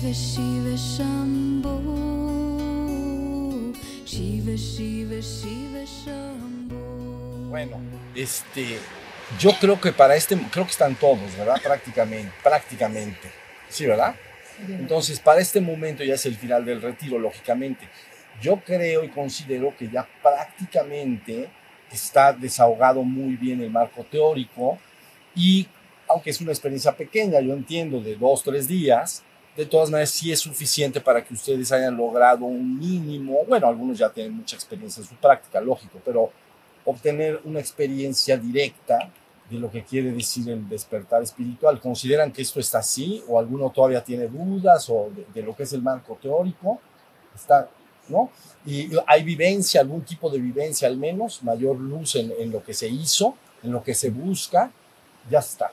Shiva 0.00 0.14
Shiva 0.14 0.76
Shiva 4.06 4.56
Shiva 4.56 5.20
Shiva 5.20 6.34
Bueno, 7.50 7.78
este, 8.14 8.78
yo 9.38 9.50
creo 9.60 9.78
que 9.78 9.92
para 9.92 10.16
este, 10.16 10.38
creo 10.50 10.64
que 10.64 10.70
están 10.70 10.94
todos, 10.94 11.36
¿verdad? 11.36 11.60
Prácticamente, 11.62 12.32
prácticamente. 12.42 13.28
Sí, 13.68 13.84
¿verdad? 13.84 14.14
Entonces, 14.66 15.20
para 15.20 15.40
este 15.40 15.60
momento 15.60 16.02
ya 16.02 16.14
es 16.14 16.24
el 16.24 16.34
final 16.34 16.64
del 16.64 16.80
retiro, 16.80 17.18
lógicamente. 17.18 17.86
Yo 18.40 18.56
creo 18.56 19.04
y 19.04 19.08
considero 19.08 19.76
que 19.76 19.90
ya 19.90 20.08
prácticamente 20.22 21.50
está 21.92 22.32
desahogado 22.32 23.02
muy 23.02 23.36
bien 23.36 23.60
el 23.60 23.70
marco 23.70 24.02
teórico 24.04 24.78
y 25.34 25.68
aunque 26.08 26.30
es 26.30 26.40
una 26.40 26.52
experiencia 26.52 26.96
pequeña, 26.96 27.40
yo 27.40 27.52
entiendo, 27.52 28.00
de 28.00 28.16
dos, 28.16 28.42
tres 28.42 28.66
días, 28.66 29.24
de 29.56 29.66
todas 29.66 29.90
maneras 29.90 30.10
sí 30.10 30.32
es 30.32 30.40
suficiente 30.40 31.00
para 31.00 31.24
que 31.24 31.34
ustedes 31.34 31.70
hayan 31.72 31.96
logrado 31.96 32.44
un 32.44 32.78
mínimo, 32.78 33.44
bueno, 33.46 33.66
algunos 33.66 33.98
ya 33.98 34.08
tienen 34.10 34.34
mucha 34.34 34.56
experiencia 34.56 35.00
en 35.02 35.08
su 35.08 35.14
práctica, 35.16 35.60
lógico, 35.60 36.00
pero 36.04 36.30
obtener 36.84 37.40
una 37.44 37.60
experiencia 37.60 38.36
directa 38.36 39.10
de 39.50 39.58
lo 39.58 39.70
que 39.70 39.82
quiere 39.82 40.12
decir 40.12 40.48
el 40.48 40.68
despertar 40.68 41.22
espiritual. 41.22 41.80
¿Consideran 41.80 42.32
que 42.32 42.42
esto 42.42 42.60
está 42.60 42.78
así 42.78 43.22
o 43.28 43.38
alguno 43.38 43.70
todavía 43.70 44.02
tiene 44.02 44.28
dudas 44.28 44.88
o 44.88 45.10
de, 45.34 45.42
lo 45.42 45.54
que 45.56 45.64
es 45.64 45.72
el 45.72 45.82
marco 45.82 46.16
teórico? 46.22 46.80
Está, 47.34 47.68
¿no? 48.08 48.30
Y 48.64 48.90
hay 49.06 49.24
vivencia, 49.24 49.80
algún 49.80 50.02
tipo 50.02 50.30
de 50.30 50.38
vivencia 50.38 50.86
al 50.86 50.96
menos, 50.96 51.42
mayor 51.42 51.76
luz 51.78 52.14
en, 52.14 52.32
en 52.38 52.52
lo 52.52 52.62
que 52.62 52.74
se 52.74 52.88
hizo, 52.88 53.34
en 53.62 53.72
lo 53.72 53.82
que 53.82 53.94
se 53.94 54.10
busca, 54.10 54.70
ya 55.28 55.40
está. 55.40 55.72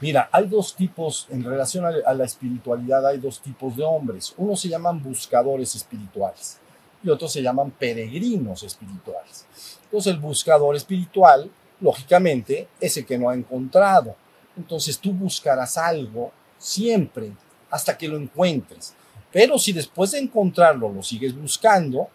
Mira, 0.00 0.28
hay 0.30 0.46
dos 0.46 0.76
tipos, 0.76 1.26
en 1.30 1.42
relación 1.42 1.84
a, 1.84 2.14
la 2.14 2.24
espiritualidad, 2.24 3.04
hay 3.06 3.18
dos 3.18 3.40
tipos 3.40 3.76
de 3.76 3.82
hombres. 3.82 4.32
Uno 4.36 4.54
se 4.56 4.68
llaman 4.68 5.02
buscadores 5.02 5.74
espirituales 5.74 6.58
y 7.02 7.10
otros 7.10 7.32
se 7.32 7.42
llaman 7.42 7.72
peregrinos 7.72 8.62
espirituales. 8.62 9.46
Entonces 9.84 10.12
el 10.12 10.20
buscador 10.20 10.76
espiritual, 10.76 11.50
lógicamente, 11.80 12.68
es 12.80 12.96
el 12.96 13.06
que 13.06 13.18
no 13.18 13.28
ha 13.28 13.34
encontrado. 13.34 14.14
Entonces 14.56 14.98
tú 14.98 15.12
buscarás 15.12 15.76
algo 15.76 16.32
siempre 16.58 17.32
hasta 17.70 17.96
que 17.96 18.08
lo 18.08 18.16
encuentres. 18.16 18.94
Pero 19.32 19.58
si 19.58 19.72
después 19.72 20.12
de 20.12 20.20
encontrarlo 20.20 20.88
lo 20.88 21.02
sigues 21.02 21.34
buscando, 21.34 22.08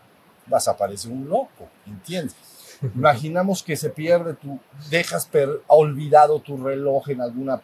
vas 0.47 0.67
a 0.67 0.75
parecer 0.75 1.11
un 1.11 1.27
loco, 1.27 1.67
¿entiendes? 1.85 2.35
Imaginamos 2.95 3.63
que 3.63 3.77
se 3.77 3.89
pierde 3.89 4.33
tu, 4.33 4.59
dejas 4.89 5.25
per, 5.25 5.61
olvidado 5.67 6.39
tu 6.39 6.57
reloj 6.57 7.09
en 7.09 7.21
alguna, 7.21 7.61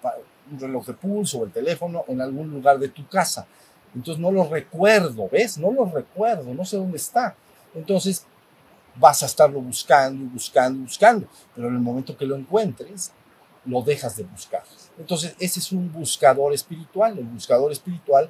un 0.51 0.59
reloj 0.59 0.85
de 0.85 0.93
pulso 0.93 1.39
o 1.39 1.45
el 1.45 1.51
teléfono 1.51 2.05
en 2.07 2.21
algún 2.21 2.49
lugar 2.49 2.79
de 2.79 2.89
tu 2.89 3.05
casa. 3.07 3.45
Entonces 3.93 4.21
no 4.21 4.31
lo 4.31 4.45
recuerdo, 4.45 5.27
¿ves? 5.29 5.57
No 5.57 5.71
lo 5.71 5.85
recuerdo, 5.85 6.53
no 6.53 6.63
sé 6.63 6.77
dónde 6.77 6.97
está. 6.97 7.35
Entonces 7.75 8.25
vas 8.95 9.21
a 9.23 9.25
estarlo 9.25 9.61
buscando, 9.61 10.25
buscando, 10.31 10.83
buscando. 10.83 11.27
Pero 11.55 11.67
en 11.67 11.75
el 11.75 11.81
momento 11.81 12.15
que 12.15 12.25
lo 12.25 12.35
encuentres, 12.35 13.11
lo 13.65 13.81
dejas 13.81 14.15
de 14.15 14.23
buscar. 14.23 14.63
Entonces 14.97 15.35
ese 15.39 15.59
es 15.59 15.71
un 15.71 15.91
buscador 15.91 16.53
espiritual. 16.53 17.17
El 17.17 17.25
buscador 17.25 17.71
espiritual 17.71 18.29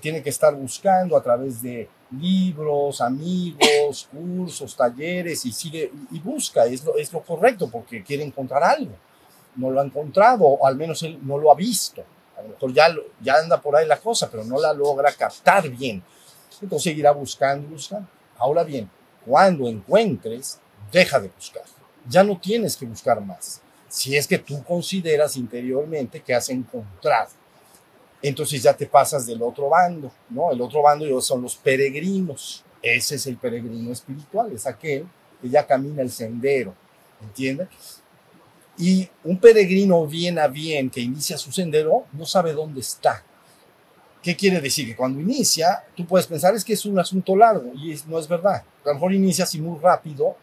tiene 0.00 0.22
que 0.22 0.30
estar 0.30 0.54
buscando 0.54 1.16
a 1.16 1.22
través 1.22 1.62
de 1.62 1.88
libros, 2.12 3.00
amigos, 3.00 4.08
cursos, 4.12 4.76
talleres 4.76 5.44
y 5.46 5.52
sigue 5.52 5.92
y 6.10 6.18
busca, 6.20 6.66
es 6.66 6.84
lo, 6.84 6.96
es 6.96 7.12
lo 7.12 7.22
correcto 7.22 7.68
porque 7.70 8.02
quiere 8.02 8.24
encontrar 8.24 8.62
algo. 8.62 8.92
No 9.56 9.70
lo 9.70 9.80
ha 9.80 9.84
encontrado, 9.84 10.44
o 10.44 10.66
al 10.66 10.76
menos 10.76 11.02
él 11.02 11.18
no 11.22 11.38
lo 11.38 11.50
ha 11.50 11.54
visto. 11.54 12.04
A 12.36 12.42
lo 12.42 12.50
mejor 12.50 12.72
ya, 12.72 12.88
ya 13.20 13.36
anda 13.36 13.60
por 13.60 13.76
ahí 13.76 13.86
la 13.86 13.98
cosa, 13.98 14.30
pero 14.30 14.44
no 14.44 14.60
la 14.60 14.72
logra 14.72 15.12
captar 15.12 15.68
bien. 15.68 16.02
Entonces 16.62 16.84
seguirá 16.84 17.12
buscando, 17.12 17.68
buscando. 17.68 18.08
Ahora 18.38 18.62
bien, 18.62 18.88
cuando 19.26 19.68
encuentres, 19.68 20.60
deja 20.92 21.20
de 21.20 21.28
buscar. 21.28 21.64
Ya 22.08 22.24
no 22.24 22.38
tienes 22.38 22.76
que 22.76 22.86
buscar 22.86 23.20
más. 23.20 23.60
Si 23.88 24.16
es 24.16 24.26
que 24.26 24.38
tú 24.38 24.62
consideras 24.64 25.36
interiormente 25.36 26.22
que 26.22 26.34
has 26.34 26.48
encontrado 26.48 27.39
entonces 28.22 28.62
ya 28.62 28.74
te 28.74 28.86
pasas 28.86 29.26
del 29.26 29.42
otro 29.42 29.68
bando, 29.68 30.10
¿no? 30.28 30.52
El 30.52 30.60
otro 30.60 30.82
bando 30.82 31.20
son 31.20 31.42
los 31.42 31.56
peregrinos. 31.56 32.64
Ese 32.82 33.16
es 33.16 33.26
el 33.26 33.36
peregrino 33.36 33.92
espiritual, 33.92 34.52
es 34.52 34.66
aquel 34.66 35.06
que 35.40 35.48
ya 35.48 35.66
camina 35.66 36.02
el 36.02 36.10
sendero, 36.10 36.74
¿entiendes? 37.22 37.68
Y 38.78 39.08
un 39.24 39.38
peregrino 39.38 40.06
bien 40.06 40.38
a 40.38 40.48
bien 40.48 40.88
que 40.88 41.00
inicia 41.00 41.36
su 41.36 41.52
sendero 41.52 42.06
no 42.12 42.24
sabe 42.24 42.52
dónde 42.52 42.80
está. 42.80 43.22
¿Qué 44.22 44.36
quiere 44.36 44.60
decir? 44.60 44.86
Que 44.86 44.96
cuando 44.96 45.20
inicia, 45.20 45.84
tú 45.96 46.06
puedes 46.06 46.26
pensar 46.26 46.54
es 46.54 46.64
que 46.64 46.74
es 46.74 46.84
un 46.84 46.98
asunto 46.98 47.36
largo 47.36 47.72
y 47.74 47.98
no 48.06 48.18
es 48.18 48.28
verdad. 48.28 48.62
A 48.84 48.88
lo 48.88 48.94
mejor 48.94 49.12
inicias 49.12 49.54
y 49.54 49.60
muy 49.60 49.78
rápido 49.78 50.36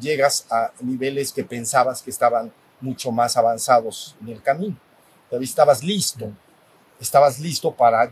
llegas 0.00 0.46
a 0.50 0.72
niveles 0.80 1.32
que 1.32 1.44
pensabas 1.44 2.02
que 2.02 2.10
estaban 2.10 2.52
mucho 2.80 3.12
más 3.12 3.36
avanzados 3.36 4.16
en 4.20 4.28
el 4.28 4.42
camino. 4.42 4.76
Estabas 5.30 5.82
listo 5.82 6.32
estabas 7.00 7.38
listo 7.38 7.72
para, 7.72 8.10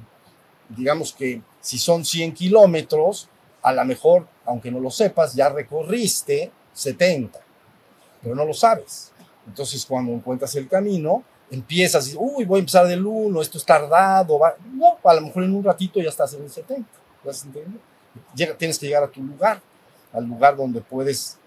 digamos 0.68 1.12
que 1.12 1.42
si 1.60 1.78
son 1.78 2.04
100 2.04 2.34
kilómetros, 2.34 3.28
a 3.62 3.72
lo 3.72 3.84
mejor, 3.84 4.26
aunque 4.44 4.70
no 4.70 4.80
lo 4.80 4.90
sepas, 4.90 5.34
ya 5.34 5.48
recorriste 5.48 6.50
70, 6.72 7.38
pero 8.22 8.34
no 8.34 8.44
lo 8.44 8.54
sabes. 8.54 9.12
Entonces, 9.46 9.84
cuando 9.86 10.12
encuentras 10.12 10.54
el 10.56 10.68
camino, 10.68 11.22
empiezas 11.50 12.12
y 12.12 12.16
uy, 12.16 12.44
voy 12.44 12.58
a 12.58 12.60
empezar 12.60 12.86
del 12.86 13.04
1, 13.06 13.40
esto 13.40 13.58
es 13.58 13.64
tardado. 13.64 14.38
Va. 14.38 14.56
No, 14.72 14.98
a 15.02 15.14
lo 15.14 15.20
mejor 15.20 15.44
en 15.44 15.54
un 15.54 15.62
ratito 15.62 16.00
ya 16.00 16.08
estás 16.08 16.34
en 16.34 16.42
el 16.42 16.50
70. 16.50 16.88
¿Vas 17.24 17.46
Llega, 18.34 18.56
tienes 18.56 18.78
que 18.78 18.86
llegar 18.86 19.04
a 19.04 19.08
tu 19.08 19.22
lugar, 19.22 19.60
al 20.12 20.24
lugar 20.24 20.56
donde 20.56 20.80
puedes 20.80 21.38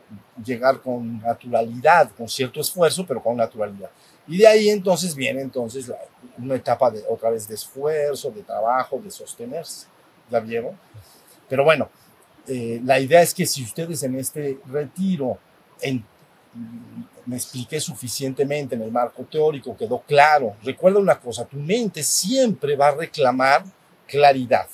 llegar 0.43 0.81
con 0.81 1.19
naturalidad, 1.19 2.09
con 2.17 2.27
cierto 2.27 2.59
esfuerzo, 2.59 3.05
pero 3.05 3.21
con 3.21 3.37
naturalidad. 3.37 3.89
Y 4.27 4.37
de 4.37 4.47
ahí 4.47 4.69
entonces 4.69 5.15
viene 5.15 5.41
entonces 5.41 5.91
una 6.37 6.55
etapa 6.55 6.89
de 6.89 7.03
otra 7.09 7.29
vez 7.29 7.47
de 7.47 7.55
esfuerzo, 7.55 8.31
de 8.31 8.41
trabajo, 8.41 8.99
de 9.03 9.11
sostenerse. 9.11 9.87
¿Ya 10.29 10.39
vieron? 10.39 10.77
Pero 11.47 11.63
bueno, 11.63 11.89
eh, 12.47 12.81
la 12.83 12.99
idea 12.99 13.21
es 13.21 13.33
que 13.33 13.45
si 13.45 13.63
ustedes 13.63 14.01
en 14.03 14.15
este 14.19 14.59
retiro 14.65 15.37
en, 15.81 16.03
me 17.25 17.35
expliqué 17.35 17.79
suficientemente 17.79 18.75
en 18.75 18.81
el 18.81 18.91
marco 18.91 19.23
teórico, 19.23 19.75
quedó 19.75 19.99
claro. 20.01 20.55
Recuerda 20.63 20.99
una 20.99 21.19
cosa, 21.19 21.45
tu 21.45 21.57
mente 21.57 22.01
siempre 22.03 22.75
va 22.75 22.89
a 22.89 22.95
reclamar 22.95 23.63
claridad. 24.07 24.67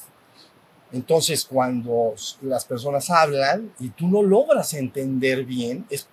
Entonces, 0.91 1.45
cuando 1.45 2.13
las 2.41 2.65
personas 2.65 3.09
hablan 3.09 3.71
y 3.79 3.89
tú 3.89 4.07
no 4.07 4.21
logras 4.21 4.73
entender 4.73 5.45
bien, 5.45 5.85
es, 5.89 6.07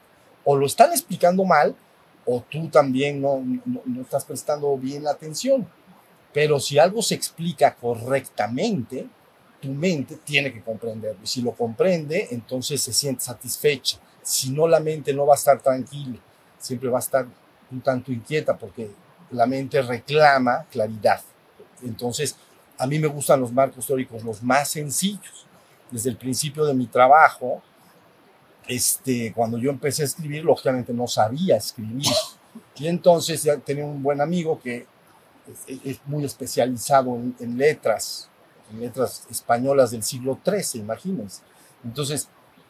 o 0.45 0.57
lo 0.57 0.67
están 0.67 0.93
explicando 0.93 1.45
mal 1.45 1.75
o 2.31 2.43
tú 2.43 2.69
también 2.69 3.23
no, 3.23 3.43
no, 3.65 4.03
estás 4.03 4.23
prestando 4.27 4.77
bien 4.77 5.03
la 5.03 5.13
atención. 5.13 5.67
Pero 6.31 6.61
si 6.61 6.79
algo 6.79 7.01
se 7.01 7.15
explica 7.15 7.75
correctamente, 7.75 9.07
tu 9.63 9.69
mente 9.71 10.19
tiene 10.25 10.53
que 10.53 10.63
comprenderlo. 10.63 11.21
Y 11.25 11.27
si 11.27 11.41
lo 11.41 11.53
comprende, 11.53 12.29
entonces 12.31 12.83
se 12.83 12.93
siente 12.93 13.25
satisfecha. 13.25 13.99
Si 14.23 14.51
no, 14.51 14.69
la 14.69 14.79
mente 14.79 15.15
no 15.15 15.25
va 15.25 15.35
a 15.35 15.39
estar 15.39 15.59
tranquila, 15.63 16.19
siempre 16.59 16.91
va 16.91 16.99
a 16.99 17.01
estar 17.01 17.27
un 17.71 17.81
tanto 17.81 18.13
inquieta 18.13 18.59
porque 18.59 18.91
la 19.31 19.47
mente 19.47 19.81
reclama 19.81 20.67
claridad. 20.71 21.23
Entonces, 21.83 22.37
a 22.77 22.87
mí 22.87 22.99
me 22.99 23.09
gustan 23.09 23.41
los 23.41 23.53
marcos 23.53 23.87
teóricos 23.87 24.23
los 24.23 24.43
más 24.43 24.69
sencillos. 24.69 25.47
Desde 25.91 26.11
el 26.11 26.19
principio 26.19 26.67
de 26.67 26.75
mi 26.75 26.89
trabajo, 26.89 27.63
este, 28.69 29.33
cuando 29.33 29.57
yo 29.57 29.71
empecé 29.71 30.03
a 30.03 30.05
escribir, 30.05 30.45
lógicamente 30.45 30.93
no 30.93 31.07
sabía 31.09 31.57
escribir. 31.57 32.07
Y 32.77 32.87
entonces 32.87 33.43
ya 33.43 33.57
tenía 33.59 33.85
un 33.85 34.03
buen 34.03 34.21
amigo 34.21 34.61
que 34.61 34.87
es, 35.67 35.99
muy 36.07 36.25
especializado 36.25 37.15
en, 37.17 37.59
letras, 37.59 38.29
en 38.71 38.81
letras 38.81 39.27
españolas 39.31 39.91
del 39.91 40.03
siglo 40.03 40.39
XIII, 40.45 40.81
imagínense. 40.81 41.43
Entonces 41.85 42.29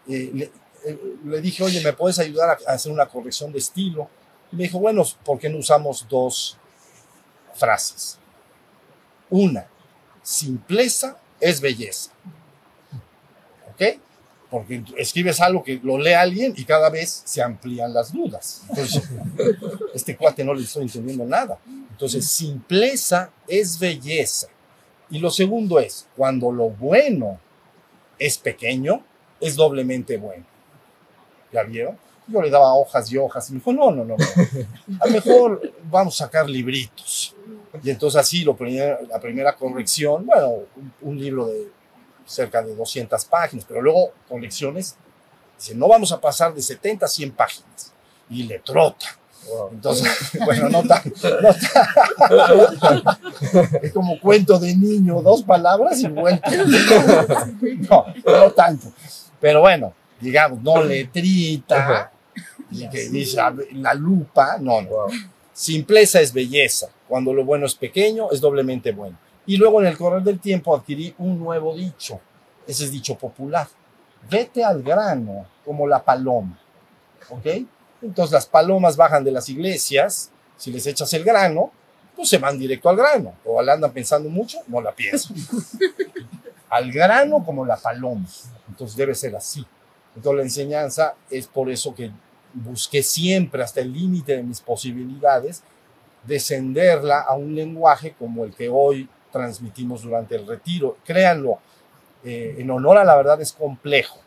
eh, 0.09 0.51
eh, 0.85 0.99
le, 1.25 1.41
dije, 1.41 1.63
oye, 1.63 1.81
¿me 1.83 1.93
puedes 1.93 2.19
ayudar 2.19 2.59
a, 2.67 2.73
hacer 2.73 2.93
una 2.93 3.07
corrección 3.07 3.53
de 3.53 3.59
estilo? 3.59 4.09
Y 4.53 4.57
me 4.57 4.65
dijo, 4.65 4.79
bueno, 4.79 5.03
¿por 5.25 5.39
qué 5.39 5.49
no 5.49 5.59
usamos 5.59 6.07
dos 6.09 6.57
frases? 7.55 8.19
Una, 9.31 9.67
simpleza 10.23 11.19
es 11.41 11.61
belleza. 11.61 12.11
¿Ok? 13.73 13.99
Porque 14.51 14.83
escribes 14.97 15.41
algo 15.41 15.63
que 15.63 15.79
lo 15.83 15.99
lee 15.99 16.13
alguien 16.15 16.55
y 16.57 16.65
cada 16.65 16.89
vez 16.91 17.23
se 17.25 17.43
amplían 17.43 17.93
las 17.93 18.13
dudas. 18.13 18.63
Entonces, 18.71 19.03
este 19.95 20.17
cuate 20.17 20.43
no 20.45 20.55
le 20.55 20.63
estoy 20.63 20.85
entendiendo 20.85 21.25
nada. 21.25 21.59
Entonces, 21.91 22.27
simpleza 22.27 23.31
es 23.47 23.79
belleza. 23.79 24.49
Y 25.11 25.19
lo 25.19 25.31
segundo 25.31 25.79
es, 25.81 26.07
cuando 26.17 26.51
lo 26.53 26.71
bueno 26.71 27.39
es 28.19 28.39
pequeño, 28.39 29.05
es 29.41 29.55
doblemente 29.57 30.17
bueno. 30.17 30.45
¿Ya 31.53 31.63
vieron? 31.63 31.97
Yo 32.27 32.43
le 32.43 32.51
daba 32.51 32.75
hojas 32.75 33.11
y 33.11 33.17
hojas 33.17 33.49
y 33.49 33.55
me 33.55 33.59
dijo, 33.59 33.73
no, 33.73 33.91
no, 33.91 34.05
no, 34.05 34.17
no. 34.19 34.25
a 35.01 35.07
lo 35.07 35.13
mejor 35.13 35.73
vamos 35.91 36.21
a 36.21 36.25
sacar 36.27 36.49
libritos. 36.49 37.35
Y 37.83 37.91
entonces 37.91 38.21
así 38.21 38.45
lo 38.45 38.55
primer- 38.57 38.99
la 39.09 39.19
primera 39.21 39.55
corrección, 39.57 40.27
bueno, 40.27 40.49
un, 40.77 40.93
un 41.03 41.19
libro 41.19 41.47
de 41.47 41.69
cerca 42.29 42.63
de 42.63 42.75
200 42.75 43.25
páginas, 43.25 43.65
pero 43.67 43.83
luego 43.83 44.13
colecciones, 44.29 44.95
dice, 45.59 45.75
no 45.75 45.89
vamos 45.89 46.13
a 46.13 46.21
pasar 46.21 46.55
de 46.55 46.63
70 46.63 47.07
a 47.07 47.09
100 47.09 47.33
páginas. 47.33 47.93
Y 48.31 48.43
le 48.45 48.59
trota. 48.59 49.07
Wow. 49.49 49.71
Entonces, 49.73 50.07
bueno, 50.45 50.69
no 50.69 50.83
tan, 50.83 51.03
no 51.41 52.79
tan- 52.79 53.05
es 53.83 53.93
como 53.93 54.21
cuento 54.21 54.59
de 54.59 54.77
niño, 54.77 55.23
dos 55.23 55.43
palabras 55.43 55.99
y 56.01 56.09
vuelta. 56.09 56.51
No, 57.89 58.05
no 58.27 58.51
tanto. 58.53 58.89
Pero 59.41 59.61
bueno, 59.61 59.95
digamos, 60.21 60.61
no 60.63 60.83
letrita, 60.83 62.11
y 62.71 62.89
que 62.91 63.09
dice 63.09 63.41
"A 63.41 63.51
ver, 63.51 63.69
la 63.73 63.95
lupa, 63.95 64.59
no, 64.61 64.83
no. 64.83 64.89
Wow. 64.91 65.11
Simpleza 65.53 66.21
es 66.21 66.33
belleza. 66.33 66.89
Cuando 67.09 67.33
lo 67.33 67.45
bueno 67.45 67.65
es 67.67 67.75
pequeño, 67.75 68.31
es 68.31 68.41
doblemente 68.41 68.93
bueno. 68.93 69.17
Y 69.49 69.57
luego 69.57 69.81
en 69.81 69.87
el 69.87 69.97
correr 69.97 70.23
del 70.23 70.41
tiempo 70.41 70.77
adquirí 70.77 71.15
un 71.17 71.39
nuevo 71.39 71.75
dicho. 71.75 72.21
Ese 72.67 72.85
es 72.85 72.93
dicho 72.93 73.17
popular. 73.17 73.67
Vete 74.31 74.63
al 74.63 74.83
grano 74.83 75.47
como 75.65 75.87
la 75.87 76.05
paloma. 76.05 76.61
¿Ok? 77.31 77.47
Entonces 78.03 78.31
las 78.31 78.45
palomas 78.45 78.95
bajan 78.95 79.25
de 79.25 79.33
las 79.33 79.49
iglesias. 79.49 80.31
Si 80.59 80.71
les 80.71 80.87
echas 80.87 81.11
el 81.15 81.25
grano, 81.25 81.73
pues 82.15 82.29
se 82.29 82.37
van 82.37 82.59
directo 82.59 82.91
al 82.91 82.97
grano. 82.97 83.37
O 83.47 83.63
la 83.63 83.73
andan 83.73 83.91
pensando 83.91 84.29
mucho, 84.29 84.59
no 84.67 84.83
la 84.83 84.93
piensan. 84.93 85.35
al 86.69 86.93
grano 86.93 87.43
como 87.43 87.65
la 87.65 87.79
paloma. 87.79 88.27
Entonces 88.69 88.99
debe 88.99 89.15
ser 89.15 89.35
así. 89.35 89.65
Entonces 90.15 90.37
la 90.37 90.43
enseñanza 90.43 91.15
es 91.31 91.47
por 91.47 91.71
eso 91.71 91.95
que 91.95 92.11
busqué 92.53 93.03
siempre 93.03 93.63
hasta 93.63 93.81
el 93.81 93.95
límite 93.95 94.37
de 94.37 94.43
mis 94.43 94.61
posibilidades 94.61 95.63
descenderla 96.25 97.21
a 97.21 97.35
un 97.35 97.55
lenguaje 97.55 98.15
como 98.19 98.45
el 98.45 98.55
que 98.55 98.69
hoy 98.69 99.09
transmitimos 99.31 100.03
durante 100.03 100.37
el 100.37 100.47
retiro. 100.47 100.99
Créanlo, 101.05 101.59
eh, 102.25 102.57
en 102.59 102.71
honor 102.71 102.99
a 102.99 103.05
la 103.05 103.17
verdad 103.17 103.41
es 103.41 103.53
complejo, 103.53 104.19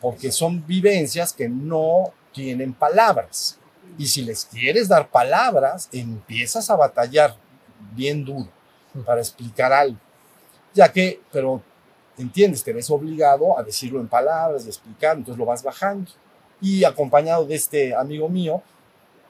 porque 0.00 0.32
son 0.32 0.66
vivencias 0.66 1.32
que 1.32 1.48
no 1.48 2.12
tienen 2.32 2.72
palabras. 2.72 3.58
Y 3.98 4.06
si 4.06 4.22
les 4.22 4.44
quieres 4.44 4.88
dar 4.88 5.08
palabras, 5.10 5.88
empiezas 5.92 6.70
a 6.70 6.76
batallar 6.76 7.36
bien 7.94 8.24
duro 8.24 8.48
para 9.04 9.20
explicar 9.20 9.72
algo. 9.72 9.98
Ya 10.74 10.92
que, 10.92 11.20
pero, 11.32 11.62
¿entiendes? 12.18 12.62
Te 12.62 12.72
ves 12.72 12.90
obligado 12.90 13.58
a 13.58 13.62
decirlo 13.62 14.00
en 14.00 14.08
palabras, 14.08 14.64
de 14.64 14.70
explicar, 14.70 15.16
entonces 15.16 15.38
lo 15.38 15.46
vas 15.46 15.62
bajando. 15.62 16.10
Y 16.60 16.84
acompañado 16.84 17.44
de 17.44 17.54
este 17.54 17.94
amigo 17.94 18.28
mío, 18.28 18.62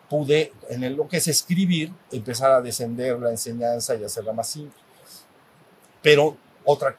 pude, 0.09 0.53
en 0.69 0.97
lo 0.97 1.09
que 1.09 1.19
es 1.19 1.29
escribir, 1.29 1.93
empezar 2.11 2.51
a 2.53 2.61
descender 2.61 3.19
la 3.19 3.31
enseñanza 3.31 3.95
y 3.95 4.05
hacerla 4.05 4.33
más 4.33 4.49
simple. 4.49 4.86
Pero 6.06 6.37
otra 6.64 6.97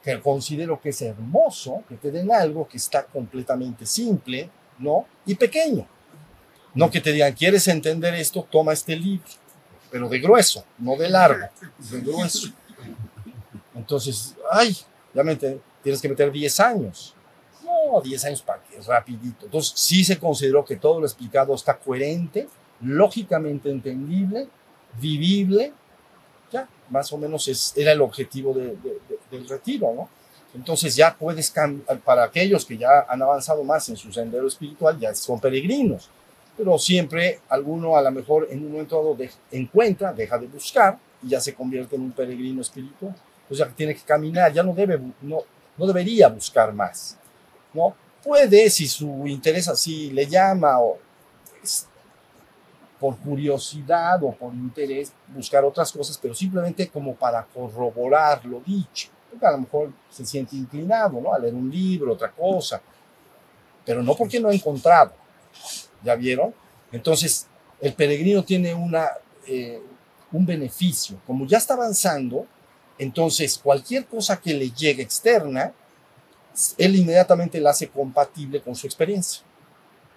que 0.00 0.20
considero 0.20 0.80
que 0.80 0.90
es 0.90 1.02
hermoso, 1.02 1.82
que 1.88 1.96
te 1.96 2.12
den 2.12 2.30
algo 2.30 2.68
que 2.68 2.76
está 2.76 3.04
completamente 3.04 3.84
simple, 3.84 4.48
¿no? 4.78 5.06
Y 5.26 5.34
pequeño. 5.34 5.84
No 6.72 6.88
que 6.88 7.00
te 7.00 7.10
digan, 7.10 7.32
¿quieres 7.32 7.66
entender 7.66 8.14
esto? 8.14 8.46
Toma 8.48 8.72
este 8.72 8.94
libro, 8.94 9.26
pero 9.90 10.08
de 10.08 10.20
grueso, 10.20 10.64
no 10.78 10.94
de 10.94 11.08
largo, 11.08 11.48
de 11.90 12.00
grueso. 12.00 12.46
Entonces, 13.74 14.36
ay, 14.52 14.76
ya 15.12 15.24
me 15.24 15.34
tienes 15.34 16.00
que 16.00 16.08
meter 16.08 16.30
10 16.30 16.60
años. 16.60 17.12
No, 17.64 18.00
10 18.00 18.24
años 18.26 18.42
para 18.42 18.62
que 18.62 18.80
rapidito. 18.82 19.46
Entonces, 19.46 19.72
sí 19.74 20.04
se 20.04 20.16
consideró 20.16 20.64
que 20.64 20.76
todo 20.76 21.00
lo 21.00 21.06
explicado 21.06 21.56
está 21.56 21.76
coherente, 21.76 22.48
lógicamente 22.80 23.68
entendible, 23.68 24.46
vivible. 25.00 25.72
Más 26.94 27.12
o 27.12 27.18
menos 27.18 27.72
era 27.76 27.90
el 27.92 28.00
objetivo 28.00 28.54
de- 28.54 28.76
de- 28.84 28.98
de- 29.08 29.18
del 29.32 29.48
retiro, 29.48 29.92
¿no? 29.98 30.08
Entonces 30.54 30.94
ya 30.94 31.08
puedes 31.22 31.52
para 32.04 32.22
aquellos 32.22 32.64
que 32.64 32.76
ya 32.78 33.04
han 33.08 33.20
avanzado 33.20 33.64
más 33.64 33.88
en 33.88 33.96
su 33.96 34.12
sendero 34.12 34.46
espiritual, 34.46 34.96
ya 35.00 35.12
son 35.14 35.40
peregrinos, 35.40 36.08
pero 36.56 36.78
siempre 36.78 37.40
alguno 37.48 37.96
a 37.96 38.02
lo 38.02 38.10
mejor 38.12 38.46
en 38.50 38.58
un 38.64 38.70
momento 38.72 38.96
dado 38.96 39.16
encuentra, 39.50 40.12
deja 40.12 40.38
de 40.38 40.46
buscar 40.46 40.96
y 41.24 41.30
ya 41.30 41.40
se 41.40 41.52
convierte 41.54 41.96
en 41.96 42.02
un 42.02 42.12
peregrino 42.12 42.60
espiritual. 42.62 43.14
Pues 43.48 43.58
ya 43.58 43.66
tiene 43.68 43.94
que 43.94 44.02
caminar, 44.02 44.52
ya 44.52 44.62
no 44.62 44.72
debe, 44.72 44.96
no, 45.22 45.38
no 45.76 45.86
debería 45.86 46.28
buscar 46.28 46.72
más, 46.72 47.18
¿no? 47.72 47.94
Puede, 48.22 48.70
si 48.70 48.86
su 48.86 49.26
interés 49.26 49.66
así 49.68 50.10
le 50.12 50.24
llama 50.26 50.80
o 50.80 50.98
por 53.04 53.18
curiosidad 53.18 54.22
o 54.22 54.32
por 54.32 54.54
interés, 54.54 55.12
buscar 55.28 55.62
otras 55.62 55.92
cosas, 55.92 56.16
pero 56.16 56.34
simplemente 56.34 56.88
como 56.88 57.14
para 57.14 57.44
corroborar 57.44 58.42
lo 58.46 58.60
dicho. 58.60 59.10
A 59.42 59.50
lo 59.50 59.58
mejor 59.58 59.92
se 60.08 60.24
siente 60.24 60.56
inclinado, 60.56 61.20
¿no? 61.20 61.34
A 61.34 61.38
leer 61.38 61.52
un 61.52 61.70
libro, 61.70 62.14
otra 62.14 62.30
cosa, 62.30 62.80
pero 63.84 64.02
no 64.02 64.16
porque 64.16 64.40
no 64.40 64.48
ha 64.48 64.54
encontrado. 64.54 65.12
¿Ya 66.02 66.14
vieron? 66.14 66.54
Entonces, 66.90 67.46
el 67.78 67.92
peregrino 67.92 68.42
tiene 68.42 68.72
una, 68.72 69.06
eh, 69.46 69.82
un 70.32 70.46
beneficio. 70.46 71.20
Como 71.26 71.44
ya 71.46 71.58
está 71.58 71.74
avanzando, 71.74 72.46
entonces 72.96 73.60
cualquier 73.62 74.06
cosa 74.06 74.40
que 74.40 74.54
le 74.54 74.70
llegue 74.70 75.02
externa, 75.02 75.74
él 76.78 76.96
inmediatamente 76.96 77.60
la 77.60 77.68
hace 77.68 77.86
compatible 77.86 78.62
con 78.62 78.74
su 78.74 78.86
experiencia. 78.86 79.42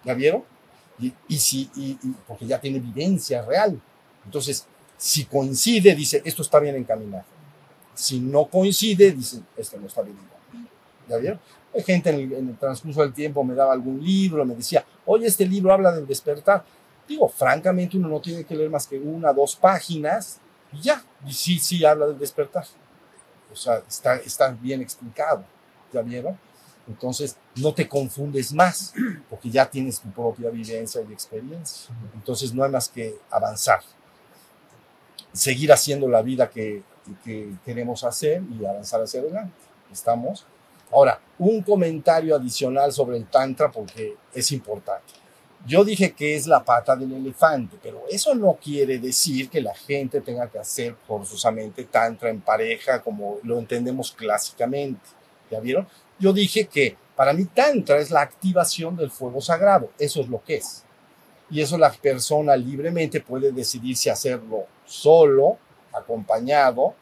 ¿Ya 0.05 0.13
vieron? 0.13 0.45
Y, 0.99 1.37
si, 1.37 1.69
porque 2.27 2.47
ya 2.47 2.59
tiene 2.59 2.77
evidencia 2.77 3.43
real. 3.43 3.79
Entonces, 4.25 4.65
si 4.97 5.25
coincide, 5.25 5.93
dice, 5.95 6.21
esto 6.25 6.41
está 6.41 6.59
bien 6.59 6.75
encaminado. 6.75 7.25
Si 7.93 8.19
no 8.19 8.45
coincide, 8.45 9.11
dice, 9.11 9.41
esto 9.55 9.77
no 9.79 9.87
está 9.87 10.01
bien 10.01 10.17
encaminado. 10.17 10.71
¿Ya 11.07 11.17
vieron? 11.17 11.39
Hay 11.73 11.83
gente 11.83 12.09
en 12.09 12.15
el, 12.15 12.33
en 12.33 12.49
el 12.49 12.57
transcurso 12.57 13.01
del 13.01 13.13
tiempo 13.13 13.43
me 13.43 13.53
daba 13.53 13.73
algún 13.73 14.03
libro, 14.03 14.43
me 14.43 14.55
decía, 14.55 14.83
oye, 15.05 15.27
este 15.27 15.45
libro 15.45 15.71
habla 15.71 15.91
del 15.91 16.07
despertar. 16.07 16.65
Digo, 17.07 17.29
francamente, 17.29 17.97
uno 17.97 18.09
no 18.09 18.19
tiene 18.19 18.43
que 18.43 18.55
leer 18.55 18.69
más 18.69 18.87
que 18.87 18.99
una, 18.99 19.31
dos 19.31 19.55
páginas 19.55 20.39
y 20.73 20.81
ya. 20.81 21.03
Y 21.25 21.31
sí, 21.31 21.59
sí 21.59 21.85
habla 21.85 22.07
del 22.07 22.19
despertar. 22.19 22.65
O 23.51 23.55
sea, 23.55 23.81
está, 23.87 24.15
está 24.17 24.49
bien 24.49 24.81
explicado. 24.81 25.45
¿Ya 25.93 26.01
vieron? 26.01 26.37
Entonces, 26.87 27.35
no 27.55 27.73
te 27.73 27.87
confundes 27.87 28.53
más, 28.53 28.93
porque 29.29 29.49
ya 29.49 29.69
tienes 29.69 29.99
tu 29.99 30.09
propia 30.11 30.49
vivencia 30.49 31.01
y 31.07 31.11
experiencia. 31.11 31.93
Entonces, 32.13 32.53
no 32.53 32.63
hay 32.63 32.71
más 32.71 32.87
que 32.87 33.15
avanzar. 33.29 33.81
Seguir 35.33 35.71
haciendo 35.71 36.07
la 36.07 36.21
vida 36.21 36.49
que, 36.49 36.83
que 37.23 37.53
queremos 37.65 38.03
hacer 38.03 38.41
y 38.57 38.65
avanzar 38.65 39.01
hacia 39.01 39.19
adelante. 39.19 39.53
¿Estamos? 39.91 40.45
Ahora, 40.91 41.19
un 41.37 41.61
comentario 41.61 42.35
adicional 42.35 42.91
sobre 42.93 43.17
el 43.17 43.25
Tantra, 43.25 43.69
porque 43.69 44.15
es 44.33 44.51
importante. 44.51 45.13
Yo 45.65 45.83
dije 45.83 46.13
que 46.13 46.35
es 46.35 46.47
la 46.47 46.63
pata 46.63 46.95
del 46.95 47.11
elefante, 47.11 47.77
pero 47.81 48.03
eso 48.09 48.33
no 48.35 48.53
quiere 48.53 48.99
decir 48.99 49.49
que 49.49 49.59
la 49.59 49.75
gente 49.75 50.21
tenga 50.21 50.49
que 50.49 50.59
hacer 50.59 50.95
forzosamente 51.05 51.83
Tantra 51.83 52.29
en 52.29 52.39
pareja 52.39 53.01
como 53.01 53.39
lo 53.43 53.59
entendemos 53.59 54.13
clásicamente. 54.13 55.01
¿Ya 55.51 55.59
vieron? 55.59 55.87
Yo 56.19 56.33
dije 56.33 56.65
que 56.65 56.95
para 57.15 57.33
mí 57.33 57.45
Tantra 57.45 57.97
es 57.99 58.11
la 58.11 58.21
activación 58.21 58.95
del 58.95 59.11
fuego 59.11 59.41
sagrado. 59.41 59.89
Eso 59.97 60.21
es 60.21 60.29
lo 60.29 60.43
que 60.43 60.57
es. 60.57 60.83
Y 61.49 61.61
eso 61.61 61.77
la 61.77 61.91
persona 61.91 62.55
libremente 62.55 63.21
puede 63.21 63.51
decidir 63.51 63.95
si 63.95 64.09
hacerlo 64.09 64.65
solo, 64.85 65.57
acompañado, 65.93 66.93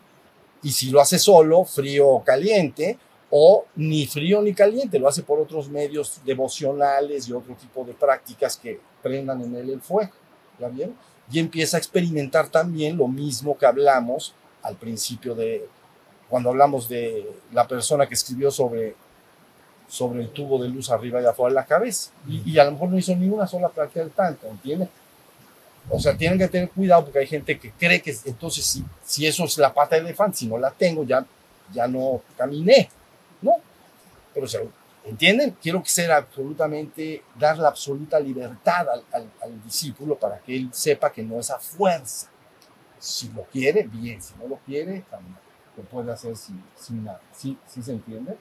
y 0.61 0.71
si 0.71 0.89
lo 0.89 1.01
hace 1.01 1.19
solo, 1.19 1.63
frío 1.63 2.07
o 2.07 2.23
caliente, 2.23 2.97
o 3.29 3.65
ni 3.75 4.05
frío 4.05 4.41
ni 4.41 4.53
caliente, 4.53 4.99
lo 4.99 5.07
hace 5.07 5.23
por 5.23 5.39
otros 5.39 5.69
medios 5.69 6.21
devocionales 6.23 7.27
y 7.27 7.33
otro 7.33 7.55
tipo 7.55 7.83
de 7.83 7.93
prácticas 7.93 8.57
que 8.57 8.79
prendan 9.01 9.41
en 9.41 9.55
él 9.55 9.69
el 9.69 9.81
fuego. 9.81 10.13
¿Ya 10.59 10.69
vieron? 10.69 10.95
Y 11.31 11.39
empieza 11.39 11.77
a 11.77 11.79
experimentar 11.79 12.49
también 12.49 12.97
lo 12.97 13.07
mismo 13.07 13.57
que 13.57 13.65
hablamos 13.65 14.33
al 14.61 14.75
principio 14.77 15.35
de, 15.35 15.67
cuando 16.29 16.49
hablamos 16.49 16.87
de 16.87 17.29
la 17.51 17.67
persona 17.67 18.07
que 18.07 18.13
escribió 18.13 18.51
sobre, 18.51 18.95
sobre 19.87 20.21
el 20.21 20.29
tubo 20.29 20.61
de 20.61 20.69
luz 20.69 20.89
arriba 20.89 21.21
y 21.21 21.25
afuera 21.25 21.49
de 21.49 21.55
la 21.55 21.65
cabeza. 21.65 22.11
Y, 22.27 22.51
y 22.51 22.59
a 22.59 22.65
lo 22.65 22.71
mejor 22.71 22.89
no 22.89 22.97
hizo 22.97 23.15
ni 23.15 23.29
una 23.29 23.47
sola 23.47 23.69
práctica 23.69 24.01
del 24.01 24.11
tanto, 24.11 24.47
¿entiendes? 24.47 24.89
O 25.89 25.99
sea, 25.99 26.17
tienen 26.17 26.39
que 26.39 26.47
tener 26.47 26.69
cuidado 26.69 27.03
porque 27.03 27.19
hay 27.19 27.27
gente 27.27 27.59
que 27.59 27.71
cree 27.71 28.01
que 28.01 28.15
entonces 28.25 28.65
si, 28.65 28.83
si 29.03 29.27
eso 29.27 29.45
es 29.45 29.57
la 29.57 29.73
pata 29.73 29.95
del 29.95 30.05
elefante, 30.05 30.37
si 30.37 30.47
no 30.47 30.57
la 30.57 30.71
tengo, 30.71 31.03
ya, 31.03 31.25
ya 31.71 31.87
no 31.87 32.21
caminé. 32.35 32.89
No. 33.41 33.53
Pero, 34.33 34.45
o 34.45 34.49
sea, 34.49 34.61
¿entienden? 35.05 35.55
Quiero 35.61 35.83
que 35.83 35.89
sea 35.89 36.17
absolutamente, 36.17 37.23
dar 37.37 37.59
la 37.59 37.67
absoluta 37.67 38.19
libertad 38.19 38.89
al, 38.89 39.03
al, 39.11 39.31
al 39.41 39.63
discípulo 39.63 40.15
para 40.15 40.39
que 40.39 40.55
él 40.55 40.69
sepa 40.73 41.11
que 41.11 41.21
no 41.21 41.39
es 41.39 41.51
a 41.51 41.59
fuerza. 41.59 42.29
Si 42.97 43.29
lo 43.29 43.43
quiere, 43.43 43.83
bien. 43.83 44.19
Si 44.21 44.33
no 44.41 44.47
lo 44.47 44.55
quiere, 44.65 45.03
también 45.11 45.37
lo 45.77 45.83
puede 45.83 46.11
hacer 46.11 46.35
sin, 46.35 46.63
sin 46.75 47.03
nada. 47.03 47.21
¿Sí, 47.31 47.57
¿Sí 47.67 47.83
se 47.83 47.91
entiende? 47.91 48.35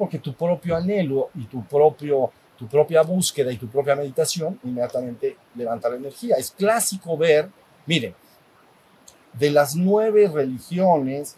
Porque 0.00 0.18
tu 0.18 0.32
propio 0.32 0.74
anhelo 0.74 1.28
y 1.34 1.44
tu 1.44 1.62
propio, 1.66 2.32
tu 2.56 2.66
propia 2.66 3.02
búsqueda 3.02 3.52
y 3.52 3.58
tu 3.58 3.68
propia 3.68 3.94
meditación, 3.94 4.58
inmediatamente 4.64 5.36
levanta 5.56 5.90
la 5.90 5.96
energía. 5.96 6.36
Es 6.36 6.52
clásico 6.52 7.18
ver, 7.18 7.50
miren, 7.84 8.14
de 9.34 9.50
las 9.50 9.76
nueve 9.76 10.26
religiones, 10.26 11.36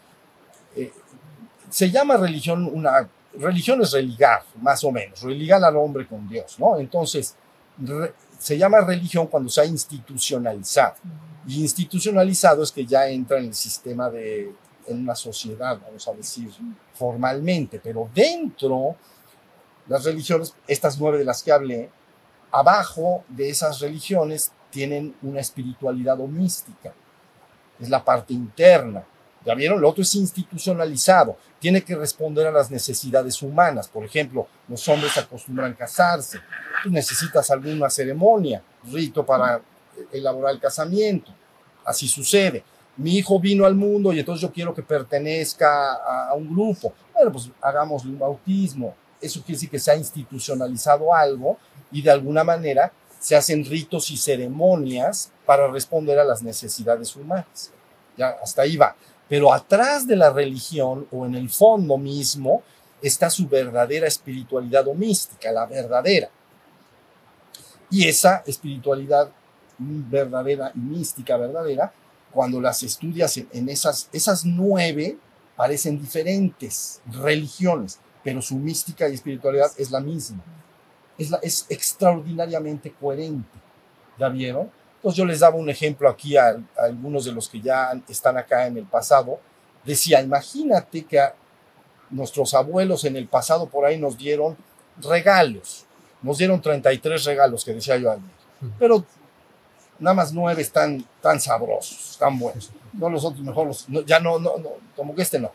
eh, 0.77 0.93
se 1.69 1.91
llama 1.91 2.15
religión 2.15 2.63
una, 2.73 3.09
religión 3.37 3.81
es 3.81 3.91
religar, 3.91 4.43
más 4.61 4.81
o 4.85 4.93
menos, 4.93 5.21
religar 5.21 5.61
al 5.61 5.75
hombre 5.75 6.07
con 6.07 6.29
Dios, 6.29 6.57
¿no? 6.57 6.79
Entonces, 6.79 7.35
se 8.39 8.57
llama 8.57 8.79
religión 8.79 9.27
cuando 9.27 9.49
se 9.49 9.59
ha 9.59 9.65
institucionalizado. 9.65 10.95
Y 11.45 11.59
institucionalizado 11.59 12.63
es 12.63 12.71
que 12.71 12.85
ya 12.85 13.09
entra 13.09 13.39
en 13.39 13.47
el 13.47 13.53
sistema 13.55 14.09
de, 14.09 14.53
en 14.87 14.99
una 14.99 15.15
sociedad, 15.15 15.79
vamos 15.81 16.07
a 16.07 16.13
decir, 16.13 16.51
formalmente, 16.93 17.79
pero 17.83 18.09
dentro 18.13 18.95
las 19.87 20.03
religiones, 20.05 20.53
estas 20.67 20.99
nueve 20.99 21.17
de 21.19 21.25
las 21.25 21.43
que 21.43 21.51
hablé, 21.51 21.89
abajo 22.51 23.23
de 23.27 23.49
esas 23.49 23.79
religiones 23.79 24.51
tienen 24.69 25.15
una 25.21 25.41
espiritualidad 25.41 26.19
o 26.19 26.27
mística. 26.27 26.93
Es 27.79 27.89
la 27.89 28.03
parte 28.03 28.33
interna. 28.33 29.03
¿Ya 29.45 29.53
vieron? 29.55 29.81
Lo 29.81 29.89
otro 29.89 30.03
es 30.03 30.15
institucionalizado. 30.15 31.37
Tiene 31.59 31.83
que 31.83 31.95
responder 31.95 32.47
a 32.47 32.51
las 32.51 32.71
necesidades 32.71 33.41
humanas. 33.41 33.89
Por 33.89 34.05
ejemplo, 34.05 34.47
los 34.69 34.87
hombres 34.87 35.17
acostumbran 35.17 35.73
casarse. 35.73 36.39
Tú 36.81 36.89
necesitas 36.89 37.51
alguna 37.51 37.89
ceremonia, 37.89 38.63
rito 38.89 39.25
para 39.25 39.61
elaborar 40.11 40.53
el 40.53 40.61
casamiento. 40.61 41.31
Así 41.83 42.07
sucede. 42.07 42.63
Mi 42.97 43.17
hijo 43.17 43.39
vino 43.39 43.65
al 43.65 43.75
mundo 43.75 44.13
y 44.13 44.19
entonces 44.19 44.41
yo 44.41 44.51
quiero 44.51 44.73
que 44.73 44.83
pertenezca 44.83 45.93
a, 46.29 46.33
un 46.35 46.49
grupo. 46.49 46.93
Bueno, 47.13 47.31
pues 47.31 47.49
hagámosle 47.61 48.11
un 48.11 48.19
bautismo, 48.19 48.95
eso 49.19 49.41
quiere 49.41 49.53
decir 49.53 49.69
que 49.69 49.79
se 49.79 49.91
ha 49.91 49.95
institucionalizado 49.95 51.13
algo 51.13 51.57
y 51.91 52.01
de 52.01 52.11
alguna 52.11 52.43
manera 52.43 52.91
se 53.19 53.35
hacen 53.35 53.65
ritos 53.65 54.11
y 54.11 54.17
ceremonias 54.17 55.31
para 55.45 55.67
responder 55.67 56.19
a 56.19 56.23
las 56.23 56.43
necesidades 56.43 57.15
humanas. 57.15 57.71
Ya, 58.17 58.35
hasta 58.43 58.63
ahí 58.63 58.77
va. 58.77 58.95
Pero 59.29 59.51
atrás 59.51 60.05
de 60.05 60.15
la 60.15 60.29
religión 60.29 61.07
o 61.11 61.25
en 61.25 61.35
el 61.35 61.49
fondo 61.49 61.97
mismo 61.97 62.61
está 63.01 63.29
su 63.29 63.47
verdadera 63.47 64.07
espiritualidad 64.07 64.87
o 64.87 64.93
mística, 64.93 65.51
la 65.51 65.65
verdadera. 65.65 66.29
Y 67.89 68.07
esa 68.07 68.43
espiritualidad 68.45 69.29
verdadera 69.77 70.71
y 70.75 70.79
mística 70.79 71.37
verdadera, 71.37 71.91
cuando 72.33 72.59
las 72.59 72.83
estudias 72.83 73.37
en 73.37 73.69
esas, 73.69 74.09
esas 74.11 74.45
nueve, 74.45 75.17
parecen 75.55 75.99
diferentes 75.99 77.01
religiones 77.11 77.99
pero 78.23 78.41
su 78.41 78.55
mística 78.55 79.07
y 79.07 79.13
espiritualidad 79.13 79.71
es 79.77 79.91
la 79.91 79.99
misma. 79.99 80.41
Es, 81.17 81.29
la, 81.29 81.37
es 81.43 81.65
extraordinariamente 81.69 82.91
coherente. 82.91 83.59
¿Ya 84.17 84.29
vieron? 84.29 84.71
Entonces 84.95 85.17
yo 85.17 85.25
les 85.25 85.41
daba 85.41 85.57
un 85.57 85.69
ejemplo 85.69 86.09
aquí 86.09 86.37
a, 86.37 86.55
algunos 86.77 87.25
de 87.25 87.33
los 87.33 87.49
que 87.49 87.59
ya 87.59 87.91
están 88.07 88.37
acá 88.37 88.65
en 88.65 88.77
el 88.77 88.85
pasado. 88.85 89.39
Decía, 89.83 90.21
imagínate 90.21 91.03
que 91.03 91.21
nuestros 92.09 92.53
abuelos 92.53 93.03
en 93.03 93.17
el 93.17 93.27
pasado 93.27 93.67
por 93.67 93.85
ahí 93.85 93.99
nos 93.99 94.17
dieron 94.17 94.55
regalos. 95.01 95.85
Nos 96.21 96.37
dieron 96.37 96.61
33 96.61 97.25
regalos 97.25 97.65
que 97.65 97.73
decía 97.73 97.97
yo 97.97 98.09
ayer. 98.09 98.23
Pero 98.79 99.03
nada 100.03 100.13
más 100.13 100.33
nueve 100.33 100.61
están 100.61 101.03
tan 101.21 101.39
sabrosos, 101.39 102.17
tan 102.19 102.37
buenos. 102.37 102.71
No 102.93 103.09
los 103.09 103.23
otros 103.25 103.43
mejor, 103.43 103.67
los, 103.67 103.87
ya 104.05 104.19
no, 104.19 104.37
no, 104.37 104.57
no, 104.57 104.69
como 104.95 105.15
que 105.15 105.23
este 105.23 105.39
no. 105.39 105.51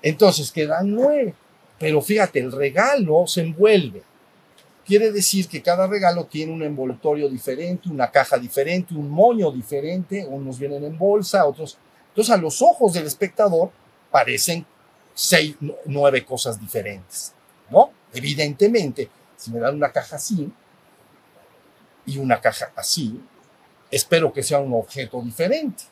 Entonces 0.00 0.50
quedan 0.50 0.94
nueve. 0.94 1.34
Pero 1.78 2.00
fíjate, 2.00 2.40
el 2.40 2.52
regalo 2.52 3.26
se 3.26 3.42
envuelve. 3.42 4.02
Quiere 4.84 5.12
decir 5.12 5.48
que 5.48 5.62
cada 5.62 5.86
regalo 5.86 6.24
tiene 6.24 6.52
un 6.52 6.62
envoltorio 6.62 7.28
diferente, 7.28 7.88
una 7.90 8.10
caja 8.10 8.38
diferente, 8.38 8.94
un 8.94 9.10
moño 9.10 9.50
diferente, 9.52 10.24
unos 10.26 10.58
vienen 10.58 10.84
en 10.84 10.96
bolsa, 10.96 11.44
otros. 11.44 11.76
Entonces, 12.08 12.34
a 12.34 12.38
los 12.38 12.62
ojos 12.62 12.94
del 12.94 13.06
espectador 13.06 13.70
parecen 14.10 14.64
seis, 15.14 15.56
nueve 15.84 16.24
cosas 16.24 16.58
diferentes, 16.58 17.34
¿no? 17.70 17.90
Evidentemente, 18.12 19.10
si 19.36 19.50
me 19.50 19.60
dan 19.60 19.76
una 19.76 19.92
caja 19.92 20.16
así 20.16 20.50
y 22.06 22.18
una 22.18 22.40
caja 22.40 22.72
así, 22.74 23.20
espero 23.90 24.32
que 24.32 24.42
sea 24.42 24.58
un 24.58 24.72
objeto 24.74 25.20
diferente. 25.22 25.84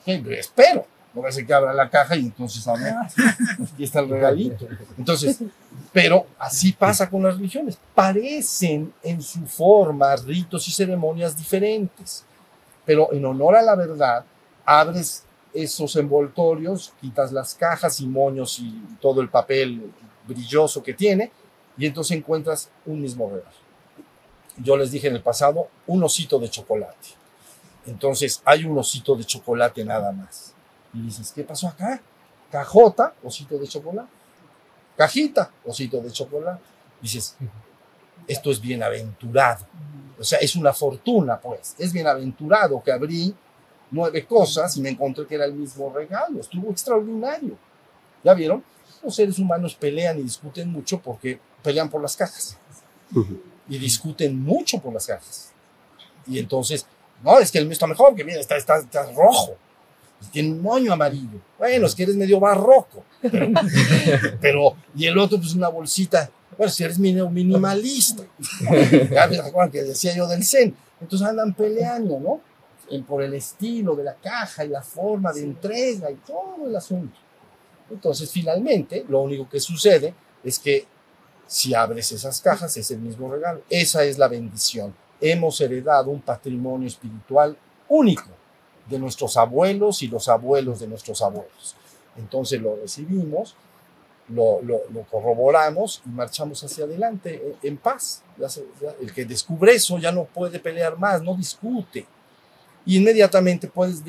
¿okay? 0.00 0.24
Espero 0.30 0.86
no 1.14 1.22
va 1.22 1.30
a 1.30 1.32
que 1.32 1.54
abra 1.54 1.72
la 1.72 1.88
caja 1.88 2.16
y 2.16 2.20
entonces 2.20 2.66
aquí 2.68 3.84
está 3.84 4.00
el 4.00 4.10
regalito. 4.10 4.66
Entonces, 4.96 5.38
pero 5.92 6.26
así 6.38 6.72
pasa 6.72 7.08
con 7.08 7.22
las 7.22 7.36
religiones. 7.36 7.78
Parecen 7.94 8.92
en 9.02 9.22
su 9.22 9.46
forma 9.46 10.14
ritos 10.16 10.68
y 10.68 10.72
ceremonias 10.72 11.36
diferentes, 11.36 12.24
pero 12.84 13.12
en 13.12 13.24
honor 13.24 13.56
a 13.56 13.62
la 13.62 13.74
verdad, 13.74 14.24
abres 14.64 15.24
esos 15.54 15.96
envoltorios, 15.96 16.92
quitas 17.00 17.32
las 17.32 17.54
cajas 17.54 18.00
y 18.00 18.06
moños 18.06 18.58
y 18.58 18.82
todo 19.00 19.20
el 19.20 19.28
papel 19.28 19.90
brilloso 20.26 20.82
que 20.82 20.92
tiene, 20.92 21.32
y 21.76 21.86
entonces 21.86 22.16
encuentras 22.16 22.68
un 22.84 23.00
mismo 23.00 23.30
regalo. 23.30 23.56
Yo 24.58 24.76
les 24.76 24.90
dije 24.90 25.08
en 25.08 25.16
el 25.16 25.22
pasado, 25.22 25.68
un 25.86 26.02
osito 26.02 26.38
de 26.38 26.50
chocolate. 26.50 27.17
Entonces 27.88 28.42
hay 28.44 28.64
un 28.64 28.76
osito 28.76 29.16
de 29.16 29.24
chocolate 29.24 29.84
nada 29.84 30.12
más 30.12 30.52
y 30.92 31.00
dices, 31.00 31.32
¿qué 31.32 31.42
pasó 31.42 31.68
acá? 31.68 32.00
Cajota, 32.50 33.14
osito 33.22 33.58
de 33.58 33.66
chocolate. 33.66 34.08
Cajita, 34.96 35.50
osito 35.64 36.00
de 36.00 36.10
chocolate. 36.10 36.62
Dices, 37.00 37.36
esto 38.26 38.50
es 38.50 38.60
bienaventurado. 38.60 39.66
O 40.18 40.24
sea, 40.24 40.38
es 40.38 40.54
una 40.56 40.72
fortuna, 40.72 41.38
pues. 41.40 41.76
Es 41.78 41.92
bienaventurado 41.92 42.82
que 42.82 42.92
abrí 42.92 43.34
nueve 43.90 44.26
cosas 44.26 44.76
y 44.76 44.82
me 44.82 44.90
encontré 44.90 45.26
que 45.26 45.36
era 45.36 45.44
el 45.44 45.54
mismo 45.54 45.92
regalo. 45.92 46.40
Estuvo 46.40 46.70
extraordinario. 46.70 47.56
¿Ya 48.22 48.34
vieron? 48.34 48.62
Los 49.02 49.14
seres 49.14 49.38
humanos 49.38 49.74
pelean 49.74 50.18
y 50.18 50.22
discuten 50.22 50.70
mucho 50.70 51.00
porque 51.00 51.40
pelean 51.62 51.88
por 51.88 52.02
las 52.02 52.16
cajas. 52.16 52.58
Y 53.68 53.78
discuten 53.78 54.38
mucho 54.38 54.78
por 54.80 54.92
las 54.92 55.06
cajas. 55.06 55.52
Y 56.26 56.38
entonces, 56.38 56.86
no, 57.22 57.38
es 57.38 57.50
que 57.50 57.58
el 57.58 57.64
mío 57.64 57.72
está 57.72 57.86
mejor, 57.86 58.14
que 58.14 58.24
mira, 58.24 58.40
está, 58.40 58.56
está, 58.56 58.78
está 58.78 59.10
rojo 59.12 59.56
tiene 60.32 60.50
un 60.52 60.62
moño 60.62 60.92
amarillo. 60.92 61.40
Bueno, 61.58 61.86
es 61.86 61.94
que 61.94 62.02
eres 62.02 62.16
medio 62.16 62.40
barroco. 62.40 63.04
Pero, 64.40 64.76
y 64.94 65.06
el 65.06 65.16
otro, 65.18 65.38
pues 65.38 65.54
una 65.54 65.68
bolsita. 65.68 66.30
Bueno, 66.56 66.72
si 66.72 66.84
eres 66.84 66.98
minimalista. 66.98 68.24
ya 69.10 69.28
me 69.28 69.70
que 69.70 69.82
decía 69.82 70.14
yo 70.16 70.26
del 70.26 70.44
Zen. 70.44 70.74
Entonces 71.00 71.26
andan 71.26 71.54
peleando, 71.54 72.18
¿no? 72.18 72.40
Por 73.06 73.22
el 73.22 73.34
estilo 73.34 73.94
de 73.94 74.04
la 74.04 74.14
caja 74.14 74.64
y 74.64 74.68
la 74.68 74.82
forma 74.82 75.32
de 75.32 75.42
entrega 75.42 76.10
y 76.10 76.16
todo 76.16 76.66
el 76.66 76.74
asunto. 76.74 77.18
Entonces, 77.90 78.30
finalmente, 78.30 79.04
lo 79.08 79.20
único 79.20 79.48
que 79.48 79.60
sucede 79.60 80.14
es 80.42 80.58
que 80.58 80.86
si 81.46 81.74
abres 81.74 82.12
esas 82.12 82.40
cajas, 82.40 82.76
es 82.76 82.90
el 82.90 82.98
mismo 82.98 83.32
regalo. 83.32 83.62
Esa 83.70 84.04
es 84.04 84.18
la 84.18 84.28
bendición. 84.28 84.94
Hemos 85.20 85.60
heredado 85.60 86.10
un 86.10 86.20
patrimonio 86.20 86.86
espiritual 86.88 87.56
único 87.88 88.30
de 88.88 88.98
nuestros 88.98 89.36
abuelos 89.36 90.02
y 90.02 90.08
los 90.08 90.28
abuelos 90.28 90.80
de 90.80 90.86
nuestros 90.86 91.20
abuelos. 91.22 91.76
Entonces 92.16 92.60
lo 92.60 92.76
recibimos, 92.76 93.54
lo, 94.28 94.60
corroboramos 95.10 96.02
y 96.06 96.08
marchamos 96.10 96.62
hacia 96.64 96.84
adelante 96.84 97.56
en, 97.62 97.76
paz. 97.76 98.22
El 99.00 99.12
que 99.12 99.24
descubre 99.24 99.74
eso 99.74 99.98
ya 99.98 100.12
no 100.12 100.24
puede 100.24 100.58
pelear 100.58 100.98
más, 100.98 101.22
no 101.22 101.34
discute. 101.34 102.06
Y 102.86 102.96
inmediatamente 102.96 103.68
puedes, 103.68 104.02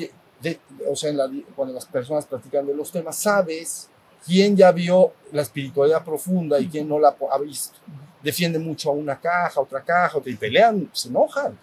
o 0.88 0.96
sea, 0.96 1.12
cuando 1.54 1.74
las 1.74 1.86
personas 1.86 2.24
platican 2.26 2.66
de 2.66 2.74
los 2.74 2.90
temas, 2.90 3.16
sabes 3.16 3.89
quién 4.26 4.56
ya 4.56 4.72
vio 4.72 5.12
la 5.32 5.42
espiritualidad 5.42 6.04
profunda 6.04 6.58
y 6.58 6.68
quién 6.68 6.88
no 6.88 6.98
la 6.98 7.16
ha 7.30 7.38
visto. 7.38 7.78
Defiende 8.22 8.58
mucho 8.58 8.90
a 8.90 8.92
una 8.92 9.18
caja, 9.18 9.60
otra 9.60 9.82
caja, 9.82 10.18
y 10.24 10.34
pelean, 10.34 10.90
se 10.92 11.08
enojan. 11.08 11.58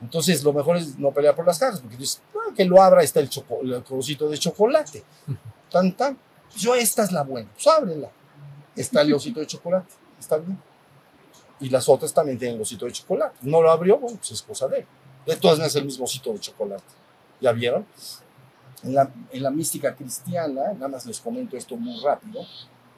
Entonces, 0.00 0.42
lo 0.42 0.52
mejor 0.52 0.76
es 0.76 0.98
no 0.98 1.10
pelear 1.12 1.34
por 1.34 1.46
las 1.46 1.58
cajas, 1.58 1.80
porque 1.80 1.96
dices, 1.96 2.20
ah, 2.34 2.52
que 2.54 2.64
lo 2.64 2.82
abra, 2.82 3.02
está 3.02 3.20
el, 3.20 3.30
el 3.62 3.82
trocito 3.82 4.28
de 4.28 4.36
chocolate. 4.36 5.02
Tan, 5.70 5.96
tan. 5.96 6.18
Yo, 6.56 6.74
esta 6.74 7.04
es 7.04 7.12
la 7.12 7.22
buena, 7.22 7.48
pues 7.54 7.66
ábrela. 7.66 8.10
Está 8.76 9.02
el 9.02 9.14
osito 9.14 9.40
de 9.40 9.46
chocolate, 9.46 9.94
está 10.18 10.38
bien. 10.38 10.58
Y 11.60 11.68
las 11.68 11.88
otras 11.88 12.12
también 12.12 12.38
tienen 12.38 12.56
el 12.56 12.62
osito 12.62 12.86
de 12.86 12.92
chocolate. 12.92 13.36
No 13.42 13.62
lo 13.62 13.70
abrió, 13.70 13.98
bueno, 13.98 14.18
pues 14.18 14.32
es 14.32 14.42
cosa 14.42 14.66
de 14.66 14.80
él. 14.80 14.86
De 15.24 15.36
todas 15.36 15.58
maneras, 15.58 15.76
el 15.76 15.84
mismo 15.84 16.04
osito 16.04 16.32
de 16.32 16.40
chocolate. 16.40 16.82
¿Ya 17.40 17.52
vieron? 17.52 17.86
En 18.82 18.94
la, 19.42 19.50
mística 19.50 19.94
cristiana, 19.94 20.72
nada 20.72 20.88
más 20.88 21.06
les 21.06 21.20
comento 21.20 21.56
esto 21.56 21.76
muy 21.76 22.00
rápido, 22.02 22.40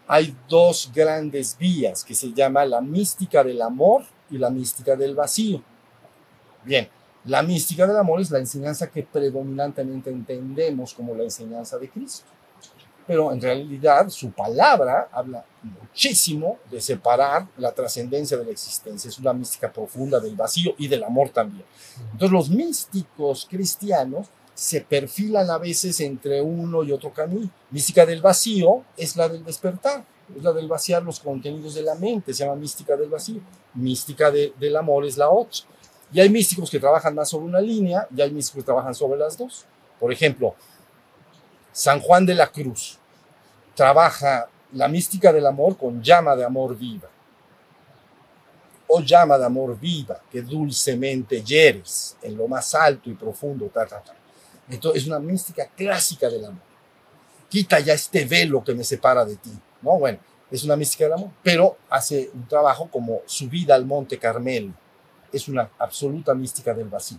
hay 0.07 0.35
dos 0.49 0.91
grandes 0.95 1.57
vías 1.59 2.05
que 2.05 2.15
se 2.15 2.33
llama 2.33 2.65
la 2.65 2.81
mística 2.81 3.45
del 3.45 3.61
amor 3.61 4.03
y 4.31 4.39
la 4.39 4.51
mística 4.51 4.97
del 4.97 5.15
vacío. 5.15 5.63
Bien, 6.65 6.89
la 7.27 7.43
mística 7.43 7.87
del 7.87 7.97
amor 7.97 8.21
es 8.21 8.31
la 8.31 8.39
enseñanza 8.39 8.91
que 8.91 9.03
predominantemente 9.03 10.11
entendemos 10.11 10.95
como 10.95 11.15
la 11.15 11.25
enseñanza 11.25 11.79
de 11.79 11.89
Cristo. 11.89 12.27
pero 13.07 13.31
en 13.31 13.41
realidad 13.41 14.09
su 14.09 14.31
palabra 14.31 15.11
habla 15.13 15.45
muchísimo 15.63 16.57
de 16.71 16.81
separar 16.81 17.47
la 17.59 17.71
trascendencia 17.71 18.39
de 18.39 18.47
la 18.47 18.51
existencia. 18.51 19.09
Es 19.09 19.19
una 19.19 19.35
mística 19.35 19.71
profunda 19.71 20.19
del 20.19 20.35
vacío 20.35 20.75
y 20.79 20.89
del 20.89 21.05
amor 21.05 21.29
también. 21.29 21.67
Entonces 22.13 22.31
los 22.31 22.49
místicos 22.49 23.47
cristianos 23.49 24.29
se 24.55 24.81
perfilan 24.83 25.51
a 25.51 25.59
veces 25.59 26.01
entre 26.01 26.41
uno 26.41 26.85
y 26.85 26.93
otro 26.93 27.13
camino. 27.13 27.51
Mística 27.71 28.07
del 28.07 28.23
vacío 28.23 28.85
es 28.97 29.17
la 29.17 29.29
del 29.29 29.45
despertar, 29.45 30.05
es 30.35 30.43
la 30.43 30.53
del 30.53 30.69
vaciar 30.69 31.03
los 31.03 31.21
contenidos 31.21 31.75
de 31.75 31.83
la 31.83 31.95
mente, 31.97 32.33
se 32.33 32.45
llama 32.45 32.57
mística 32.57 32.97
del 32.97 33.09
vacío. 33.09 33.41
Mística 33.75 34.31
del 34.31 34.77
amor 34.77 35.05
es 35.05 35.17
la 35.17 35.29
otra. 35.29 35.61
Y 36.13 36.21
hay 36.21 36.31
místicos 36.31 36.71
que 36.71 36.79
trabajan 36.79 37.15
más 37.15 37.29
sobre 37.29 37.47
una 37.47 37.61
línea 37.61 38.07
y 38.15 38.21
hay 38.21 38.31
místicos 38.31 38.63
que 38.63 38.67
trabajan 38.67 38.95
sobre 38.95 39.19
las 39.19 39.37
dos. 39.37 39.65
Por 39.99 40.13
ejemplo, 40.13 40.55
San 41.73 42.01
Juan 42.01 42.25
de 42.25 42.37
la 42.37 42.47
Cruz 42.47 42.99
trabaja 43.75 44.49
la 44.73 44.87
mística 44.87 45.33
del 45.33 45.47
amor 45.47 45.77
con 45.77 46.01
llama 46.01 46.37
de 46.37 46.45
amor 46.45 46.77
viva. 46.77 47.09
O 48.87 49.01
llama 49.01 49.37
de 49.39 49.47
amor 49.47 49.79
viva 49.79 50.21
que 50.31 50.43
dulcemente 50.43 51.43
hieres 51.43 52.17
en 52.23 52.37
lo 52.37 52.47
más 52.47 52.75
alto 52.77 53.11
y 53.11 53.15
profundo. 53.15 53.67
Ta, 53.73 53.87
Entonces 54.69 55.03
es 55.03 55.09
una 55.09 55.19
mística 55.19 55.67
clásica 55.77 56.29
del 56.29 56.45
amor. 56.45 56.63
Quita 57.49 57.81
ya 57.81 57.93
este 57.93 58.25
velo 58.25 58.65
que 58.65 58.75
me 58.75 58.85
separa 58.85 59.25
de 59.25 59.37
ti. 59.37 59.53
¿no? 59.83 59.99
Bueno, 59.99 60.19
es 60.51 60.65
una 60.65 60.77
mística 60.77 61.05
del 61.05 61.15
amor, 61.15 61.31
pero 61.43 61.77
hace 61.91 62.31
un 62.33 62.47
trabajo 62.49 62.89
como 62.91 63.21
subida 63.27 63.75
al 63.75 63.85
monte 63.85 64.19
Carmelo. 64.19 64.73
Es 65.33 65.49
una 65.49 65.71
absoluta 65.79 66.35
mística 66.35 66.73
del 66.73 66.89
vacío. 66.89 67.19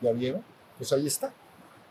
¿Ya 0.00 0.12
vieron? 0.12 0.44
Pues 0.76 0.92
ahí 0.92 1.06
está. 1.06 1.32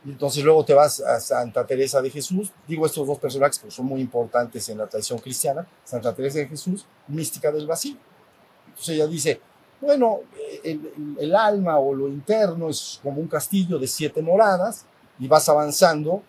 Y 0.05 0.11
entonces 0.11 0.43
luego 0.43 0.63
te 0.63 0.73
vas 0.73 0.99
a 1.01 1.19
Santa 1.19 1.65
Teresa 1.65 2.01
de 2.01 2.09
Jesús. 2.09 2.51
Digo 2.67 2.85
estos 2.85 3.05
dos 3.05 3.19
personajes 3.19 3.59
porque 3.59 3.75
son 3.75 3.85
muy 3.85 4.01
importantes 4.01 4.69
en 4.69 4.77
la 4.77 4.87
tradición 4.87 5.19
cristiana. 5.19 5.67
Santa 5.83 6.13
Teresa 6.13 6.39
de 6.39 6.47
Jesús, 6.47 6.85
mística 7.07 7.51
del 7.51 7.67
vacío. 7.67 7.97
Entonces 8.67 8.95
ella 8.95 9.07
dice, 9.07 9.41
bueno, 9.79 10.21
el, 10.63 11.35
alma 11.35 11.77
o 11.77 11.93
lo 11.93 12.07
interno 12.07 12.69
es 12.69 12.99
como 13.03 13.21
un 13.21 13.27
castillo 13.27 13.77
de 13.77 13.87
siete 13.87 14.21
moradas 14.21 14.85
y 15.19 15.27
vas 15.27 15.47
avanzando 15.49 16.23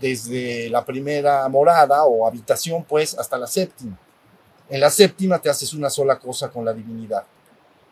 desde 0.00 0.68
la 0.68 0.84
primera 0.84 1.48
morada 1.48 2.04
o 2.04 2.26
habitación, 2.26 2.84
pues, 2.84 3.16
hasta 3.16 3.38
la 3.38 3.46
séptima. 3.46 3.98
En 4.68 4.80
la 4.80 4.90
séptima 4.90 5.38
te 5.38 5.50
haces 5.50 5.74
una 5.74 5.90
sola 5.90 6.18
cosa 6.18 6.50
con 6.50 6.64
la 6.64 6.72
divinidad. 6.72 7.24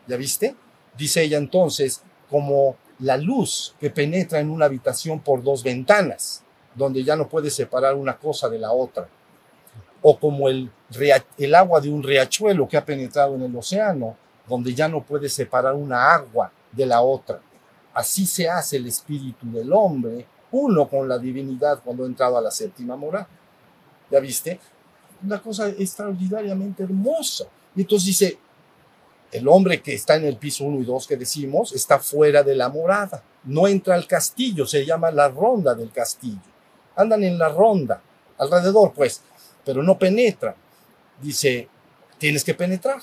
¿Ya 0.07 0.17
viste? 0.17 0.57
Dice 0.97 1.23
ella 1.23 1.39
entonces, 1.39 2.03
como 2.29 2.77
la 2.99 3.17
luz 3.17 3.75
que 3.79 3.91
penetra 3.91 4.41
en 4.41 4.51
una 4.51 4.65
habitación 4.65 5.21
por 5.21 5.43
dos 5.43 5.63
ventanas, 5.63 6.43
donde 6.75 7.05
ya 7.05 7.17
no 7.17 7.29
puedes 7.29 7.55
separar 7.55 7.95
una 7.95 8.17
cosa 8.17 8.49
de 8.49 8.59
la 8.59 8.73
otra, 8.73 9.09
o 10.03 10.19
como 10.19 10.49
el, 10.49 10.71
el 11.39 11.55
agua 11.55 11.81
de 11.81 11.91
un 11.91 12.03
riachuelo 12.03 12.67
que 12.67 12.77
ha 12.77 12.85
penetrado 12.85 13.35
en 13.35 13.43
el 13.43 13.55
océano, 13.55 14.17
donde 14.51 14.75
ya 14.75 14.89
no 14.89 15.03
puedes 15.03 15.33
separar 15.33 15.75
una 15.75 16.13
agua 16.13 16.53
de 16.73 16.85
la 16.85 17.01
otra. 17.01 17.41
Así 17.95 18.27
se 18.27 18.49
hace 18.49 18.77
el 18.77 18.87
espíritu 18.89 19.51
del 19.51 19.73
hombre, 19.73 20.27
uno 20.51 20.89
con 20.89 21.09
la 21.09 21.19
divinidad 21.19 21.81
cuando 21.85 22.03
ha 22.03 22.07
entrado 22.07 22.37
a 22.37 22.41
la 22.41 22.51
séptima 22.51 22.97
morada. 22.97 23.29
¿Ya 24.11 24.19
viste? 24.19 24.59
Una 25.23 25.41
cosa 25.41 25.69
extraordinariamente 25.69 26.83
hermosa. 26.83 27.45
Y 27.77 27.83
entonces 27.83 28.07
dice, 28.07 28.39
el 29.31 29.47
hombre 29.47 29.81
que 29.81 29.95
está 29.95 30.17
en 30.17 30.25
el 30.25 30.37
piso 30.37 30.65
1 30.65 30.81
y 30.81 30.85
2 30.85 31.07
que 31.07 31.17
decimos 31.17 31.73
está 31.73 32.01
fuera 32.01 32.43
de 32.43 32.57
la 32.57 32.69
morada, 32.69 33.23
no 33.45 33.69
entra 33.69 33.95
al 33.95 34.09
castillo, 34.09 34.67
se 34.67 34.85
llama 34.85 35.13
la 35.13 35.29
ronda 35.29 35.75
del 35.75 35.93
castillo. 35.93 36.41
Andan 36.97 37.23
en 37.23 37.39
la 37.39 37.49
ronda, 37.49 38.03
alrededor 38.37 38.93
pues, 38.93 39.23
pero 39.65 39.83
no 39.85 39.97
penetran. 39.97 40.57
Dice, 41.23 41.69
tienes 42.19 42.43
que 42.43 42.55
penetrar. 42.55 43.01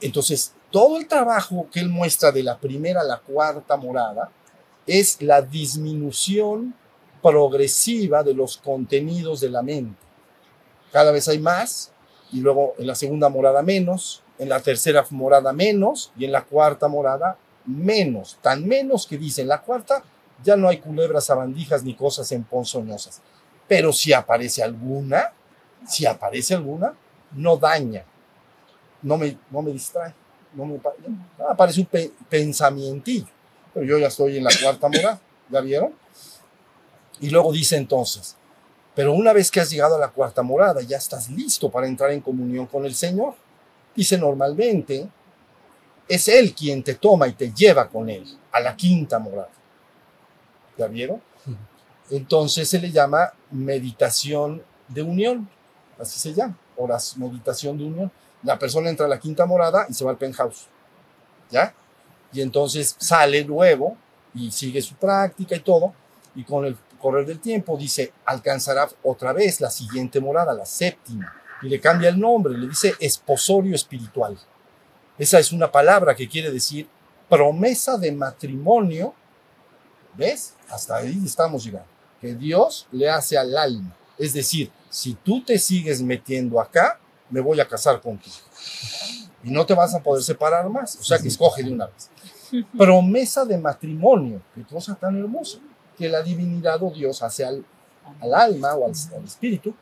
Entonces, 0.00 0.52
todo 0.74 0.96
el 0.96 1.06
trabajo 1.06 1.68
que 1.70 1.78
él 1.78 1.88
muestra 1.88 2.32
de 2.32 2.42
la 2.42 2.58
primera 2.58 3.02
a 3.02 3.04
la 3.04 3.18
cuarta 3.18 3.76
morada 3.76 4.32
es 4.88 5.22
la 5.22 5.40
disminución 5.40 6.74
progresiva 7.22 8.24
de 8.24 8.34
los 8.34 8.56
contenidos 8.56 9.40
de 9.40 9.50
la 9.50 9.62
mente. 9.62 9.96
Cada 10.90 11.12
vez 11.12 11.28
hay 11.28 11.38
más 11.38 11.92
y 12.32 12.40
luego 12.40 12.74
en 12.76 12.88
la 12.88 12.96
segunda 12.96 13.28
morada 13.28 13.62
menos, 13.62 14.24
en 14.36 14.48
la 14.48 14.58
tercera 14.58 15.06
morada 15.10 15.52
menos 15.52 16.10
y 16.18 16.24
en 16.24 16.32
la 16.32 16.42
cuarta 16.42 16.88
morada 16.88 17.38
menos, 17.66 18.36
tan 18.42 18.66
menos 18.66 19.06
que 19.06 19.16
dice 19.16 19.42
en 19.42 19.48
la 19.48 19.62
cuarta 19.62 20.02
ya 20.42 20.56
no 20.56 20.68
hay 20.68 20.78
culebras 20.78 21.26
sabandijas 21.26 21.84
ni 21.84 21.94
cosas 21.94 22.32
emponzoñosas. 22.32 23.22
Pero 23.68 23.92
si 23.92 24.12
aparece 24.12 24.60
alguna, 24.60 25.32
si 25.86 26.04
aparece 26.04 26.52
alguna, 26.52 26.94
no 27.30 27.56
daña, 27.58 28.04
no 29.02 29.16
me, 29.16 29.38
no 29.52 29.62
me 29.62 29.70
distrae, 29.70 30.12
no 30.54 30.66
me 30.66 30.80
aparece 31.48 31.80
un 31.80 31.86
pe 31.86 32.12
pensamientillo. 32.28 33.26
Pero 33.72 33.86
yo 33.86 33.98
ya 33.98 34.08
estoy 34.08 34.38
en 34.38 34.44
la 34.44 34.50
cuarta 34.62 34.88
morada, 34.88 35.20
¿ya 35.50 35.60
vieron? 35.60 35.92
Y 37.20 37.30
luego 37.30 37.52
dice 37.52 37.76
entonces, 37.76 38.36
pero 38.94 39.12
una 39.12 39.32
vez 39.32 39.50
que 39.50 39.60
has 39.60 39.70
llegado 39.70 39.96
a 39.96 39.98
la 39.98 40.08
cuarta 40.08 40.42
morada, 40.42 40.80
ya 40.82 40.96
estás 40.96 41.28
listo 41.28 41.70
para 41.70 41.86
entrar 41.86 42.10
en 42.12 42.20
comunión 42.20 42.66
con 42.66 42.84
el 42.84 42.94
Señor. 42.94 43.34
Dice 43.94 44.16
normalmente, 44.16 45.08
es 46.08 46.28
Él 46.28 46.54
quien 46.54 46.82
te 46.82 46.94
toma 46.94 47.26
y 47.26 47.32
te 47.32 47.52
lleva 47.52 47.88
con 47.88 48.08
Él 48.08 48.24
a 48.52 48.60
la 48.60 48.76
quinta 48.76 49.18
morada. 49.18 49.50
¿Ya 50.78 50.86
vieron? 50.86 51.20
Entonces 52.10 52.68
se 52.68 52.78
le 52.78 52.90
llama 52.90 53.32
meditación 53.50 54.62
de 54.88 55.02
unión, 55.02 55.48
así 55.98 56.18
se 56.18 56.34
llama, 56.34 56.56
horas, 56.76 57.16
meditación 57.16 57.78
de 57.78 57.84
unión. 57.84 58.12
La 58.44 58.58
persona 58.58 58.90
entra 58.90 59.06
a 59.06 59.08
la 59.08 59.18
quinta 59.18 59.46
morada 59.46 59.86
y 59.88 59.94
se 59.94 60.04
va 60.04 60.12
al 60.12 60.18
penthouse, 60.18 60.68
¿ya? 61.50 61.74
Y 62.32 62.40
entonces 62.40 62.94
sale 62.98 63.42
luego 63.42 63.96
y 64.34 64.50
sigue 64.50 64.80
su 64.82 64.94
práctica 64.94 65.56
y 65.56 65.60
todo, 65.60 65.92
y 66.34 66.44
con 66.44 66.64
el 66.64 66.76
correr 67.00 67.26
del 67.26 67.40
tiempo 67.40 67.76
dice, 67.76 68.12
alcanzará 68.24 68.88
otra 69.02 69.32
vez 69.32 69.60
la 69.60 69.70
siguiente 69.70 70.20
morada, 70.20 70.54
la 70.54 70.66
séptima 70.66 71.32
y 71.64 71.68
le 71.68 71.80
cambia 71.80 72.10
el 72.10 72.20
nombre, 72.20 72.56
le 72.56 72.68
dice 72.68 72.94
esposorio 73.00 73.74
espiritual. 73.74 74.38
Esa 75.18 75.38
es 75.38 75.52
una 75.52 75.72
palabra 75.72 76.14
que 76.14 76.28
quiere 76.28 76.50
decir 76.50 76.86
promesa 77.28 77.96
de 77.96 78.12
matrimonio. 78.12 79.14
¿Ves? 80.14 80.54
Hasta 80.68 80.96
ahí 80.96 81.22
estamos 81.24 81.64
llegando. 81.64 81.88
Que 82.20 82.34
Dios 82.34 82.86
le 82.92 83.08
hace 83.08 83.38
al 83.38 83.56
alma. 83.56 83.96
Es 84.18 84.32
decir, 84.34 84.70
si 84.90 85.14
tú 85.14 85.42
te 85.42 85.58
sigues 85.58 86.02
metiendo 86.02 86.60
acá, 86.60 87.00
me 87.30 87.40
voy 87.40 87.60
a 87.60 87.68
casar 87.68 88.00
contigo. 88.00 88.36
Y 89.42 89.50
no 89.50 89.66
te 89.66 89.74
vas 89.74 89.94
a 89.94 90.02
poder 90.02 90.22
separar 90.22 90.68
más. 90.68 90.96
O 90.96 91.02
sea 91.02 91.18
que 91.18 91.28
escoge 91.28 91.62
de 91.62 91.72
una 91.72 91.86
vez. 91.86 92.10
Promesa 92.76 93.44
de 93.44 93.58
matrimonio. 93.58 94.40
Qué 94.54 94.62
cosa 94.64 94.94
tan 94.94 95.18
hermosa. 95.18 95.58
Que 95.98 96.08
la 96.08 96.22
divinidad 96.22 96.82
o 96.82 96.90
Dios 96.90 97.22
hace 97.22 97.44
al, 97.44 97.64
al 98.20 98.34
alma 98.34 98.74
o 98.74 98.86
al, 98.86 98.92
al 99.16 99.24
espíritu 99.24 99.74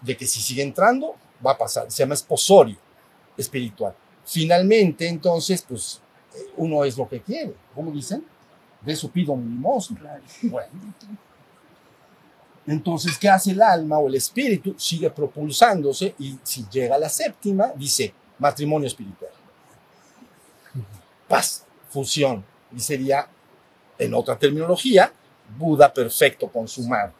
de 0.00 0.16
que 0.16 0.26
si 0.26 0.40
sigue 0.40 0.62
entrando, 0.62 1.16
va 1.44 1.52
a 1.52 1.58
pasar. 1.58 1.90
Se 1.90 2.02
llama 2.02 2.14
esposorio 2.14 2.76
espiritual. 3.36 3.94
Finalmente, 4.24 5.08
entonces, 5.08 5.62
pues 5.62 6.00
uno 6.56 6.84
es 6.84 6.96
lo 6.96 7.08
que 7.08 7.20
quiere. 7.20 7.54
¿Cómo 7.74 7.90
dicen? 7.90 8.24
De 8.80 8.94
su 8.96 9.10
pido 9.10 9.36
mi 9.36 9.48
limosna. 9.48 10.20
Bueno. 10.42 10.68
Entonces, 12.66 13.18
¿qué 13.18 13.28
hace 13.28 13.50
el 13.52 13.62
alma 13.62 13.98
o 13.98 14.08
el 14.08 14.14
espíritu? 14.14 14.74
Sigue 14.78 15.10
propulsándose 15.10 16.14
y 16.18 16.38
si 16.42 16.64
llega 16.70 16.94
a 16.94 16.98
la 16.98 17.08
séptima, 17.08 17.72
dice 17.74 18.14
matrimonio 18.38 18.86
espiritual. 18.86 19.30
Paz, 21.28 21.64
fusión. 21.90 22.44
Y 22.74 22.80
sería, 22.80 23.26
en 23.98 24.14
otra 24.14 24.38
terminología, 24.38 25.12
Buda 25.58 25.92
perfecto 25.92 26.48
consumado. 26.48 27.12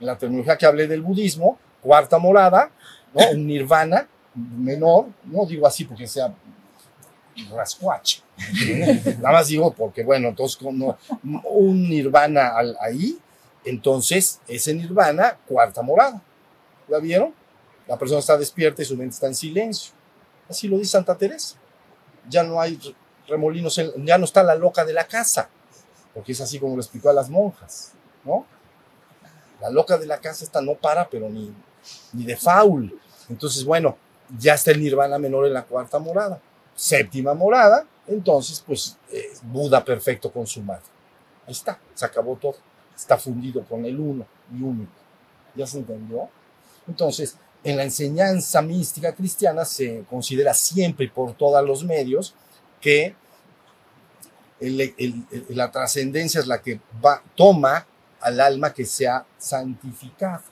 En 0.00 0.06
la 0.06 0.16
terminología 0.16 0.56
que 0.56 0.66
hablé 0.66 0.86
del 0.86 1.02
budismo, 1.02 1.58
cuarta 1.82 2.18
morada, 2.18 2.70
un 3.12 3.46
nirvana 3.46 4.08
menor, 4.34 5.06
no 5.24 5.46
digo 5.46 5.66
así 5.66 5.84
porque 5.84 6.06
sea 6.06 6.34
rascuache, 7.50 8.22
nada 9.18 9.32
más 9.32 9.48
digo 9.48 9.72
porque, 9.72 10.02
bueno, 10.02 10.28
entonces 10.28 10.56
como 10.56 10.96
un 11.22 11.88
nirvana 11.88 12.52
ahí, 12.80 13.18
entonces 13.66 14.40
ese 14.46 14.72
nirvana, 14.72 15.38
cuarta 15.46 15.82
morada, 15.82 16.22
¿la 16.88 16.98
vieron? 16.98 17.34
La 17.86 17.98
persona 17.98 18.20
está 18.20 18.38
despierta 18.38 18.80
y 18.80 18.84
su 18.84 18.96
mente 18.96 19.14
está 19.14 19.26
en 19.26 19.34
silencio. 19.34 19.92
Así 20.48 20.68
lo 20.68 20.78
dice 20.78 20.92
Santa 20.92 21.16
Teresa. 21.16 21.56
Ya 22.28 22.42
no 22.42 22.60
hay 22.60 22.80
remolinos, 23.28 23.80
ya 23.98 24.18
no 24.18 24.24
está 24.24 24.42
la 24.42 24.54
loca 24.54 24.84
de 24.84 24.92
la 24.92 25.06
casa, 25.06 25.48
porque 26.14 26.32
es 26.32 26.40
así 26.40 26.58
como 26.58 26.76
lo 26.76 26.82
explicó 26.82 27.10
a 27.10 27.12
las 27.12 27.28
monjas, 27.28 27.92
¿no? 28.24 28.46
La 29.60 29.70
loca 29.70 29.98
de 29.98 30.06
la 30.06 30.18
casa 30.18 30.44
esta 30.44 30.60
no 30.60 30.74
para, 30.74 31.08
pero 31.08 31.28
ni, 31.28 31.52
ni 32.12 32.24
de 32.24 32.36
faul. 32.36 32.98
Entonces, 33.28 33.64
bueno, 33.64 33.96
ya 34.38 34.54
está 34.54 34.70
el 34.70 34.80
nirvana 34.80 35.18
menor 35.18 35.46
en 35.46 35.54
la 35.54 35.64
cuarta 35.64 35.98
morada. 35.98 36.40
Séptima 36.74 37.34
morada, 37.34 37.84
entonces, 38.06 38.62
pues, 38.64 38.96
eh, 39.10 39.32
Buda 39.42 39.84
perfecto 39.84 40.30
consumado. 40.30 40.82
Ahí 41.46 41.52
está, 41.52 41.78
se 41.94 42.04
acabó 42.04 42.36
todo. 42.36 42.56
Está 42.96 43.18
fundido 43.18 43.62
con 43.64 43.84
el 43.84 44.00
uno 44.00 44.26
y 44.52 44.62
único. 44.62 44.92
¿Ya 45.54 45.66
se 45.66 45.78
entendió? 45.78 46.28
Entonces, 46.88 47.36
en 47.62 47.76
la 47.76 47.84
enseñanza 47.84 48.62
mística 48.62 49.14
cristiana 49.14 49.64
se 49.64 50.04
considera 50.08 50.54
siempre 50.54 51.06
y 51.06 51.08
por 51.08 51.34
todos 51.34 51.64
los 51.66 51.84
medios 51.84 52.34
que 52.80 53.14
la 55.50 55.70
trascendencia 55.70 56.40
es 56.40 56.46
la 56.46 56.62
que 56.62 56.80
va, 57.04 57.22
toma 57.34 57.86
al 58.20 58.40
alma 58.40 58.72
que 58.72 58.86
se 58.86 59.06
ha 59.06 59.26
santificado 59.38 60.42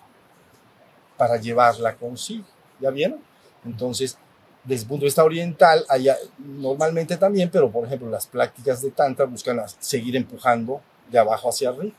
para 1.17 1.37
llevarla 1.37 1.97
consigo. 1.97 2.45
¿Ya 2.81 2.91
vieron? 2.91 3.21
Entonces, 3.65 4.19
desde 4.65 4.83
el 4.83 4.89
punto 4.89 5.03
de 5.03 5.07
vista 5.07 5.25
oriental, 5.25 5.85
hay, 5.89 6.09
normalmente 6.39 7.17
también, 7.17 7.51
pero 7.51 7.71
por 7.71 7.87
ejemplo, 7.87 8.11
las 8.11 8.27
prácticas 8.27 8.83
de 8.83 8.91
Tantra 8.91 9.27
buscan 9.27 9.63
seguir 9.79 10.17
empujando 10.17 10.81
de 11.11 11.19
abajo 11.19 11.49
hacia 11.49 11.71
arriba. 11.71 11.95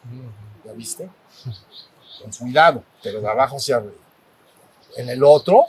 ¿Ya 0.66 0.72
viste? 0.74 1.10
Con 2.22 2.32
cuidado, 2.32 2.84
pero 3.04 3.22
de 3.22 3.30
abajo 3.30 3.58
hacia 3.58 3.78
arriba. 3.78 3.94
En 4.98 5.10
el 5.10 5.24
otro, 5.24 5.66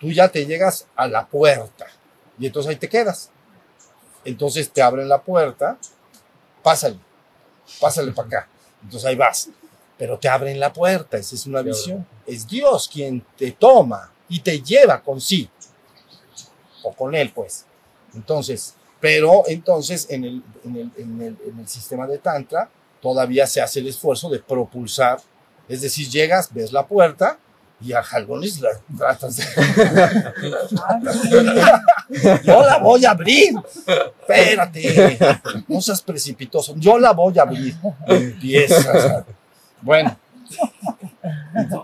tú 0.00 0.10
ya 0.10 0.28
te 0.28 0.46
llegas 0.46 0.86
a 0.96 1.06
la 1.06 1.26
puerta 1.26 1.86
y 2.38 2.46
entonces 2.46 2.70
ahí 2.70 2.76
te 2.76 2.88
quedas. 2.88 3.30
Entonces 4.24 4.70
te 4.70 4.82
abren 4.82 5.08
la 5.08 5.22
puerta, 5.22 5.78
pásale, 6.62 6.98
pásale 7.80 8.12
para 8.12 8.28
acá. 8.28 8.48
Entonces 8.82 9.08
ahí 9.08 9.16
vas, 9.16 9.50
pero 9.96 10.18
te 10.18 10.28
abren 10.28 10.58
la 10.58 10.72
puerta, 10.72 11.16
esa 11.16 11.34
es 11.34 11.46
una 11.46 11.62
visión. 11.62 12.06
Es 12.26 12.46
Dios 12.46 12.88
quien 12.88 13.24
te 13.36 13.52
toma 13.52 14.12
y 14.28 14.40
te 14.40 14.60
lleva 14.60 15.02
consigo, 15.02 15.50
o 16.82 16.92
con 16.92 17.14
él, 17.14 17.32
pues. 17.32 17.64
Entonces, 18.14 18.74
pero 19.00 19.44
entonces 19.46 20.06
en 20.10 20.24
el, 20.24 20.42
en 20.64 20.76
el, 20.76 20.90
en 20.96 21.22
el, 21.22 21.36
en 21.46 21.60
el 21.60 21.68
sistema 21.68 22.06
de 22.06 22.18
Tantra 22.18 22.68
todavía 23.00 23.46
se 23.46 23.60
hace 23.60 23.80
el 23.80 23.88
esfuerzo 23.88 24.28
de 24.28 24.40
propulsar, 24.40 25.20
es 25.68 25.82
decir, 25.82 26.08
llegas, 26.08 26.52
ves 26.52 26.72
la 26.72 26.86
puerta 26.86 27.38
y 27.80 27.92
a 27.92 28.02
jalones 28.02 28.60
la 28.60 28.70
tratas 28.96 29.36
de... 29.36 29.44
Yo 32.44 32.62
la 32.62 32.78
voy 32.78 33.04
a 33.04 33.10
abrir. 33.10 33.54
Espérate. 33.86 35.18
No 35.68 35.80
seas 35.80 36.02
precipitoso. 36.02 36.74
Yo 36.76 36.98
la 36.98 37.12
voy 37.12 37.38
a 37.38 37.42
abrir. 37.42 37.76
Empiezas. 38.06 39.24
Bueno. 39.80 40.18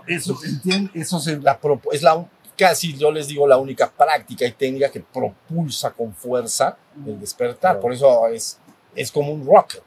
Eso, 0.07 0.37
¿entienden? 0.43 0.91
Eso 0.93 1.17
es 1.17 1.27
la, 1.41 1.59
es 1.91 2.01
la 2.01 2.25
casi 2.57 2.97
yo 2.97 3.11
les 3.11 3.27
digo 3.27 3.47
la 3.47 3.57
única 3.57 3.89
práctica 3.89 4.45
y 4.45 4.51
técnica 4.51 4.89
que 4.89 4.99
propulsa 4.99 5.91
con 5.91 6.13
fuerza 6.13 6.77
el 7.05 7.19
despertar. 7.19 7.79
Por 7.79 7.93
eso 7.93 8.27
es, 8.27 8.59
es 8.95 9.11
como 9.11 9.31
un 9.31 9.45
rocket. 9.45 9.83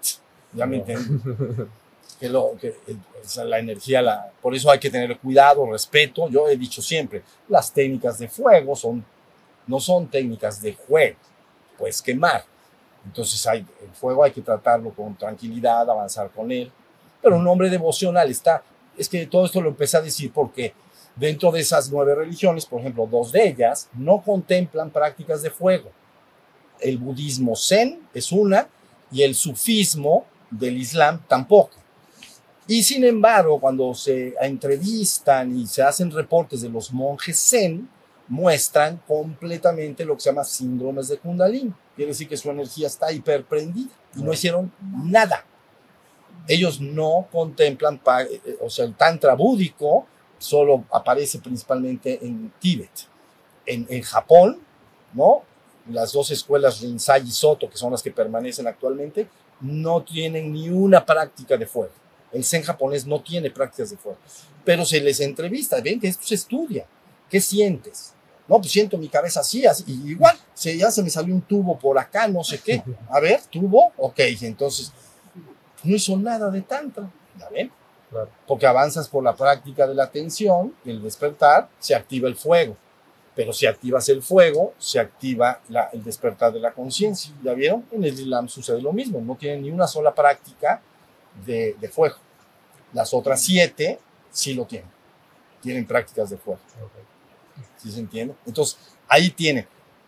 ¿Ya 0.52 0.66
me 0.66 0.76
entienden? 0.76 1.70
que 2.20 2.28
lo, 2.28 2.56
que, 2.60 2.68
eh, 2.68 2.96
la 3.44 3.58
energía, 3.58 4.02
la, 4.02 4.30
por 4.42 4.54
eso 4.54 4.70
hay 4.70 4.78
que 4.78 4.90
tener 4.90 5.16
cuidado, 5.18 5.70
respeto. 5.70 6.28
Yo 6.28 6.48
he 6.48 6.56
dicho 6.56 6.82
siempre, 6.82 7.22
las 7.48 7.72
técnicas 7.72 8.18
de 8.18 8.28
fuego 8.28 8.74
son, 8.74 9.04
no 9.66 9.78
son 9.78 10.08
técnicas 10.08 10.60
de 10.60 10.74
juego, 10.74 11.16
pues 11.76 12.02
quemar. 12.02 12.44
Entonces 13.04 13.46
hay, 13.46 13.64
el 13.82 13.90
fuego 13.94 14.24
hay 14.24 14.32
que 14.32 14.42
tratarlo 14.42 14.90
con 14.90 15.14
tranquilidad, 15.16 15.88
avanzar 15.88 16.30
con 16.30 16.50
él. 16.50 16.70
Pero 17.22 17.36
un 17.36 17.46
hombre 17.46 17.70
devocional 17.70 18.30
está, 18.30 18.62
es 18.96 19.08
que 19.08 19.26
todo 19.26 19.46
esto 19.46 19.60
lo 19.60 19.68
empecé 19.68 19.96
a 19.96 20.02
decir 20.02 20.32
porque 20.32 20.74
dentro 21.18 21.50
de 21.50 21.60
esas 21.60 21.90
nueve 21.90 22.14
religiones, 22.14 22.66
por 22.66 22.80
ejemplo, 22.80 23.06
dos 23.06 23.32
de 23.32 23.48
ellas 23.48 23.88
no 23.94 24.22
contemplan 24.22 24.90
prácticas 24.90 25.42
de 25.42 25.50
fuego. 25.50 25.90
El 26.80 26.98
budismo 26.98 27.56
zen 27.56 28.00
es 28.14 28.30
una 28.30 28.68
y 29.10 29.22
el 29.22 29.34
sufismo 29.34 30.26
del 30.50 30.76
islam 30.76 31.22
tampoco. 31.26 31.76
Y 32.66 32.82
sin 32.82 33.04
embargo, 33.04 33.58
cuando 33.58 33.94
se 33.94 34.34
entrevistan 34.40 35.56
y 35.56 35.66
se 35.66 35.82
hacen 35.82 36.10
reportes 36.10 36.60
de 36.60 36.68
los 36.68 36.92
monjes 36.92 37.38
zen, 37.38 37.88
muestran 38.28 39.00
completamente 39.06 40.04
lo 40.04 40.14
que 40.14 40.20
se 40.20 40.30
llama 40.30 40.44
síndromes 40.44 41.08
de 41.08 41.18
Kundalini. 41.18 41.72
Quiere 41.96 42.10
decir 42.10 42.28
que 42.28 42.36
su 42.36 42.50
energía 42.50 42.86
está 42.86 43.10
hiperprendida 43.10 43.90
y 44.14 44.22
no 44.22 44.32
hicieron 44.32 44.70
nada. 45.04 45.44
Ellos 46.46 46.80
no 46.80 47.26
contemplan, 47.32 47.96
eh, 47.96 48.40
eh, 48.44 48.58
o 48.60 48.70
sea, 48.70 48.84
el 48.84 48.94
tantra 48.94 49.34
búdico 49.34 50.06
solo 50.38 50.84
aparece 50.90 51.38
principalmente 51.38 52.24
en 52.24 52.52
Tíbet. 52.58 53.08
En, 53.66 53.86
en 53.90 54.02
Japón, 54.02 54.60
¿no? 55.12 55.42
Las 55.90 56.12
dos 56.12 56.30
escuelas 56.30 56.80
Rinzai 56.80 57.26
y 57.26 57.30
Soto, 57.30 57.68
que 57.68 57.76
son 57.76 57.92
las 57.92 58.02
que 58.02 58.10
permanecen 58.10 58.66
actualmente, 58.66 59.28
no 59.60 60.02
tienen 60.02 60.52
ni 60.52 60.68
una 60.68 61.04
práctica 61.04 61.56
de 61.56 61.66
fuego. 61.66 61.92
El 62.32 62.44
Zen 62.44 62.62
japonés 62.62 63.06
no 63.06 63.22
tiene 63.22 63.50
prácticas 63.50 63.90
de 63.90 63.96
fuego, 63.96 64.18
pero 64.64 64.84
se 64.84 65.00
les 65.00 65.20
entrevista, 65.20 65.80
ven 65.80 65.98
que 65.98 66.08
esto 66.08 66.26
se 66.26 66.34
estudia. 66.34 66.86
¿Qué 67.28 67.40
sientes? 67.40 68.14
No, 68.46 68.58
pues 68.58 68.72
siento 68.72 68.96
mi 68.96 69.08
cabeza 69.08 69.40
así, 69.40 69.66
así, 69.66 69.84
igual, 70.06 70.36
se, 70.54 70.76
ya 70.76 70.90
se 70.90 71.02
me 71.02 71.10
salió 71.10 71.34
un 71.34 71.42
tubo 71.42 71.78
por 71.78 71.98
acá, 71.98 72.28
no 72.28 72.42
sé 72.42 72.58
qué. 72.58 72.82
A 73.10 73.20
ver, 73.20 73.40
tubo, 73.50 73.92
ok, 73.96 74.20
entonces 74.42 74.92
no 75.84 75.94
hizo 75.94 76.16
nada 76.16 76.50
de 76.50 76.62
tantra, 76.62 77.10
¿ya 77.38 77.48
ven? 77.50 77.70
Claro. 78.10 78.28
Porque 78.46 78.66
avanzas 78.66 79.08
por 79.08 79.22
la 79.22 79.36
práctica 79.36 79.86
de 79.86 79.94
la 79.94 80.04
atención, 80.04 80.74
el 80.84 81.02
despertar, 81.02 81.68
se 81.78 81.94
activa 81.94 82.28
el 82.28 82.36
fuego. 82.36 82.76
Pero 83.34 83.52
si 83.52 83.66
activas 83.66 84.08
el 84.08 84.22
fuego, 84.22 84.74
se 84.78 84.98
activa 84.98 85.60
la- 85.68 85.90
el 85.92 86.02
despertar 86.02 86.52
de 86.52 86.58
la 86.60 86.72
conciencia. 86.72 87.32
¿Ya 87.42 87.54
vieron? 87.54 87.84
En 87.92 88.02
el 88.04 88.14
Islam 88.14 88.48
sucede 88.48 88.80
lo 88.80 88.92
mismo. 88.92 89.20
No 89.20 89.36
tienen 89.36 89.62
ni 89.62 89.70
una 89.70 89.86
sola 89.86 90.14
práctica 90.14 90.80
de, 91.46 91.76
de 91.80 91.88
fuego. 91.88 92.16
Las 92.92 93.12
otras 93.14 93.40
siete 93.42 94.00
sí 94.30 94.54
lo 94.54 94.64
tienen. 94.64 94.90
Tienen 95.60 95.86
prácticas 95.86 96.30
de 96.30 96.36
fuego. 96.38 96.60
¿Sí 97.76 97.92
se 97.92 98.00
entiende? 98.00 98.34
Entonces, 98.46 98.78
ahí 99.06 99.30
tienen. 99.30 99.66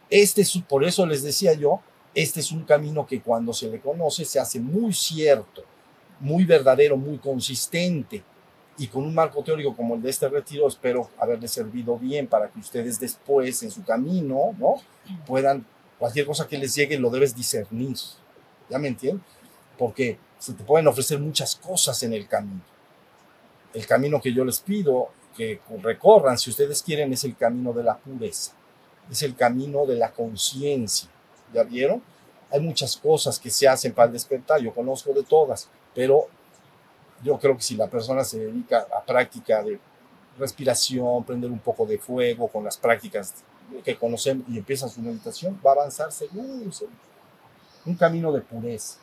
Este 0.09 0.41
es, 0.43 0.53
por 0.69 0.83
eso 0.83 1.07
les 1.07 1.23
decía 1.23 1.53
yo, 1.53 1.81
este 2.15 2.41
es 2.41 2.51
un 2.51 2.65
camino 2.65 3.07
que 3.07 3.21
cuando 3.21 3.53
se 3.53 3.69
le 3.69 3.79
conoce 3.81 4.25
se 4.25 4.41
hace 4.41 4.59
muy 4.59 4.93
cierto, 4.93 5.63
muy 6.21 6.45
verdadero, 6.45 6.97
muy 6.97 7.19
consistente 7.19 8.23
y 8.81 8.87
con 8.89 9.05
un 9.05 9.15
marco 9.15 9.43
teórico 9.43 9.77
como 9.77 9.95
el 9.95 10.01
de 10.01 10.09
este 10.09 10.27
retiro, 10.27 10.67
espero 10.67 11.11
haberle 11.19 11.49
servido 11.49 11.99
bien 11.99 12.27
para 12.27 12.49
que 12.49 12.61
ustedes 12.61 12.99
después 12.99 13.63
en 13.63 13.71
su 13.71 13.85
camino, 13.85 14.55
¿no? 14.59 14.77
Puedan, 15.27 15.67
cualquier 15.99 16.25
cosa 16.25 16.49
que 16.49 16.57
les 16.57 16.75
llegue 16.75 16.99
lo 16.99 17.11
debes 17.11 17.37
discernir. 17.37 17.97
¿Ya 18.71 18.79
me 18.79 18.89
entienden? 18.89 19.23
Porque 19.77 20.19
se 20.39 20.55
te 20.55 20.65
pueden 20.65 20.87
ofrecer 20.87 21.19
muchas 21.19 21.57
cosas 21.57 22.03
en 22.05 22.15
el 22.15 22.27
camino. 22.27 22.63
El 23.75 23.87
camino 23.87 24.19
que 24.19 24.33
yo 24.33 24.47
les 24.47 24.61
pido 24.61 25.11
que 25.37 25.61
recorran, 25.83 26.39
si 26.39 26.49
ustedes 26.49 26.83
quieren, 26.83 27.13
es 27.13 27.25
el 27.25 27.37
camino 27.37 27.75
de 27.75 27.83
la 27.83 27.99
pureza, 27.99 28.53
es 29.11 29.23
el 29.23 29.37
camino 29.37 29.85
de 29.85 29.97
la 29.97 30.11
conciencia. 30.11 31.11
¿Ya 31.53 31.65
vieron? 31.65 32.03
Hay 32.51 32.61
muchas 32.61 32.97
cosas 32.97 33.39
que 33.39 33.51
se 33.51 33.69
hacen 33.69 33.93
para 33.93 34.07
el 34.07 34.13
despertar, 34.13 34.61
yo 34.61 34.75
conozco 34.75 35.13
de 35.13 35.23
todas, 35.23 35.69
pero 35.95 36.27
yo 37.23 37.39
creo 37.39 37.57
que 37.57 37.63
si 37.63 37.77
la 37.77 37.89
persona 37.89 38.25
se 38.25 38.39
dedica 38.39 38.87
a 38.97 39.05
práctica 39.05 39.63
de 39.63 39.79
respiración, 40.39 41.25
prender 41.25 41.51
un 41.51 41.59
poco 41.59 41.87
de 41.87 41.99
fuego 41.99 42.49
con 42.49 42.65
las 42.65 42.77
prácticas 42.77 43.35
que 43.85 43.97
conocemos 43.97 44.47
y 44.49 44.59
empieza 44.59 44.89
su 44.89 45.01
meditación, 45.01 45.61
va 45.65 45.71
a 45.71 45.75
avanzar 45.75 46.11
seguro. 46.11 46.71
Un 47.87 47.95
camino 47.95 48.33
de 48.33 48.41
pureza, 48.41 48.99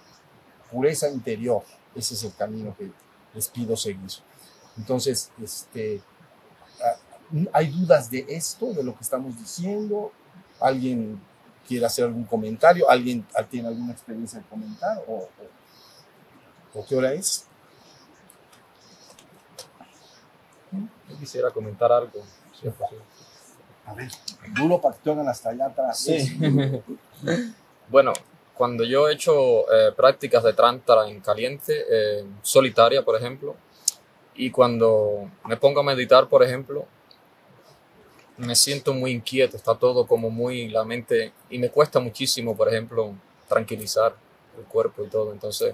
pureza 0.71 1.09
interior, 1.09 1.63
ese 1.95 2.13
es 2.15 2.23
el 2.23 2.33
camino 2.35 2.75
que 2.77 2.91
les 3.33 3.47
pido 3.47 3.75
seguir. 3.77 4.11
Entonces, 4.77 5.31
este, 5.41 6.01
¿hay 7.53 7.67
dudas 7.67 8.09
de 8.11 8.25
esto, 8.29 8.73
de 8.73 8.83
lo 8.83 8.95
que 8.95 9.03
estamos 9.03 9.37
diciendo? 9.37 10.11
¿Alguien 10.59 11.19
quiere 11.67 11.85
hacer 11.85 12.05
algún 12.05 12.23
comentario? 12.23 12.89
¿Alguien 12.89 13.25
tiene 13.49 13.67
alguna 13.67 13.91
experiencia 13.91 14.39
de 14.39 14.45
comentar? 14.45 15.03
¿O, 15.07 15.29
o, 16.73 16.79
o 16.79 16.85
qué 16.85 16.95
hora 16.95 17.13
es? 17.13 17.45
Yo 21.09 21.17
quisiera 21.19 21.51
comentar 21.51 21.91
algo. 21.91 22.23
A 23.85 23.93
ver, 23.93 24.11
duro 24.55 24.81
para 24.81 24.95
que 24.97 25.09
hasta 25.11 25.49
allá 25.49 25.67
atrás. 25.67 25.99
Sí. 25.99 26.37
bueno, 27.89 28.13
cuando 28.53 28.83
yo 28.83 29.07
he 29.07 29.13
hecho 29.13 29.71
eh, 29.71 29.91
prácticas 29.95 30.43
de 30.43 30.53
Tantra 30.53 31.07
en 31.07 31.21
caliente, 31.21 31.85
eh, 31.89 32.25
solitaria, 32.41 33.03
por 33.03 33.15
ejemplo, 33.15 33.55
y 34.35 34.51
cuando 34.51 35.29
me 35.45 35.57
pongo 35.57 35.79
a 35.79 35.83
meditar, 35.83 36.27
por 36.27 36.43
ejemplo, 36.43 36.85
me 38.37 38.55
siento 38.55 38.93
muy 38.93 39.11
inquieto, 39.11 39.57
está 39.57 39.75
todo 39.75 40.05
como 40.07 40.29
muy 40.29 40.67
la 40.69 40.83
mente, 40.83 41.33
y 41.49 41.57
me 41.59 41.69
cuesta 41.69 41.99
muchísimo, 41.99 42.55
por 42.55 42.67
ejemplo, 42.69 43.13
tranquilizar 43.47 44.15
el 44.57 44.63
cuerpo 44.65 45.03
y 45.03 45.07
todo. 45.07 45.31
Entonces, 45.31 45.73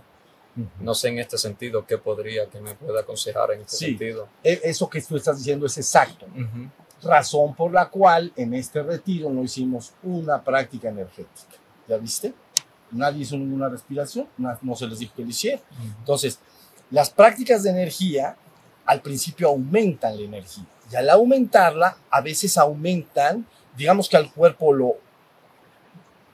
no 0.80 0.94
sé 0.94 1.10
en 1.10 1.20
este 1.20 1.38
sentido 1.38 1.86
qué 1.86 1.98
podría, 1.98 2.48
que 2.48 2.62
me 2.62 2.76
pueda 2.76 3.02
aconsejar 3.02 3.52
en 3.52 3.62
este 3.62 3.76
Sí. 3.76 3.86
sentido. 3.88 4.28
E- 4.44 4.62
Eso 4.64 4.90
que 4.90 5.02
tú 5.02 5.18
estás 5.18 5.38
diciendo 5.40 5.66
es 5.66 5.78
exacto. 5.78 6.26
Ujú. 6.28 6.70
Razón 7.10 7.54
por 7.56 7.72
la 7.74 7.90
cual 7.90 8.32
en 8.36 8.54
este 8.54 8.82
retiro 8.84 9.30
no 9.30 9.44
hicimos 9.44 9.92
una 10.04 10.42
práctica 10.42 10.90
energética. 10.90 11.58
¿Ya 11.88 11.98
viste? 11.98 12.34
Nadie 12.92 13.24
hizo 13.24 13.36
ninguna 13.36 13.68
respiración, 13.68 14.28
no 14.38 14.76
se 14.76 14.86
les 14.88 15.00
dijo 15.00 15.14
que 15.16 15.24
lo 15.24 15.30
hicieran. 15.30 15.62
Entonces, 16.00 16.40
las 16.92 17.10
prácticas 17.10 17.64
de 17.64 17.72
energía 17.72 18.38
al 18.86 19.02
principio 19.02 19.48
aumentan 19.50 20.16
la 20.16 20.24
energía. 20.24 20.66
Y 20.94 20.96
al 20.96 21.10
aumentarla, 21.10 21.98
a 22.12 22.22
veces 22.22 22.56
aumentan, 22.56 23.48
digamos 23.76 24.08
que 24.08 24.16
al 24.16 24.32
cuerpo 24.32 24.72
lo 24.72 24.98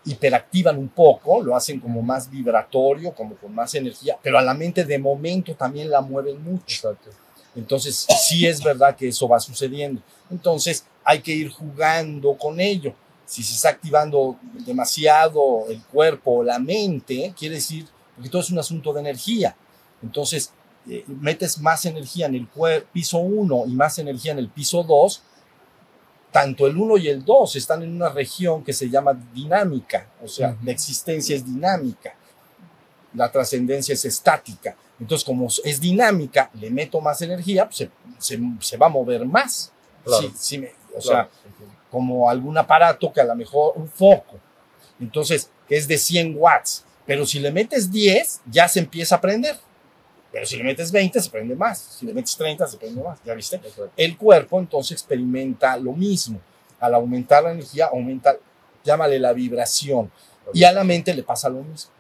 hiperactivan 0.04 0.78
un 0.78 0.89
poco, 0.89 1.41
lo 1.41 1.56
hacen 1.56 1.80
como 1.80 2.02
más 2.02 2.30
vibratorio, 2.30 3.13
como 3.13 3.36
con 3.36 3.56
más 3.56 3.74
energía, 3.76 4.17
pero 4.22 4.38
a 4.38 4.41
la 4.41 4.54
mente 4.54 4.84
de 4.84 5.00
momento 5.00 5.56
también 5.56 5.89
la 5.89 6.02
mueven 6.02 6.43
mucho. 6.43 6.89
Exacto. 6.89 7.10
Entonces, 7.56 8.06
sí 8.28 8.45
es 8.45 8.62
verdad 8.62 8.98
que 8.98 9.08
eso 9.08 9.30
va 9.30 9.39
sucediendo. 9.39 10.02
Entonces, 10.30 10.86
hay 11.06 11.22
que 11.22 11.32
ir 11.32 11.50
jugando 11.50 12.38
con 12.38 12.60
ello. 12.60 12.93
Si 13.26 13.41
se 13.43 13.56
está 13.56 13.69
activando 13.69 14.38
demasiado 14.65 15.67
el 15.69 15.82
cuerpo 15.84 16.39
o 16.39 16.43
la 16.43 16.60
mente, 16.60 17.34
quiere 17.38 17.56
decir, 17.56 17.88
porque 18.15 18.30
todo 18.30 18.41
es 18.41 18.50
un 18.50 18.60
asunto 18.60 18.91
de 18.91 19.00
energía. 19.00 19.56
Entonces, 20.04 20.52
eh, 20.89 21.06
metes 21.08 21.60
más 21.60 21.86
energía 21.86 22.25
en 22.25 22.36
el 22.36 22.47
piso 22.91 23.19
1 23.19 23.63
y 23.67 23.71
más 23.73 23.99
energía 23.99 24.32
en 24.32 24.39
el 24.39 24.49
piso 24.49 24.84
2, 24.84 25.21
tanto 26.32 26.67
el 26.67 26.78
1 26.78 26.97
y 26.97 27.08
el 27.08 27.23
2 27.25 27.56
están 27.56 27.82
en 27.84 27.95
una 27.95 28.10
región 28.10 28.63
que 28.63 28.73
se 28.73 28.89
llama 28.89 29.13
dinámica, 29.34 30.08
o 30.23 30.28
sea, 30.28 30.56
la 30.63 30.71
existencia 30.71 31.36
es 31.36 31.45
dinámica, 31.45 32.13
la 33.13 33.32
trascendencia 33.32 33.93
es 33.93 34.06
estática. 34.06 34.75
Entonces, 34.99 35.25
como 35.25 35.47
es 35.63 35.80
dinámica, 35.80 36.52
le 36.54 36.69
meto 36.69 36.99
más 37.02 37.21
energía, 37.21 37.65
pues 37.65 37.78
se, 37.78 37.89
se- 38.19 38.39
se 38.60 38.78
va 38.78 38.88
a 38.88 38.89
mover 38.89 39.25
más. 39.25 39.71
Claro. 40.04 40.21
Sí, 40.23 40.34
sí 40.36 40.58
me- 40.60 40.67
o 40.95 40.99
Claro, 40.99 41.02
sea, 41.02 41.30
como 41.89 42.30
algún 42.30 42.58
aparato 42.58 43.12
que 43.12 43.21
a 43.21 43.23
lo 43.25 43.36
mejor 43.36 43.73
un 43.78 43.88
foco. 43.89 44.38
Entonces, 44.99 45.49
que 45.67 45.78
es 45.78 45.88
de 45.88 45.97
100 45.97 46.36
watts. 46.38 46.84
Pero 47.08 47.25
si 47.25 47.39
le 47.39 47.52
metes 47.52 47.89
10, 47.91 48.41
ya 48.52 48.67
se 48.67 48.80
empieza 48.80 49.15
a 49.15 49.21
prender. 49.21 49.58
Pero 50.32 50.46
si 50.46 50.58
le 50.58 50.63
metes 50.63 50.92
20, 50.92 51.20
se 51.22 51.30
prende 51.30 51.56
más. 51.56 51.80
Si 51.80 52.06
le 52.06 52.13
metes 52.13 52.36
30, 52.38 52.68
se 52.68 52.78
prende 52.78 53.02
más. 53.02 53.20
¿Ya 53.26 53.34
viste? 53.34 53.56
Exacto. 53.58 53.89
El 53.98 54.18
cuerpo 54.18 54.60
entonces 54.60 54.92
experimenta 54.94 55.76
lo 55.78 55.94
mismo. 55.94 56.39
Al 56.80 56.94
aumentar 56.94 57.44
la 57.44 57.52
energía, 57.52 57.88
aumenta, 57.92 58.36
llámale 58.84 59.20
la 59.20 59.34
vibración. 59.34 60.12
Y 60.54 60.63
a 60.63 60.72
la 60.72 60.84
mente 60.84 61.13
le 61.13 61.24
pasa 61.24 61.50
lo 61.50 61.62
mismo. 61.63 61.92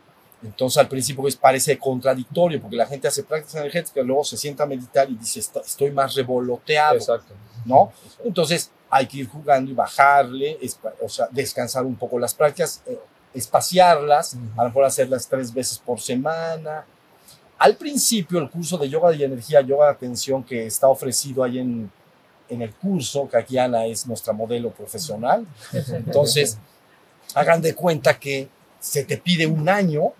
Entonces 0.41 0.77
al 0.77 0.87
principio 0.87 1.21
pues, 1.23 1.35
parece 1.35 1.77
contradictorio 1.77 2.61
porque 2.61 2.77
la 2.77 2.85
gente 2.85 3.07
hace 3.09 3.23
prácticas 3.23 3.55
energéticas, 3.55 4.05
luego 4.05 4.23
se 4.23 4.37
sienta 4.37 4.63
a 4.63 4.67
meditar 4.67 5.09
y 5.09 5.15
dice, 5.15 5.39
"Esto- 5.41 5.61
estoy 5.65 5.91
más 5.91 6.15
revoloteado. 6.15 6.95
Exacto. 6.95 7.33
¿no? 7.65 7.91
Entonces 8.23 8.71
hay 8.89 9.05
que 9.05 9.17
ir 9.17 9.27
jugando 9.27 9.69
y 9.69 9.73
bajarle, 9.73 10.57
o 11.01 11.09
sea, 11.09 11.27
descansar 11.29 11.85
un 11.85 11.95
poco 11.97 12.17
las 12.17 12.33
prácticas, 12.33 12.81
eh, 12.87 12.97
espaciarlas, 13.33 14.35
Ujú. 14.35 14.43
a 14.57 14.63
lo 14.63 14.69
mejor 14.69 14.85
hacerlas 14.85 15.27
tres 15.27 15.53
veces 15.53 15.77
por 15.79 15.99
semana. 15.99 16.85
Al 17.59 17.75
principio 17.75 18.39
el 18.39 18.49
curso 18.49 18.77
de 18.77 18.89
yoga 18.89 19.11
de 19.11 19.23
energía, 19.23 19.61
yoga 19.61 19.87
de 19.87 19.91
atención 19.91 20.43
que 20.43 20.65
está 20.65 20.87
ofrecido 20.87 21.43
ahí 21.43 21.59
en, 21.59 21.91
en 22.47 22.61
el 22.61 22.73
curso, 22.73 23.27
que 23.29 23.37
aquí 23.37 23.57
Ana 23.57 23.85
es 23.85 24.07
nuestra 24.07 24.31
modelo 24.33 24.71
profesional, 24.71 25.45
entonces 25.91 26.57
hagan 27.35 27.61
de 27.61 27.75
cuenta 27.75 28.17
que 28.17 28.47
se 28.79 29.03
te 29.03 29.17
pide 29.17 29.45
un 29.45 29.67
año 29.67 30.13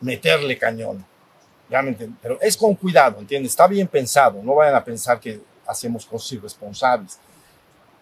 meterle 0.00 0.58
cañón. 0.58 1.04
Ya 1.70 1.82
me 1.82 1.92
Pero 1.92 2.40
es 2.40 2.56
con 2.56 2.74
cuidado, 2.74 3.20
¿entiendes? 3.20 3.52
Está 3.52 3.68
bien 3.68 3.86
pensado, 3.86 4.42
no 4.42 4.56
vayan 4.56 4.74
a 4.74 4.84
pensar 4.84 5.20
que 5.20 5.40
hacemos 5.66 6.04
cosas 6.04 6.32
irresponsables. 6.32 7.18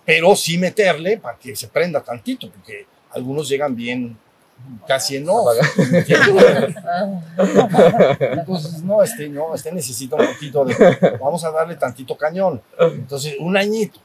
Pero 0.06 0.34
sí 0.34 0.56
meterle 0.56 1.18
para 1.18 1.36
que 1.36 1.54
se 1.54 1.68
prenda 1.68 2.02
tantito, 2.02 2.50
porque 2.50 2.86
algunos 3.10 3.46
llegan 3.48 3.76
bien 3.76 4.16
casi 4.86 5.16
¿entiendes? 5.16 6.74
Entonces, 8.20 8.82
no, 8.82 9.02
este, 9.02 9.28
no, 9.28 9.54
este 9.54 9.72
necesita 9.72 10.16
un 10.16 10.26
poquito 10.26 10.64
de, 10.64 10.74
vamos 11.20 11.44
a 11.44 11.50
darle 11.50 11.76
tantito 11.76 12.16
cañón. 12.16 12.62
Entonces, 12.78 13.36
un 13.38 13.56
añito. 13.56 14.00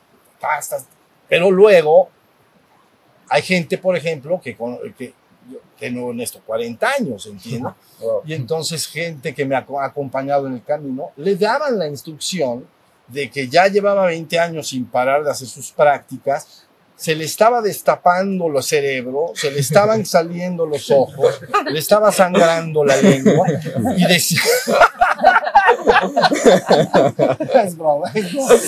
Pero 1.28 1.50
luego, 1.50 2.10
hay 3.30 3.42
gente, 3.42 3.78
por 3.78 3.96
ejemplo, 3.96 4.40
que, 4.42 4.58
que, 4.98 5.14
que 5.78 5.92
no 5.92 6.12
en 6.12 6.22
estos 6.22 6.42
40 6.44 6.90
años, 6.90 7.26
¿entiendes? 7.26 7.74
Wow. 8.00 8.22
Y 8.26 8.34
entonces 8.34 8.88
gente 8.88 9.34
que 9.34 9.46
me 9.46 9.56
ha 9.56 9.66
acompañado 9.82 10.48
en 10.48 10.54
el 10.54 10.64
camino, 10.64 11.12
le 11.16 11.36
daban 11.36 11.80
la 11.80 11.88
instrucción 11.88 12.68
de 13.08 13.30
que 13.30 13.48
ya 13.48 13.68
llevaba 13.68 14.08
20 14.08 14.40
años 14.40 14.70
sin 14.70 14.86
parar 14.86 15.24
de 15.24 15.32
hacer 15.32 15.48
sus 15.48 15.72
prácticas, 15.72 16.63
se 16.96 17.16
le 17.16 17.26
estaba 17.26 17.62
destapando 17.62 18.48
el 18.48 18.64
cerebro, 18.64 19.32
se 19.36 19.52
le 19.52 19.60
estaban 19.60 20.06
saliendo 20.14 20.66
los 20.66 20.90
ojos, 20.92 21.42
le 21.70 21.80
estaba 21.80 22.12
sangrando 22.12 22.84
la 22.84 22.96
lengua 22.98 23.48
y 23.98 24.06
decía... 24.06 24.42
es 27.64 27.78
broma, 27.78 28.12
es 28.14 28.34
broma. 28.34 28.56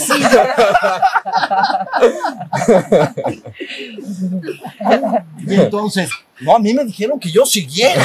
Y 5.48 5.56
entonces, 5.56 6.10
no, 6.40 6.56
a 6.56 6.60
mí 6.60 6.74
me 6.74 6.86
dijeron 6.86 7.20
que 7.20 7.32
yo 7.32 7.46
siguiera. 7.46 8.04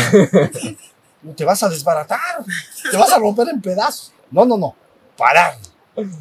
No 1.23 1.33
te 1.33 1.45
vas 1.45 1.63
a 1.63 1.69
desbaratar, 1.69 2.45
te 2.91 2.97
vas 2.97 3.13
a 3.13 3.19
romper 3.19 3.49
en 3.49 3.61
pedazos. 3.61 4.13
No, 4.31 4.45
no, 4.45 4.57
no, 4.57 4.75
parar. 5.17 5.57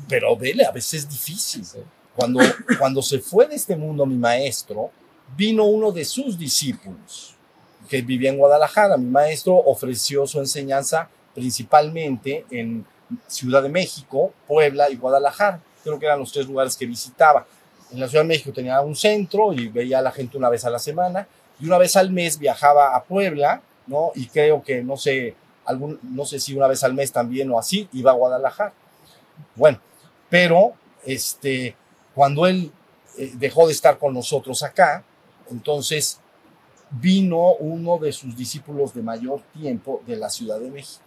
Pero 0.07 0.35
vele, 0.35 0.65
a 0.65 0.71
veces 0.71 1.01
es 1.01 1.09
difícil. 1.09 1.65
Sí. 1.65 1.79
Cuando, 2.19 2.41
cuando 2.77 3.01
se 3.01 3.19
fue 3.19 3.47
de 3.47 3.55
este 3.55 3.77
mundo 3.77 4.05
mi 4.05 4.17
maestro, 4.17 4.91
vino 5.37 5.63
uno 5.63 5.89
de 5.93 6.03
sus 6.03 6.37
discípulos 6.37 7.33
que 7.87 8.01
vivía 8.01 8.29
en 8.29 8.37
Guadalajara. 8.37 8.97
Mi 8.97 9.09
maestro 9.09 9.55
ofreció 9.55 10.27
su 10.27 10.37
enseñanza 10.39 11.07
principalmente 11.33 12.45
en 12.51 12.85
Ciudad 13.27 13.63
de 13.63 13.69
México, 13.69 14.33
Puebla 14.45 14.89
y 14.89 14.97
Guadalajara. 14.97 15.61
Creo 15.81 15.97
que 15.97 16.07
eran 16.07 16.19
los 16.19 16.33
tres 16.33 16.45
lugares 16.45 16.75
que 16.75 16.85
visitaba. 16.85 17.47
En 17.89 18.01
la 18.01 18.09
Ciudad 18.09 18.25
de 18.25 18.27
México 18.27 18.51
tenía 18.51 18.81
un 18.81 18.97
centro 18.97 19.53
y 19.53 19.69
veía 19.69 19.99
a 19.99 20.01
la 20.01 20.11
gente 20.11 20.37
una 20.37 20.49
vez 20.49 20.65
a 20.65 20.69
la 20.69 20.79
semana 20.79 21.25
y 21.57 21.67
una 21.67 21.77
vez 21.77 21.95
al 21.95 22.11
mes 22.11 22.37
viajaba 22.37 22.97
a 22.97 23.03
Puebla, 23.05 23.61
¿no? 23.87 24.11
Y 24.13 24.27
creo 24.27 24.61
que, 24.61 24.83
no 24.83 24.97
sé, 24.97 25.35
algún, 25.63 25.97
no 26.03 26.25
sé 26.25 26.41
si 26.41 26.53
una 26.53 26.67
vez 26.67 26.83
al 26.83 26.93
mes 26.93 27.13
también 27.13 27.49
o 27.49 27.57
así, 27.57 27.87
iba 27.93 28.11
a 28.11 28.15
Guadalajara. 28.15 28.73
Bueno, 29.55 29.79
pero 30.29 30.73
este, 31.05 31.77
cuando 32.19 32.45
él 32.47 32.69
eh, 33.17 33.31
dejó 33.35 33.65
de 33.65 33.71
estar 33.71 33.97
con 33.97 34.13
nosotros 34.13 34.61
acá, 34.61 35.05
entonces 35.49 36.19
vino 36.91 37.53
uno 37.61 37.97
de 37.97 38.11
sus 38.11 38.35
discípulos 38.35 38.93
de 38.93 39.01
mayor 39.01 39.39
tiempo 39.53 40.01
de 40.05 40.17
la 40.17 40.29
Ciudad 40.29 40.59
de 40.59 40.69
México, 40.69 41.01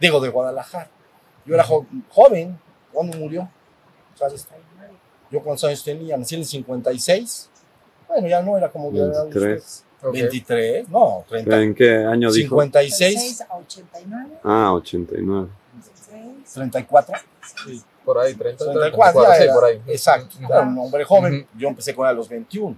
digo, 0.00 0.20
de 0.20 0.30
Guadalajara. 0.30 0.88
Yo 1.44 1.54
era 1.54 1.64
jo- 1.64 1.84
joven, 2.08 2.58
¿cuándo 2.94 3.18
murió? 3.18 3.46
¿Sabes? 4.14 4.48
Yo 5.30 5.42
cuántos 5.42 5.64
años 5.64 5.84
tenía, 5.84 6.16
nací 6.16 6.34
en 6.34 6.40
el 6.40 6.46
56. 6.46 7.50
Bueno, 8.08 8.26
ya 8.26 8.40
no 8.40 8.56
era 8.56 8.70
como 8.70 8.90
de 8.90 9.00
edad 9.00 9.26
de 9.26 9.34
23. 9.34 9.58
ustedes. 9.58 9.84
Ok. 10.02 10.12
23, 10.14 10.88
no, 10.88 11.24
30. 11.28 11.60
¿En 11.60 11.74
qué 11.74 11.94
año 12.06 12.32
dijo? 12.32 12.54
56, 12.54 13.42
a 13.50 13.56
89. 13.58 14.30
Ah, 14.42 14.72
89. 14.72 15.48
34. 16.54 17.16
Por 18.04 18.18
ahí, 18.18 18.34
30, 18.34 18.64
34, 18.64 19.22
34, 19.22 19.22
ya 19.22 19.34
sí, 19.42 19.54
por 19.54 19.64
ahí. 19.64 19.82
Exacto, 19.86 20.36
un 20.40 20.78
hombre 20.78 21.04
joven, 21.04 21.34
Ujú. 21.40 21.58
yo 21.58 21.68
empecé 21.68 21.94
con 21.94 22.06
él 22.06 22.10
a 22.10 22.12
los 22.14 22.28
21. 22.28 22.76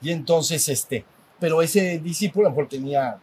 Y 0.00 0.10
entonces, 0.10 0.68
este, 0.68 1.04
pero 1.38 1.62
ese 1.62 1.98
discípulo 1.98 2.46
a 2.46 2.50
lo 2.50 2.56
mejor 2.56 2.68
tenía 2.68 3.18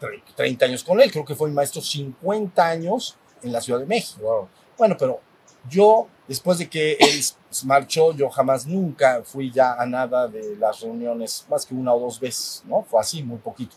tre- 0.00 0.22
30 0.36 0.66
años 0.66 0.84
con 0.84 1.00
él, 1.00 1.10
creo 1.10 1.24
que 1.24 1.34
fue 1.34 1.48
mi 1.48 1.54
maestro 1.54 1.80
50 1.80 2.66
años 2.66 3.16
en 3.42 3.52
la 3.52 3.60
Ciudad 3.60 3.80
de 3.80 3.86
México. 3.86 4.20
Wow. 4.22 4.48
Bueno, 4.76 4.96
pero 4.98 5.20
yo, 5.68 6.06
después 6.28 6.58
de 6.58 6.68
que 6.68 6.92
él 7.00 7.20
marchó, 7.64 8.12
yo 8.12 8.28
jamás 8.28 8.66
nunca 8.66 9.22
fui 9.24 9.50
ya 9.50 9.74
a 9.74 9.86
nada 9.86 10.28
de 10.28 10.56
las 10.56 10.80
reuniones, 10.80 11.46
más 11.48 11.64
que 11.64 11.74
una 11.74 11.94
o 11.94 12.00
dos 12.00 12.20
veces, 12.20 12.62
¿no? 12.66 12.82
Fue 12.82 13.00
así, 13.00 13.22
muy 13.22 13.38
poquito. 13.38 13.76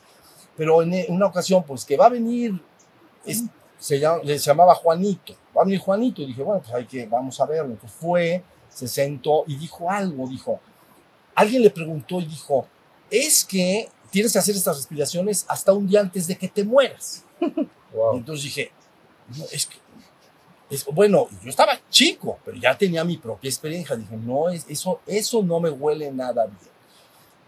Pero 0.57 0.81
en 0.81 1.05
una 1.09 1.27
ocasión, 1.27 1.63
pues 1.63 1.85
que 1.85 1.95
va 1.95 2.07
a 2.07 2.09
venir, 2.09 2.59
es- 3.25 3.43
se 3.79 3.99
llama, 3.99 4.21
le 4.23 4.37
llamaba 4.37 4.75
Juanito, 4.75 5.35
va 5.55 5.61
a 5.61 5.65
venir 5.65 5.79
Juanito, 5.79 6.21
y 6.21 6.27
dije, 6.27 6.41
bueno, 6.43 6.61
pues 6.61 6.73
hay 6.73 6.85
que, 6.85 7.05
vamos 7.05 7.39
a 7.39 7.45
verlo. 7.45 7.71
Entonces 7.71 7.97
fue, 7.99 8.43
se 8.69 8.87
sentó 8.87 9.43
y 9.47 9.55
dijo 9.55 9.89
algo, 9.89 10.27
dijo, 10.27 10.59
alguien 11.35 11.61
le 11.61 11.69
preguntó 11.69 12.19
y 12.19 12.25
dijo, 12.25 12.67
es 13.09 13.45
que 13.45 13.89
tienes 14.09 14.33
que 14.33 14.39
hacer 14.39 14.55
estas 14.55 14.77
respiraciones 14.77 15.45
hasta 15.47 15.73
un 15.73 15.87
día 15.87 15.99
antes 16.01 16.27
de 16.27 16.37
que 16.37 16.47
te 16.47 16.63
mueras. 16.63 17.23
Y 17.89 17.95
Wow. 17.95 18.17
entonces 18.17 18.43
dije, 18.43 18.71
no, 19.37 19.45
es 19.49 19.65
que, 19.65 19.77
es, 20.69 20.85
bueno, 20.85 21.27
yo 21.41 21.49
estaba 21.49 21.79
chico, 21.89 22.37
pero 22.43 22.57
ya 22.57 22.77
tenía 22.77 23.03
mi 23.05 23.15
propia 23.17 23.47
experiencia. 23.47 23.95
Dije, 23.95 24.17
no, 24.17 24.49
es, 24.49 24.65
eso, 24.67 24.99
eso 25.07 25.41
no 25.41 25.59
me 25.61 25.69
huele 25.69 26.11
nada 26.11 26.45
bien. 26.45 26.57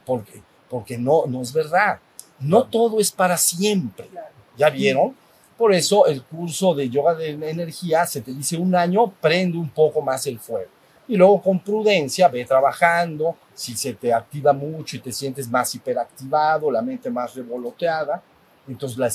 Porque, 0.06 0.42
porque 0.70 0.98
no, 0.98 1.26
no 1.28 1.42
es 1.42 1.52
verdad. 1.52 2.00
No 2.40 2.64
todo 2.64 3.00
es 3.02 3.12
para 3.12 3.38
siempre. 3.38 4.10
¿Ya 4.58 4.70
vieron? 4.70 5.16
Por 5.60 5.74
eso 5.74 6.06
el 6.08 6.24
curso 6.24 6.74
de 6.74 6.90
yoga 6.90 7.14
de 7.14 7.32
energía 7.50 8.06
se 8.08 8.22
te 8.22 8.32
dice 8.34 8.58
un 8.58 8.74
año, 8.74 9.12
prende 9.20 9.58
un 9.58 9.70
poco 9.70 10.02
más 10.02 10.26
el 10.26 10.40
fuego. 10.40 10.72
Y 11.08 11.18
luego 11.18 11.42
con 11.42 11.60
prudencia 11.60 12.30
ve 12.30 12.46
trabajando. 12.46 13.36
Si 13.54 13.76
se 13.76 13.94
te 13.94 14.14
activa 14.14 14.54
mucho 14.54 14.96
y 14.96 15.00
te 15.02 15.12
sientes 15.12 15.50
más 15.50 15.76
hiperactivado, 15.76 16.72
la 16.72 16.82
mente 16.82 17.10
más 17.10 17.36
revoloteada, 17.36 18.24
entonces 18.70 18.98
la, 18.98 19.12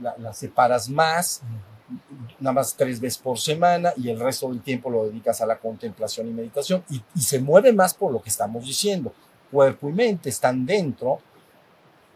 la- 0.00 0.14
la 0.18 0.32
separas 0.32 0.88
más 0.88 1.42
nada 2.38 2.52
más 2.52 2.74
tres 2.76 3.00
veces 3.00 3.18
por 3.18 3.38
semana 3.38 3.94
y 3.96 4.10
el 4.10 4.20
resto 4.20 4.50
del 4.50 4.60
tiempo 4.60 4.90
lo 4.90 5.06
dedicas 5.06 5.40
a 5.40 5.46
la 5.46 5.56
contemplación 5.56 6.28
y 6.28 6.32
meditación 6.32 6.84
y, 6.90 7.02
y 7.14 7.20
se 7.22 7.40
mueve 7.40 7.72
más 7.72 7.94
por 7.94 8.12
lo 8.12 8.20
que 8.22 8.28
estamos 8.28 8.62
diciendo. 8.64 9.12
Cuerpo 9.50 9.88
y 9.88 9.92
mente 9.94 10.28
están 10.28 10.64
dentro 10.66 11.18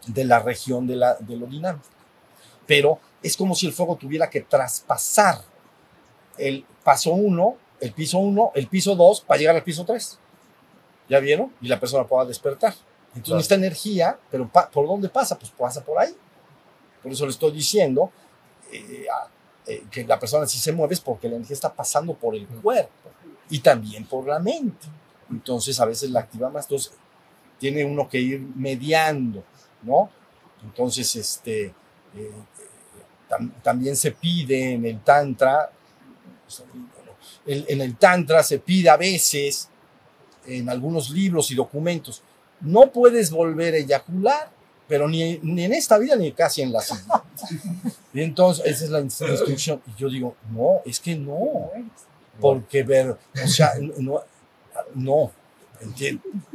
de 0.07 0.25
la 0.25 0.39
región 0.41 0.87
de, 0.87 0.97
la, 0.97 1.15
de 1.15 1.37
lo 1.37 1.47
dinámico. 1.47 1.87
Pero 2.67 2.99
es 3.23 3.37
como 3.37 3.55
si 3.55 3.67
el 3.67 3.73
fuego 3.73 3.97
tuviera 3.97 4.29
que 4.29 4.41
traspasar 4.41 5.43
el 6.39 6.65
paso 6.83 7.13
1, 7.13 7.57
el 7.81 7.93
piso 7.93 8.19
1, 8.19 8.53
el 8.55 8.67
piso 8.69 8.95
2 8.95 9.21
para 9.23 9.39
llegar 9.39 9.57
al 9.57 9.63
piso 9.63 9.85
3. 9.85 10.19
¿Ya 11.09 11.19
vieron? 11.21 11.53
Y 11.61 11.69
la 11.69 11.79
persona 11.79 12.05
pueda 12.07 12.25
despertar. 12.25 12.75
Entonces 13.09 13.27
Claro. 13.27 13.41
esta 13.41 13.55
energía, 13.57 14.19
pero 14.31 14.49
¿por 14.49 14.87
dónde 14.87 15.09
pasa? 15.09 15.39
Pues 15.39 15.51
pasa 15.51 15.85
por 15.85 15.99
ahí. 15.99 16.15
Por 17.03 17.13
eso 17.13 17.25
le 17.25 17.33
estoy 17.33 17.53
diciendo 17.53 18.11
eh, 18.73 19.07
eh, 19.67 19.85
que 19.91 20.05
la 20.05 20.19
persona 20.19 20.47
sí 20.47 20.59
se 20.59 20.73
mueve 20.73 20.95
es 20.95 21.01
porque 21.01 21.29
la 21.29 21.37
energía 21.37 21.55
está 21.55 21.73
pasando 21.73 22.15
por 22.15 22.35
el 22.35 22.47
cuerpo 22.47 23.11
y 23.51 23.59
también 23.59 24.07
por 24.07 24.27
la 24.27 24.39
mente. 24.39 24.87
Entonces 25.31 25.79
a 25.81 25.85
veces 25.85 26.11
la 26.11 26.21
activa 26.21 26.49
más. 26.49 26.65
Entonces 26.65 26.93
tiene 27.59 27.85
uno 27.85 28.09
que 28.09 28.19
ir 28.19 28.41
mediando, 28.41 29.45
¿no? 29.83 30.11
Entonces, 30.65 31.15
este, 31.17 31.67
eh, 32.15 32.33
tam- 33.33 33.53
también 33.63 33.97
se 33.97 34.11
pide 34.13 34.73
en 34.75 34.85
el 34.85 35.01
Tantra, 35.01 35.71
en 37.47 37.81
el 37.81 37.97
Tantra 37.97 38.43
se 38.43 38.59
pide 38.59 38.89
a 38.91 38.97
veces, 38.97 39.69
en 40.47 40.69
algunos 40.69 41.11
libros 41.11 41.51
y 41.51 41.55
documentos, 41.55 42.23
no 42.61 42.91
puedes 42.93 43.31
volver 43.31 43.75
a 43.75 43.79
eyacular, 43.79 44.51
pero 44.89 45.09
ni, 45.09 45.39
ni 45.43 45.65
en 45.65 45.73
esta 45.73 45.99
vida 45.99 46.15
ni 46.17 46.33
casi 46.33 46.63
en 46.63 46.73
la 46.73 46.81
siguiente. 46.81 47.13
Y 48.13 48.21
entonces, 48.23 48.65
esa 48.67 48.85
es 48.85 48.91
la 48.91 49.01
ins- 49.01 49.29
instrucción. 49.31 49.81
Y 49.87 50.01
yo 50.01 50.09
digo, 50.09 50.37
no, 50.51 50.81
es 50.85 51.01
que 51.01 51.15
no, 51.17 51.71
porque 52.41 52.83
ver, 52.83 53.17
o 53.43 53.49
sea, 53.49 53.73
no, 53.99 54.21
no. 54.95 55.33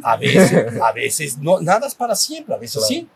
A 0.04 0.16
veces, 0.16 0.82
a 0.82 0.92
veces, 0.94 1.38
no, 1.38 1.60
nada 1.60 1.88
es 1.88 1.96
para 1.96 2.16
siempre, 2.16 2.56
a 2.56 2.58
veces 2.58 2.76
Claro. 2.78 2.88
sí. 2.88 3.08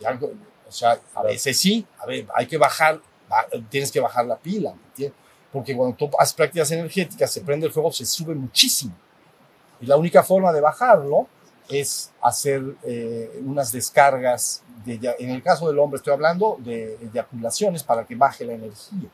Y 0.00 0.04
algo- 0.04 0.32
o 0.68 0.72
sea, 0.72 0.98
a 1.14 1.22
veces 1.22 1.58
sí, 1.58 1.86
a 1.98 2.06
ver, 2.06 2.26
hay 2.34 2.46
que 2.46 2.56
bajar, 2.56 3.00
ba- 3.28 3.46
tienes 3.70 3.90
que 3.92 4.00
bajar 4.00 4.26
la 4.26 4.36
pila, 4.36 4.72
¿me 4.74 4.86
entiendes? 4.88 5.18
Porque 5.52 5.76
cuando 5.76 5.96
tú 5.96 6.10
haces 6.18 6.34
prácticas 6.34 6.70
energéticas, 6.72 7.30
se 7.32 7.40
prende 7.40 7.66
el 7.66 7.72
fuego, 7.72 7.90
se 7.92 8.04
sube 8.04 8.34
muchísimo. 8.34 8.94
Y 9.80 9.86
la 9.86 9.96
única 9.96 10.22
forma 10.22 10.52
de 10.52 10.60
bajarlo 10.60 11.28
es 11.68 12.12
hacer 12.20 12.62
eh, 12.84 13.40
unas 13.44 13.72
descargas, 13.72 14.62
de, 14.84 15.14
en 15.18 15.30
el 15.30 15.42
caso 15.42 15.66
del 15.68 15.78
hombre 15.78 15.96
estoy 15.96 16.12
hablando 16.12 16.56
de 16.60 16.96
eyaculaciones 17.02 17.82
para 17.82 18.04
que 18.06 18.14
baje 18.14 18.44
la 18.44 18.52
energía. 18.54 19.08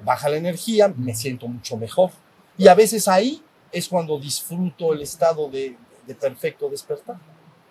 Baja 0.00 0.28
la 0.28 0.36
energía, 0.36 0.92
me 0.96 1.14
siento 1.14 1.48
mucho 1.48 1.76
mejor. 1.76 2.10
Y 2.58 2.68
a 2.68 2.74
veces 2.74 3.08
ahí 3.08 3.42
es 3.72 3.88
cuando 3.88 4.18
disfruto 4.18 4.92
el 4.92 5.02
estado 5.02 5.48
de, 5.48 5.76
de 6.06 6.14
perfecto 6.14 6.68
despertar. 6.68 7.16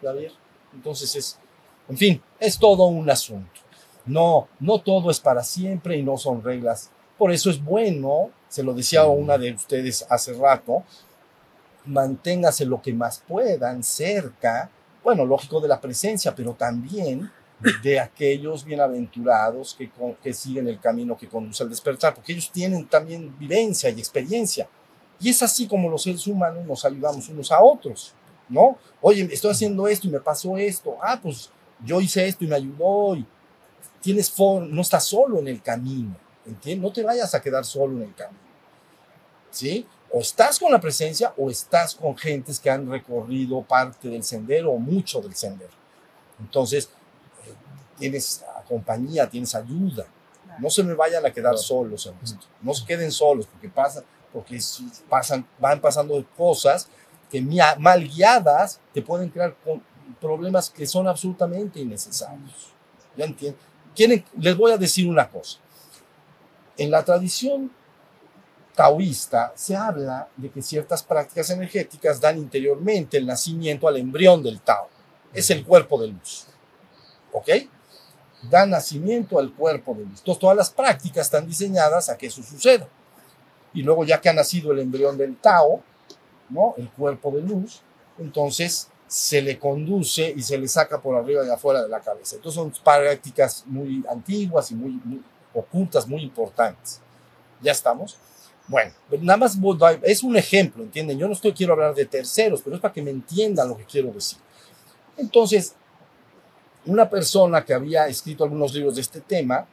¿Ya 0.02 0.12
vieron? 0.12 0.38
Entonces 0.74 1.16
es, 1.16 1.40
en 1.88 1.98
fin, 1.98 2.22
es 2.40 2.58
todo 2.58 2.86
un 2.86 3.10
asunto. 3.10 3.62
No, 4.06 4.48
no 4.60 4.80
todo 4.80 5.10
es 5.10 5.20
para 5.20 5.44
siempre 5.44 5.98
y 5.98 6.04
no 6.04 6.18
son 6.18 6.44
reglas. 6.44 6.92
Por 7.18 7.32
eso 7.32 7.50
es 7.50 7.64
bueno, 7.64 8.30
se 8.48 8.64
lo 8.64 8.74
decía 8.74 9.02
a 9.02 9.08
una 9.08 9.38
de 9.38 9.54
ustedes 9.54 10.06
hace 10.10 10.34
rato, 10.34 10.84
manténgase 11.86 12.66
lo 12.66 12.82
que 12.82 12.94
más 12.94 13.24
puedan 13.28 13.84
cerca, 13.84 14.70
bueno, 15.04 15.26
lógico 15.26 15.60
de 15.60 15.68
la 15.68 15.80
presencia, 15.80 16.34
pero 16.36 16.54
también 16.54 17.32
de 17.84 18.00
aquellos 18.00 18.66
bienaventurados 18.66 19.76
que, 19.76 19.90
que 20.22 20.34
siguen 20.34 20.68
el 20.68 20.80
camino 20.80 21.18
que 21.18 21.30
conduce 21.30 21.64
al 21.64 21.70
despertar, 21.70 22.14
porque 22.14 22.34
ellos 22.34 22.52
tienen 22.52 22.88
también 22.88 23.38
vivencia 23.38 23.90
y 23.90 24.00
experiencia. 24.00 24.68
Y 25.20 25.30
es 25.30 25.42
así 25.42 25.68
como 25.68 25.90
los 25.90 26.04
seres 26.04 26.28
humanos 26.28 26.66
nos 26.66 26.84
ayudamos 26.84 27.30
unos 27.30 27.52
a 27.52 27.62
otros, 27.62 28.14
¿no? 28.50 28.78
Oye, 29.02 29.28
estoy 29.32 29.52
haciendo 29.52 29.88
esto 29.88 30.08
y 30.08 30.12
me 30.12 30.20
pasó 30.20 30.58
esto. 30.58 30.98
Ah, 31.02 31.20
pues 31.22 31.50
yo 31.84 32.00
hice 32.02 32.28
esto 32.28 32.44
y 32.44 32.48
me 32.48 32.56
ayudó. 32.56 33.16
Y 33.16 33.26
tienes 34.02 34.30
for- 34.32 34.62
no 34.68 34.82
estás 34.82 35.04
solo 35.06 35.40
en 35.40 35.48
el 35.48 35.62
camino, 35.62 36.16
¿entiendes? 36.46 36.84
No 36.84 36.94
te 36.94 37.04
vayas 37.04 37.34
a 37.34 37.42
quedar 37.42 37.66
solo 37.66 37.98
en 37.98 38.04
el 38.04 38.16
camino, 38.16 38.40
¿sí? 39.52 39.86
O 40.12 40.20
estás 40.22 40.60
con 40.60 40.72
la 40.72 40.80
presencia 40.80 41.34
o 41.38 41.50
estás 41.50 41.96
con 41.96 42.16
gentes 42.18 42.60
que 42.60 42.70
han 42.70 42.90
recorrido 42.90 43.62
parte 43.64 44.08
del 44.10 44.24
sendero 44.24 44.72
o 44.72 44.78
mucho 44.78 45.20
del 45.22 45.36
sendero. 45.36 45.74
Entonces, 46.40 46.90
eh, 47.46 47.54
tienes 47.98 48.44
compañía, 48.68 49.30
tienes 49.30 49.54
ayuda. 49.56 50.06
No 50.60 50.70
se 50.70 50.84
me 50.84 50.94
vayan 50.94 51.26
a 51.26 51.32
quedar 51.32 51.52
Claro. 51.54 51.58
solos 51.58 52.06
en 52.06 52.16
esto. 52.24 52.46
No 52.62 52.74
se 52.74 52.86
queden 52.86 53.12
solos 53.12 53.46
porque 53.48 53.68
pasa, 53.70 54.04
porque 54.32 54.60
si 54.62 54.90
pasan, 55.10 55.46
van 55.60 55.82
pasando 55.82 56.24
cosas 56.38 56.88
que 57.30 57.42
mal 57.42 58.08
guiadas 58.08 58.80
te 58.94 59.02
pueden 59.02 59.30
crear 59.30 59.56
con- 59.64 59.84
problemas 60.20 60.70
que 60.70 60.86
son 60.86 61.08
absolutamente 61.08 61.80
innecesarios. 61.80 62.74
¿Ya 63.16 63.26
entienden? 63.26 64.26
Les 64.38 64.58
voy 64.58 64.72
a 64.72 64.78
decir 64.78 65.08
una 65.08 65.30
cosa. 65.30 65.60
En 66.78 66.92
la 66.92 67.04
tradición 67.04 67.72
taoísta 68.76 69.54
se 69.56 69.76
habla 69.76 70.28
de 70.36 70.50
que 70.50 70.62
ciertas 70.62 71.02
prácticas 71.02 71.50
energéticas 71.50 72.20
dan 72.20 72.38
interiormente 72.38 73.18
el 73.18 73.26
nacimiento 73.26 73.88
al 73.88 73.98
embrión 73.98 74.44
del 74.44 74.60
Tao. 74.60 74.90
Es 75.34 75.50
el 75.50 75.66
cuerpo 75.66 76.00
de 76.02 76.10
luz. 76.10 76.48
¿Ok? 77.32 77.50
Da 78.50 78.66
nacimiento 78.66 79.40
al 79.40 79.54
cuerpo 79.54 79.96
de 79.96 80.06
luz. 80.06 80.22
Todas 80.22 80.58
las 80.58 80.70
prácticas 80.70 81.28
están 81.28 81.48
diseñadas 81.48 82.10
a 82.10 82.18
que 82.18 82.28
eso 82.28 82.44
suceda. 82.44 82.88
Y 83.74 83.82
luego, 83.82 84.06
ya 84.06 84.22
que 84.22 84.30
ha 84.30 84.34
nacido 84.34 84.72
el 84.72 84.80
embrión 84.80 85.18
del 85.18 85.38
Tao, 85.38 85.82
¿no? 86.50 86.76
El 86.78 86.90
cuerpo 86.90 87.32
de 87.32 87.42
luz, 87.42 87.82
entonces 88.18 88.90
se 89.08 89.42
le 89.42 89.60
conduce 89.60 90.34
y 90.36 90.42
se 90.42 90.58
le 90.58 90.68
saca 90.68 91.02
por 91.02 91.16
arriba 91.16 91.46
y 91.46 91.50
afuera 91.50 91.82
de 91.84 91.90
la 91.90 92.00
cabeza. 92.00 92.36
Entonces, 92.36 92.56
son 92.56 92.74
prácticas 92.84 93.64
muy 93.68 94.04
antiguas 94.10 94.72
y 94.72 94.76
muy, 94.76 95.00
muy 95.04 95.22
ocultas, 95.54 96.08
muy 96.08 96.22
importantes. 96.24 97.00
¿Ya 97.62 97.72
estamos? 97.72 98.18
Bueno, 98.68 98.92
nada 99.22 99.38
más 99.38 99.58
es 100.02 100.24
un 100.24 100.36
ejemplo, 100.36 100.84
¿entienden? 100.84 101.20
Yo 101.20 101.28
no 101.28 101.34
estoy 101.34 101.54
quiero 101.54 101.74
hablar 101.74 101.94
de 101.94 102.06
terceros, 102.06 102.62
pero 102.64 102.76
es 102.76 102.82
para 102.82 102.94
que 102.94 103.02
me 103.02 103.12
entiendan 103.12 103.70
lo 103.70 103.78
que 103.78 103.86
quiero 103.86 104.12
decir. 104.12 104.40
Entonces, 105.18 105.76
una 106.86 107.10
persona 107.10 107.64
que 107.64 107.74
había 107.74 108.08
escrito 108.08 108.44
algunos 108.44 108.74
libros 108.74 108.96
de 108.96 109.02
este 109.02 109.22
tema 109.22 109.66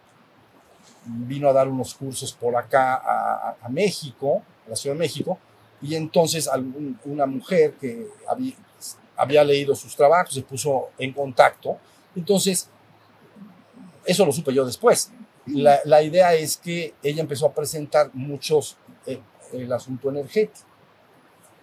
vino 1.05 1.49
a 1.49 1.53
dar 1.53 1.68
unos 1.68 1.95
cursos 1.95 2.33
por 2.33 2.57
acá 2.57 2.95
a, 2.95 3.57
a- 3.62 3.68
México, 3.68 4.42
a 4.66 4.71
la 4.71 4.77
Ciudad 4.77 4.95
de 4.95 5.01
México, 5.01 5.38
y 5.81 5.95
entonces 5.97 6.49
una 7.05 7.27
mujer 7.27 7.75
que 7.75 8.07
había, 8.29 8.55
había 9.16 9.44
leído 9.44 9.75
sus 9.75 9.94
trabajos 9.96 10.35
se 10.35 10.42
puso 10.42 10.90
en 10.98 11.12
contacto. 11.12 11.79
Entonces, 12.14 12.68
eso 14.05 14.27
lo 14.27 14.33
supe 14.33 14.53
yo 14.53 14.64
después. 14.64 15.11
La, 15.46 15.81
la 15.85 16.03
idea 16.03 16.35
es 16.35 16.57
que 16.57 16.94
ella 17.03 17.22
empezó 17.22 17.46
a 17.46 17.53
presentar 17.53 18.11
muchos 18.14 18.77
eh, 19.07 19.20
el 19.53 19.72
asunto 19.72 20.11
energético. 20.11 20.66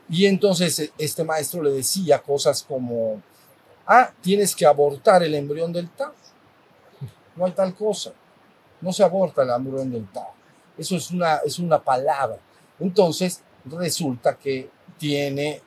Y 0.10 0.26
entonces 0.26 0.80
eh, 0.80 0.92
este 0.98 1.24
maestro 1.24 1.62
le 1.62 1.72
decía 1.72 2.20
cosas 2.20 2.64
como, 2.64 3.22
ah, 3.86 4.12
tienes 4.22 4.56
que 4.56 4.66
abortar 4.66 5.24
el 5.24 5.36
embrión 5.36 5.72
del 5.72 5.90
Tao. 5.90 6.14
No 7.36 7.46
hay 7.46 7.52
tal 7.52 7.76
cosa. 7.76 8.12
No 8.82 8.92
se 8.92 9.04
aborta 9.04 9.44
el 9.44 9.50
embrión 9.50 9.92
del 9.92 10.08
Tao. 10.12 10.34
Eso 10.78 10.96
es 10.96 11.12
una, 11.12 11.38
es 11.38 11.60
una 11.60 11.82
palabra. 11.82 12.40
Entonces 12.80 13.44
resulta 13.66 14.38
que 14.38 14.70
tiene, 14.98 15.62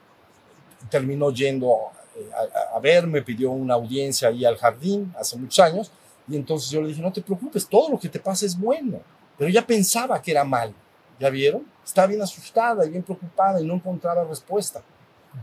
terminó 0.91 1.31
yendo 1.31 1.77
eh, 2.17 2.29
a, 2.73 2.77
a 2.77 2.81
verme, 2.81 3.23
pidió 3.23 3.51
una 3.51 3.75
audiencia 3.75 4.29
ahí 4.29 4.45
al 4.45 4.57
jardín 4.57 5.13
hace 5.19 5.37
muchos 5.37 5.59
años. 5.61 5.91
Y 6.29 6.37
entonces 6.37 6.71
yo 6.71 6.81
le 6.81 6.89
dije, 6.89 7.03
no 7.03 7.13
te 7.13 7.21
preocupes, 7.23 7.67
todo 7.69 7.91
lo 7.91 7.99
que 7.99 8.09
te 8.09 8.21
pasa 8.21 8.47
es 8.47 8.59
bueno. 8.59 9.01
Pero 9.37 9.51
ella 9.51 9.67
pensaba 9.67 10.21
que 10.23 10.31
era 10.31 10.45
mal. 10.45 10.73
¿Ya 11.19 11.31
vieron? 11.31 11.65
Estaba 11.85 12.07
bien 12.09 12.23
asustada 12.23 12.85
y 12.87 12.91
bien 12.91 13.03
preocupada 13.03 13.61
y 13.61 13.67
no 13.67 13.75
encontraba 13.75 14.25
respuesta. 14.25 14.83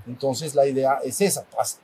Entonces 0.07 0.55
la 0.55 0.65
idea 0.65 0.99
es 1.03 1.19
esa. 1.21 1.45
pas- 1.49 1.77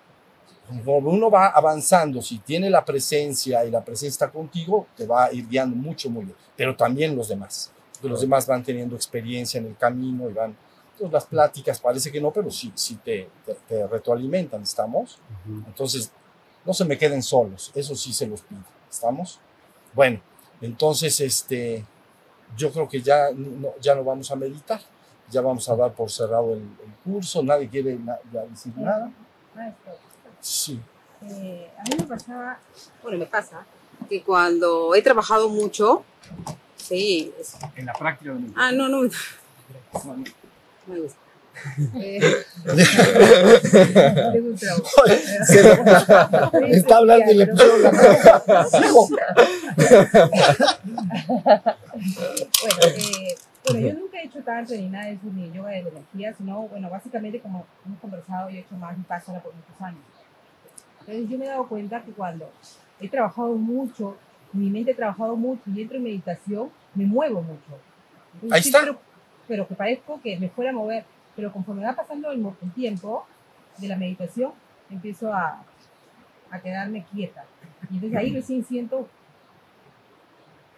Conforme 0.68 1.10
uno 1.10 1.30
va 1.30 1.47
avanzando, 1.47 2.22
si 2.24 2.39
tiene 2.39 2.70
la 2.72 2.84
presencia 2.84 3.64
y 3.66 3.72
la 3.72 3.84
presencia 3.86 4.26
está 4.26 4.32
contigo, 4.32 4.88
te 4.97 5.06
va 5.06 5.26
a 5.26 5.32
ir 5.34 5.47
guiando 5.47 5.76
mucho, 5.76 6.10
muy 6.10 6.26
bien. 6.26 6.36
Pero 6.58 6.76
también 6.76 7.16
los 7.16 7.28
demás. 7.28 7.72
Los 8.01 8.22
demás 8.22 8.47
van 8.47 8.64
teniendo 8.64 8.95
experiencia 8.95 9.60
en 9.60 9.68
el 9.68 9.78
camino 9.78 10.30
y 10.30 10.34
van... 10.34 10.56
Entonces 10.96 11.12
las 11.14 11.26
pláticas 11.26 11.80
parece 11.82 12.10
que 12.12 12.22
no, 12.22 12.32
pero 12.32 12.50
sí, 12.50 12.72
sí 12.76 12.96
te, 13.04 13.30
te, 13.46 13.54
te 13.68 13.86
retroalimentan, 13.88 14.64
¿estamos? 14.64 15.20
Entonces, 15.68 16.10
no 16.64 16.74
se 16.74 16.86
me 16.86 16.98
queden 16.98 17.22
solos, 17.22 17.72
eso 17.76 17.96
sí 17.96 18.14
se 18.14 18.26
los 18.28 18.41
pido, 18.41 18.62
¿estamos? 18.89 19.39
Bueno, 19.93 20.22
entonces, 20.62 21.20
este, 21.20 21.84
yo 22.56 22.72
creo 22.72 22.88
que 22.88 23.02
ya 23.02 23.30
no, 23.36 23.74
ya 23.82 23.93
no 23.93 24.04
vamos 24.06 24.32
a 24.32 24.36
meditar, 24.38 24.80
ya 25.30 25.41
vamos 25.41 25.68
a 25.68 25.76
dar 25.76 25.91
por 25.93 26.10
cerrado 26.10 26.54
el, 26.54 26.60
el 26.62 26.93
curso, 27.04 27.43
nadie 27.43 27.68
quiere 27.70 27.96
na- 27.96 28.20
ya 28.32 28.41
decir 28.43 28.72
nada. 28.78 29.12
Maestro, 29.54 29.93
Sí, 30.39 30.80
eh, 31.24 31.70
a 31.78 31.84
mí 31.84 31.96
me 31.98 32.04
pasaba, 32.06 32.60
bueno, 33.04 33.18
me 33.18 33.26
pasa, 33.26 33.66
que 34.08 34.22
cuando 34.24 34.96
he 34.96 35.02
trabajado 35.02 35.50
mucho, 35.50 36.04
Sí. 36.78 37.34
es- 37.39 37.58
En 37.76 37.86
la 37.86 37.93
práctica 37.93 38.32
de 38.34 38.39
Ah, 38.56 38.72
no, 38.72 38.88
no. 38.88 39.10
Me 40.88 41.00
gusta. 41.00 41.20
Eh. 41.96 42.20
Está 46.70 46.98
hablando 46.98 47.32
y 47.32 47.36
le 47.36 47.48
pusieron 47.48 47.82
la. 47.82 47.92
Bueno, 51.96 52.78
eh, 52.84 53.36
bueno, 53.64 53.80
yo 53.80 53.94
nunca 53.94 54.20
he 54.20 54.26
hecho 54.26 54.42
tanto 54.44 54.74
ni 54.74 54.90
nada 54.90 55.06
de 55.06 55.14
eso, 55.14 55.26
ni 55.34 55.52
yoga 55.52 55.70
de 55.70 55.80
energía, 55.80 56.34
sino, 56.38 56.68
bueno, 56.68 56.90
básicamente 56.90 57.40
como 57.40 57.66
hemos 57.86 58.00
conversado, 58.00 58.50
yo 58.50 58.58
he 58.58 58.60
hecho 58.60 58.76
más 58.76 58.96
vipassana 58.98 59.40
por 59.40 59.54
muchos 59.54 59.82
años. 59.82 60.02
Entonces 61.00 61.30
yo 61.30 61.38
me 61.38 61.46
he 61.46 61.48
dado 61.48 61.68
cuenta 61.68 62.02
que 62.02 62.12
cuando 62.12 62.52
he 63.00 63.08
trabajado 63.08 63.56
mucho, 63.56 64.18
mi 64.54 64.70
mente 64.70 64.92
ha 64.92 64.96
trabajado 64.96 65.36
mucho 65.36 65.62
y 65.68 65.82
entro 65.82 65.98
en 65.98 66.04
meditación, 66.04 66.70
me 66.94 67.06
muevo 67.06 67.42
mucho. 67.42 67.80
Entonces, 68.34 68.52
Ahí 68.52 68.62
sí, 68.62 68.70
está. 68.70 68.82
Pero, 68.82 69.00
pero 69.48 69.68
que 69.68 69.76
parezco 69.76 70.22
que 70.22 70.38
me 70.39 70.50
fuera 70.50 70.72
a 70.72 70.74
mover, 70.74 71.06
pero 71.36 71.52
conforme 71.52 71.86
va 71.86 71.96
pasando 71.96 72.32
el, 72.32 72.46
tiempo 72.74 73.26
de 73.78 73.88
la 73.88 73.98
meditación, 73.98 74.52
empiezo 74.89 75.34
a, 75.34 75.64
a 76.50 76.60
quedarme 76.60 77.04
quieta. 77.12 77.46
Y 77.89 77.96
entonces 77.96 78.18
ahí 78.18 78.34
recién 78.34 78.64
siento 78.64 79.08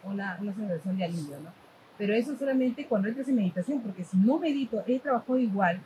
una, 0.04 0.38
una 0.42 0.54
sensación 0.54 0.98
de 0.98 1.06
alivio, 1.06 1.40
¿no? 1.40 1.52
Pero 1.98 2.14
eso 2.14 2.38
solamente 2.38 2.86
cuando 2.86 3.08
entras 3.08 3.28
en 3.28 3.36
meditación, 3.36 3.82
porque 3.82 4.04
si 4.04 4.18
no 4.18 4.38
medito, 4.38 4.84
he 4.86 5.00
trabajado 5.00 5.40
igual 5.40 5.80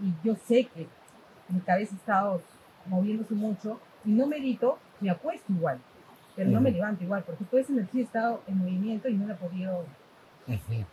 y 0.00 0.12
yo 0.24 0.36
sé 0.36 0.64
que 0.64 0.86
mi 1.48 1.60
cabeza 1.60 1.94
ha 1.94 1.98
estado 1.98 2.42
moviéndose 2.86 3.34
mucho 3.34 3.80
y 4.04 4.10
no 4.10 4.26
medito, 4.26 4.78
me 5.00 5.10
acuesto 5.10 5.52
igual, 5.52 5.78
pero 6.36 6.50
no 6.50 6.60
me 6.60 6.70
levanto 6.70 7.02
igual, 7.02 7.24
porque 7.24 7.44
toda 7.44 7.62
esa 7.62 7.72
energía 7.72 8.02
ha 8.02 8.04
estado 8.04 8.42
en 8.46 8.58
movimiento 8.58 9.08
y 9.08 9.14
no 9.14 9.26
la 9.26 9.34
he 9.34 9.36
podido 9.36 9.84
Ujú. 10.46 10.84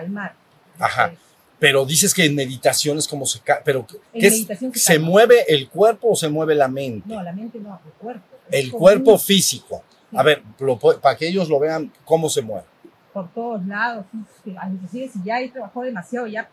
Calmar. 0.00 0.34
Ajá. 0.78 1.04
Entonces, 1.04 1.26
Pero 1.58 1.86
dices 1.86 2.12
que 2.12 2.24
en 2.26 2.34
meditación 2.34 2.98
es 2.98 3.08
como 3.08 3.24
se... 3.24 3.40
Pero 3.64 3.86
En 4.12 4.20
¿qué 4.20 4.26
es- 4.26 4.46
se 4.46 4.70
¿Se 4.74 4.98
mueve 4.98 5.44
el 5.48 5.68
cuerpo 5.70 6.10
o 6.10 6.16
se 6.16 6.28
mueve 6.28 6.54
la 6.54 6.68
mente? 6.68 7.08
No, 7.14 7.22
la 7.22 7.32
mente 7.32 7.58
no, 7.58 7.80
el 7.84 7.92
cuerpo. 7.92 8.22
El 8.50 8.70
cuerpo 8.70 9.12
un- 9.12 9.20
físico. 9.20 9.82
A 10.14 10.22
ver, 10.22 10.42
lo 10.60 10.78
para 10.78 11.16
que 11.16 11.26
ellos 11.28 11.48
lo 11.48 11.58
vean 11.58 11.90
cómo 12.04 12.28
se 12.28 12.42
mueve. 12.42 12.66
por 13.12 13.28
todos 13.32 13.64
lados, 13.66 14.04
inclusive 14.44 15.08
si 15.12 15.18
ya 15.24 15.40
he 15.40 15.48
trabajado 15.48 15.84
demasiado, 15.86 16.26
ya 16.26 16.46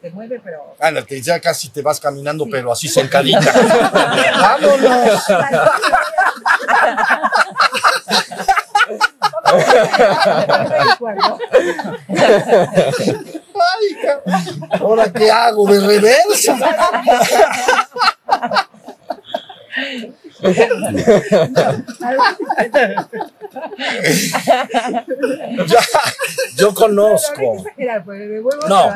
se 0.00 0.10
mueve, 0.10 0.40
pero 0.42 0.74
Ándate, 0.80 1.20
ya 1.20 1.38
casi 1.38 1.68
te 1.68 1.82
vas 1.82 2.00
caminando, 2.00 2.44
Sí. 2.44 2.50
pero 2.50 2.72
así 2.72 2.88
sentadita. 2.88 3.38
¡Vámonos! 4.40 5.22
¿Ahora 14.80 15.12
qué 15.12 15.30
hago? 15.30 15.66
¿De 15.68 15.80
reversa? 15.80 16.56
Yo 26.56 26.74
conozco. 26.74 27.64
No 28.68 28.90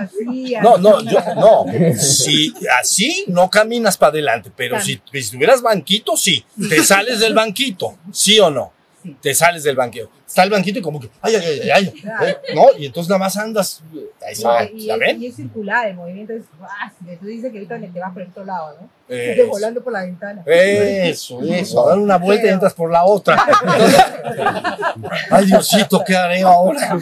No. 0.62 0.78
No, 0.78 0.98
no. 1.36 1.66
Si 1.96 2.52
así 2.80 3.24
no 3.28 3.50
caminas 3.50 3.96
para 3.96 4.10
adelante, 4.10 4.50
pero 4.54 4.80
si, 4.80 5.00
si 5.12 5.30
tuvieras 5.30 5.62
banquito, 5.62 6.16
sí. 6.16 6.44
Te 6.68 6.82
sales 6.84 7.20
del 7.20 7.34
banquito, 7.34 7.96
¿sí 8.12 8.38
o 8.40 8.50
no? 8.50 8.72
Sí. 9.06 9.16
Te 9.20 9.34
sales 9.34 9.62
del 9.62 9.76
banquito. 9.76 10.10
Está 10.26 10.42
el 10.42 10.50
banquito 10.50 10.78
y 10.78 10.82
como 10.82 10.98
que, 11.00 11.08
ay, 11.22 11.34
ay, 11.36 11.44
ay, 11.62 11.70
ay, 11.70 11.90
Claro. 12.02 12.26
eh, 12.26 12.36
¿no? 12.54 12.66
Y 12.78 12.86
entonces 12.86 13.08
nada 13.08 13.18
más 13.20 13.36
andas. 13.36 13.82
Ahí 13.92 14.00
Y, 14.28 14.32
está, 14.32 14.64
y 14.64 14.86
¿ya 14.86 14.94
es, 14.94 15.00
ven? 15.00 15.22
y 15.22 15.26
es 15.26 15.36
circular, 15.36 15.86
el 15.88 15.94
movimiento 15.94 16.32
es 16.32 16.42
fácil. 16.58 17.18
Tú 17.18 17.26
dices 17.26 17.50
que 17.52 17.58
ahorita 17.58 17.78
te 17.92 18.00
vas 18.00 18.12
por 18.12 18.22
el 18.22 18.28
otro 18.28 18.44
lado, 18.44 18.76
¿no? 18.80 18.88
Estás 19.08 19.46
volando 19.46 19.82
por 19.84 19.92
la 19.92 20.02
ventana. 20.02 20.42
Eso, 20.46 21.40
eso, 21.48 21.86
a 21.86 21.90
dar 21.90 21.98
una 21.98 22.18
vuelta 22.18 22.42
y 22.42 22.44
Pero- 22.46 22.54
entras 22.54 22.74
por 22.74 22.90
la 22.90 23.04
otra. 23.04 23.36
Ay, 25.30 25.46
Diosito, 25.46 26.02
¿qué 26.04 26.16
haré 26.16 26.42
ahora? 26.42 26.98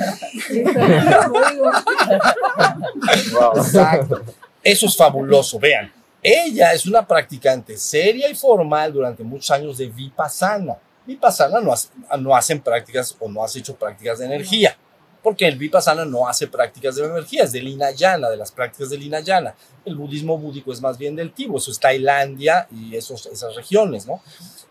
Exacto. 3.56 4.22
Eso 4.62 4.86
es 4.86 4.96
fabuloso, 4.96 5.58
vean. 5.58 5.90
Ella 6.22 6.72
es 6.72 6.86
una 6.86 7.06
practicante 7.06 7.76
seria 7.76 8.30
y 8.30 8.34
formal 8.34 8.92
durante 8.92 9.22
muchos 9.22 9.50
años 9.50 9.76
de 9.76 9.88
Vipassana. 9.88 10.74
Vipassana 11.06 11.60
no, 11.60 11.72
hace- 11.72 11.88
no 12.18 12.34
hacen 12.34 12.60
prácticas 12.60 13.16
o 13.20 13.28
no 13.28 13.44
has 13.44 13.54
hecho 13.56 13.74
prácticas 13.76 14.18
de 14.18 14.26
energía, 14.26 14.76
porque 15.22 15.46
el 15.46 15.56
Vipassana 15.58 16.04
no 16.04 16.28
hace 16.28 16.46
prácticas 16.48 16.96
de 16.96 17.04
energía, 17.04 17.44
es 17.44 17.52
del 17.52 17.68
Hinayana, 17.68 18.28
de 18.30 18.36
las 18.36 18.52
prácticas 18.52 18.90
del 18.90 19.02
Hinayana. 19.02 19.54
El 19.84 19.96
budismo 19.96 20.36
búdico 20.38 20.72
es 20.72 20.80
más 20.80 20.96
bien 20.98 21.14
del 21.16 21.32
Tibo, 21.32 21.58
eso 21.58 21.70
es 21.70 21.78
Tailandia 21.80 22.66
y 22.70 22.94
esos, 22.96 23.26
esas 23.26 23.54
regiones, 23.54 24.06
¿no? 24.06 24.20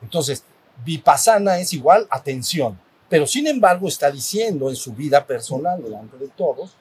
Entonces, 0.02 0.44
Vipassana 0.84 1.60
es 1.60 1.72
igual 1.74 2.08
atención, 2.10 2.80
pero 3.10 3.28
sin 3.28 3.46
embargo 3.48 3.88
está 3.88 4.10
diciendo 4.12 4.70
en 4.70 4.76
su 4.76 4.94
vida 4.94 5.26
personal, 5.26 5.82
delante 5.84 6.18
de 6.18 6.28
todos, 6.30 6.72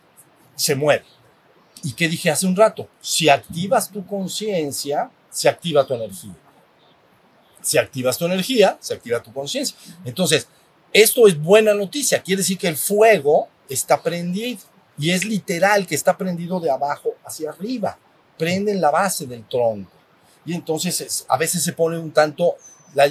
se 0.56 0.74
mueve. 0.74 1.04
¿Y 1.82 1.92
qué 1.92 2.08
dije 2.08 2.30
hace 2.30 2.46
un 2.46 2.56
rato? 2.56 2.88
Si 3.00 3.28
activas 3.28 3.90
tu 3.90 4.06
conciencia, 4.06 5.10
se 5.30 5.48
activa 5.48 5.86
tu 5.86 5.94
energía. 5.94 6.32
Si 7.62 7.78
activas 7.78 8.18
tu 8.18 8.26
energía, 8.26 8.76
se 8.80 8.94
activa 8.94 9.22
tu 9.22 9.32
conciencia. 9.32 9.76
Entonces, 10.04 10.46
esto 10.92 11.26
es 11.26 11.40
buena 11.40 11.72
noticia. 11.74 12.22
Quiere 12.22 12.40
decir 12.42 12.58
que 12.58 12.68
el 12.68 12.76
fuego 12.76 13.48
está 13.68 14.02
prendido. 14.02 14.60
Y 14.98 15.10
es 15.10 15.24
literal 15.24 15.86
que 15.86 15.94
está 15.94 16.16
prendido 16.18 16.60
de 16.60 16.70
abajo 16.70 17.14
hacia 17.24 17.50
arriba. 17.50 17.98
Prende 18.36 18.72
en 18.72 18.80
la 18.80 18.90
base 18.90 19.26
del 19.26 19.46
tronco. 19.48 19.90
Y 20.44 20.54
entonces 20.54 21.00
es- 21.00 21.24
a 21.28 21.36
veces 21.38 21.62
se 21.62 21.72
pone 21.72 21.98
un 21.98 22.12
tanto, 22.12 22.56
la, 22.94 23.08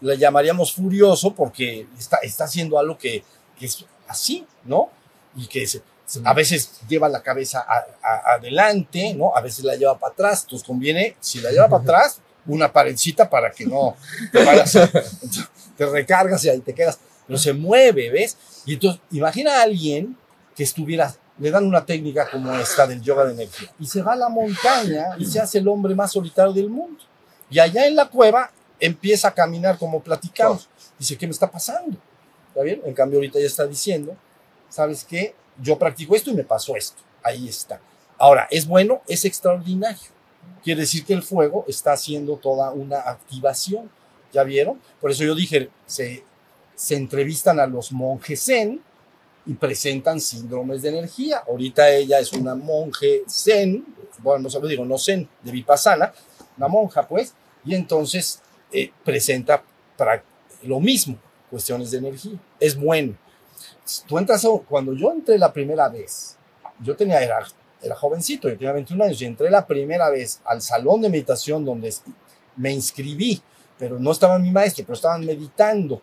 la 0.00 0.14
llamaríamos 0.14 0.72
furioso 0.74 1.34
porque 1.34 1.86
está, 1.98 2.18
está 2.18 2.44
haciendo 2.44 2.78
algo 2.78 2.96
que, 2.98 3.24
que 3.58 3.66
es 3.66 3.84
así, 4.06 4.46
¿no? 4.64 4.90
Y 5.34 5.46
que 5.48 5.66
se- 5.66 5.82
a 6.24 6.34
veces 6.34 6.70
lleva 6.88 7.08
la 7.08 7.22
cabeza 7.22 7.64
a- 7.66 7.86
a- 8.02 8.34
adelante, 8.34 9.14
¿no? 9.14 9.34
A 9.34 9.40
veces 9.40 9.64
la 9.64 9.74
lleva 9.74 9.98
para 9.98 10.12
atrás. 10.12 10.42
Entonces 10.44 10.66
conviene, 10.66 11.16
si 11.20 11.40
la 11.40 11.50
lleva 11.50 11.68
para 11.68 11.82
atrás, 11.82 12.20
una 12.46 12.72
paredcita 12.72 13.28
para 13.28 13.50
que 13.50 13.66
no 13.66 13.96
te 14.32 14.44
vayas, 14.44 14.72
te 15.76 15.86
recargas 15.86 16.44
y 16.44 16.50
ahí 16.50 16.60
te 16.60 16.74
quedas. 16.74 16.98
Pero 17.26 17.38
se 17.38 17.52
mueve, 17.52 18.10
¿ves? 18.10 18.36
Y 18.66 18.74
entonces, 18.74 19.00
imagina 19.10 19.58
a 19.58 19.62
alguien 19.62 20.16
que 20.54 20.62
estuviera, 20.62 21.14
le 21.38 21.50
dan 21.50 21.64
una 21.64 21.84
técnica 21.84 22.28
como 22.30 22.54
esta 22.54 22.86
del 22.86 23.00
yoga 23.00 23.24
de 23.24 23.32
energía 23.32 23.72
y 23.80 23.86
se 23.86 24.02
va 24.02 24.12
a 24.12 24.16
la 24.16 24.28
montaña 24.28 25.06
y 25.18 25.24
se 25.24 25.40
hace 25.40 25.58
el 25.58 25.68
hombre 25.68 25.94
más 25.94 26.12
solitario 26.12 26.52
del 26.52 26.68
mundo. 26.68 27.02
Y 27.50 27.58
allá 27.58 27.86
en 27.86 27.96
la 27.96 28.08
cueva 28.08 28.50
empieza 28.80 29.28
a 29.28 29.34
caminar 29.34 29.78
como 29.78 30.02
platicamos. 30.02 30.68
Dice, 30.98 31.16
¿qué 31.16 31.26
me 31.26 31.32
está 31.32 31.50
pasando? 31.50 31.98
¿Está 32.48 32.62
bien? 32.62 32.82
En 32.84 32.94
cambio, 32.94 33.18
ahorita 33.18 33.40
ya 33.40 33.46
está 33.46 33.66
diciendo, 33.66 34.16
¿sabes 34.68 35.04
qué? 35.04 35.34
Yo 35.60 35.78
practico 35.78 36.14
esto 36.14 36.30
y 36.30 36.34
me 36.34 36.44
pasó 36.44 36.76
esto. 36.76 37.02
Ahí 37.22 37.48
está. 37.48 37.80
Ahora, 38.18 38.46
¿es 38.50 38.66
bueno? 38.66 39.02
Es 39.08 39.24
extraordinario. 39.24 40.13
Quiere 40.62 40.82
decir 40.82 41.04
que 41.04 41.12
el 41.12 41.22
fuego 41.22 41.64
está 41.68 41.92
haciendo 41.92 42.36
toda 42.36 42.70
una 42.72 42.98
activación. 43.00 43.90
¿Ya 44.32 44.42
vieron? 44.42 44.80
Por 45.00 45.10
eso 45.10 45.22
yo 45.24 45.34
dije, 45.34 45.70
se, 45.86 46.24
entrevistan 46.90 47.60
a 47.60 47.66
los 47.66 47.92
monjes 47.92 48.44
zen 48.44 48.80
y 49.46 49.54
presentan 49.54 50.20
síndromes 50.20 50.82
de 50.82 50.88
energía. 50.88 51.42
Ahorita 51.46 51.90
ella 51.90 52.18
es 52.18 52.32
una 52.32 52.54
monje 52.54 53.22
zen, 53.28 53.84
bueno, 54.18 54.48
no 54.48 54.66
digo, 54.66 54.84
no 54.84 54.98
zen, 54.98 55.28
de 55.42 55.52
vipassana, 55.52 56.12
una 56.56 56.68
monja 56.68 57.06
pues, 57.06 57.34
y 57.64 57.74
entonces 57.74 58.40
eh, 58.72 58.90
presenta 59.04 59.62
lo 60.62 60.80
mismo, 60.80 61.18
cuestiones 61.50 61.90
de 61.90 61.98
energía. 61.98 62.38
Es 62.58 62.76
bueno. 62.76 63.16
Tú 64.08 64.18
entras, 64.18 64.46
cuando 64.68 64.94
yo 64.94 65.12
entré 65.12 65.38
la 65.38 65.52
primera 65.52 65.88
vez, 65.88 66.36
yo 66.80 66.96
tenía, 66.96 67.22
era, 67.22 67.46
era 67.84 67.94
jovencito, 67.94 68.48
yo 68.48 68.56
tenía 68.56 68.72
21 68.72 69.04
años, 69.04 69.20
y 69.20 69.26
entré 69.26 69.50
la 69.50 69.66
primera 69.66 70.08
vez 70.08 70.40
al 70.44 70.62
salón 70.62 71.02
de 71.02 71.10
meditación 71.10 71.64
donde 71.64 71.92
me 72.56 72.72
inscribí, 72.72 73.42
pero 73.78 73.98
no 73.98 74.12
estaba 74.12 74.38
mi 74.38 74.50
maestro, 74.50 74.84
pero 74.84 74.94
estaban 74.94 75.24
meditando 75.24 76.00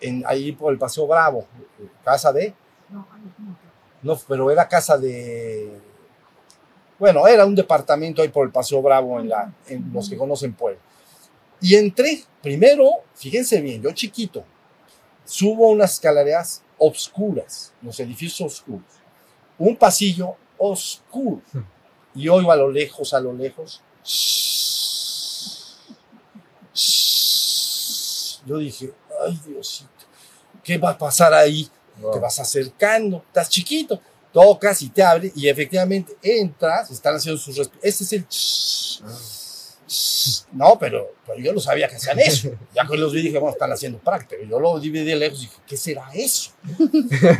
en, 0.00 0.22
ahí 0.26 0.52
por 0.52 0.72
el 0.72 0.78
Paseo 0.78 1.06
Bravo, 1.06 1.46
casa 2.04 2.32
de, 2.32 2.54
no, 4.02 4.20
pero 4.28 4.50
era 4.50 4.68
casa 4.68 4.98
de, 4.98 5.72
bueno, 6.98 7.26
era 7.26 7.46
un 7.46 7.54
departamento 7.54 8.20
ahí 8.20 8.28
por 8.28 8.46
el 8.46 8.52
Paseo 8.52 8.82
Bravo, 8.82 9.18
en, 9.18 9.28
la, 9.28 9.52
en 9.66 9.90
los 9.92 10.10
que 10.10 10.16
conocen 10.16 10.52
Puebla. 10.52 10.80
Y 11.60 11.76
entré, 11.76 12.24
primero, 12.42 12.90
fíjense 13.14 13.60
bien, 13.60 13.80
yo 13.80 13.92
chiquito, 13.92 14.44
subo 15.24 15.70
unas 15.70 15.94
escaleras 15.94 16.62
obscuras, 16.76 17.72
los 17.80 17.98
edificios 18.00 18.40
oscuros, 18.40 18.84
un 19.58 19.76
pasillo 19.76 20.36
oscuro, 20.70 21.42
y 22.14 22.28
oigo 22.28 22.52
a 22.52 22.56
lo 22.56 22.70
lejos, 22.70 23.12
a 23.14 23.20
lo 23.20 23.32
lejos, 23.32 23.80
yo 28.46 28.58
dije, 28.58 28.92
ay 29.24 29.38
Diosito, 29.46 29.88
¿qué 30.64 30.78
va 30.78 30.90
a 30.90 30.98
pasar 30.98 31.32
ahí? 31.34 31.68
Wow. 32.00 32.12
te 32.12 32.18
vas 32.20 32.38
acercando, 32.40 33.22
estás 33.28 33.48
chiquito, 33.48 34.00
tocas 34.32 34.80
y 34.82 34.88
te 34.88 35.02
abre 35.02 35.30
y 35.36 35.46
efectivamente 35.48 36.16
entras, 36.22 36.90
están 36.90 37.16
haciendo 37.16 37.38
sus 37.40 37.56
resp- 37.58 37.70
Este 37.82 38.04
es 38.04 38.12
el... 38.14 38.26
ch- 38.28 39.02
ch- 39.02 39.41
No, 40.52 40.78
pero, 40.78 41.14
pero 41.26 41.38
yo 41.38 41.52
no 41.52 41.60
sabía 41.60 41.88
que 41.88 41.96
hacían 41.96 42.18
eso. 42.18 42.50
Ya 42.74 42.86
que 42.86 42.96
los 42.96 43.12
vi 43.12 43.22
dije, 43.22 43.38
bueno, 43.38 43.52
están 43.52 43.72
haciendo 43.72 43.98
práctica. 43.98 44.42
Yo 44.48 44.60
lo 44.60 44.78
vi 44.78 44.90
de 44.90 45.16
lejos 45.16 45.38
y 45.40 45.42
dije, 45.42 45.56
¿qué 45.66 45.76
será 45.76 46.08
eso? 46.14 46.52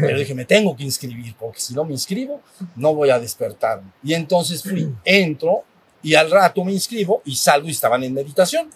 Pero 0.00 0.18
dije, 0.18 0.34
me 0.34 0.44
tengo 0.44 0.76
que 0.76 0.82
inscribir, 0.82 1.34
porque 1.38 1.61
si 1.61 1.74
no 1.74 1.84
me 1.84 1.92
inscribo, 1.92 2.40
no 2.76 2.94
voy 2.94 3.11
a 3.11 3.18
despertarme. 3.18 3.90
Y 4.03 4.14
entonces 4.14 4.62
fui, 4.62 4.88
entro 5.05 5.64
y 6.03 6.14
al 6.14 6.30
rato 6.30 6.64
me 6.64 6.72
inscribo 6.72 7.22
y 7.24 7.36
salgo 7.36 7.68
y 7.68 7.72
estaban 7.72 8.03
en 8.03 8.14
meditación. 8.14 8.70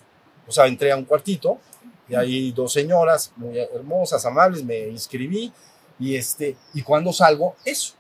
O 0.47 0.53
sea, 0.53 0.67
entré 0.67 0.93
a 0.93 0.97
un 0.97 1.05
cuartito 1.05 1.59
y 2.09 2.15
ahí 2.15 2.53
dos 2.53 2.73
señoras 2.73 3.33
muy 3.37 3.59
hermosas, 3.59 4.25
amables, 4.27 4.63
me 4.63 4.89
inscribí 4.89 5.53
y 5.99 6.15
este 6.15 6.57
y 6.75 6.83
cuando 6.83 7.13
salgo, 7.13 7.57
eso. 7.65 7.95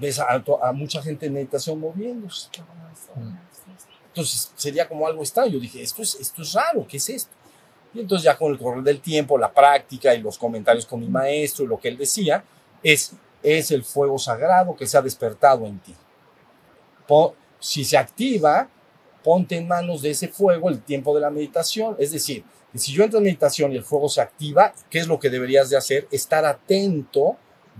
Ves 0.00 0.18
a, 0.18 0.42
a 0.62 0.72
mucha 0.72 1.00
gente 1.00 1.26
en 1.26 1.34
meditación 1.34 1.78
moviéndose. 1.78 2.48
Entonces 4.12 4.52
sería 4.56 4.88
como 4.88 5.06
algo 5.06 5.22
extraño. 5.22 5.52
Yo 5.52 5.60
dije, 5.60 5.82
esto 5.82 6.02
es, 6.02 6.14
esto 6.16 6.42
es 6.42 6.52
raro, 6.52 6.86
¿qué 6.86 6.98
es 6.98 7.08
esto? 7.08 7.32
Y 7.94 8.00
entonces 8.00 8.24
ya 8.24 8.36
con 8.36 8.52
el 8.52 8.58
correr 8.58 8.82
del 8.82 9.00
tiempo, 9.00 9.38
la 9.38 9.52
práctica 9.52 10.14
y 10.14 10.20
los 10.20 10.38
comentarios 10.38 10.86
con 10.86 11.00
mi 11.00 11.08
maestro 11.08 11.64
y 11.64 11.68
lo 11.68 11.78
que 11.78 11.88
él 11.88 11.98
decía, 11.98 12.44
es, 12.82 13.12
es 13.42 13.70
el 13.70 13.84
fuego 13.84 14.18
sagrado 14.18 14.76
que 14.76 14.86
se 14.86 14.96
ha 14.96 15.02
despertado 15.02 15.66
en 15.66 15.78
ti. 15.80 15.94
Si 17.60 17.84
se 17.84 17.96
activa, 17.96 18.68
ponte 19.22 19.56
en 19.56 19.68
manos 19.68 20.02
de 20.02 20.10
ese 20.10 20.28
fuego 20.28 20.68
el 20.68 20.82
tiempo 20.82 21.14
de 21.14 21.20
la 21.20 21.30
meditación. 21.30 21.94
Es 21.98 22.10
decir, 22.10 22.44
que 22.72 22.78
si 22.78 22.92
yo 22.92 23.04
entro 23.04 23.18
en 23.18 23.24
meditación 23.24 23.72
y 23.72 23.76
el 23.76 23.84
fuego 23.84 24.08
se 24.08 24.20
activa, 24.20 24.72
¿qué 24.90 24.98
es 24.98 25.06
lo 25.06 25.20
que 25.20 25.30
deberías 25.30 25.70
de 25.70 25.76
hacer? 25.76 26.08
Estar 26.10 26.44
atento 26.44 27.36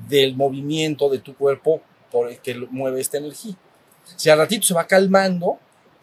del 0.09 0.37
movimiento 0.37 1.09
de 1.09 1.19
tu 1.19 1.35
cuerpo 1.35 1.81
por 2.11 2.31
el 2.31 2.39
que 2.39 2.55
mueve 2.71 3.01
esta 3.01 3.19
energía. 3.19 3.57
Si 4.17 4.31
al 4.31 4.39
ratito 4.39 4.67
se 4.67 4.75
va 4.75 4.87
calmando, 4.87 5.59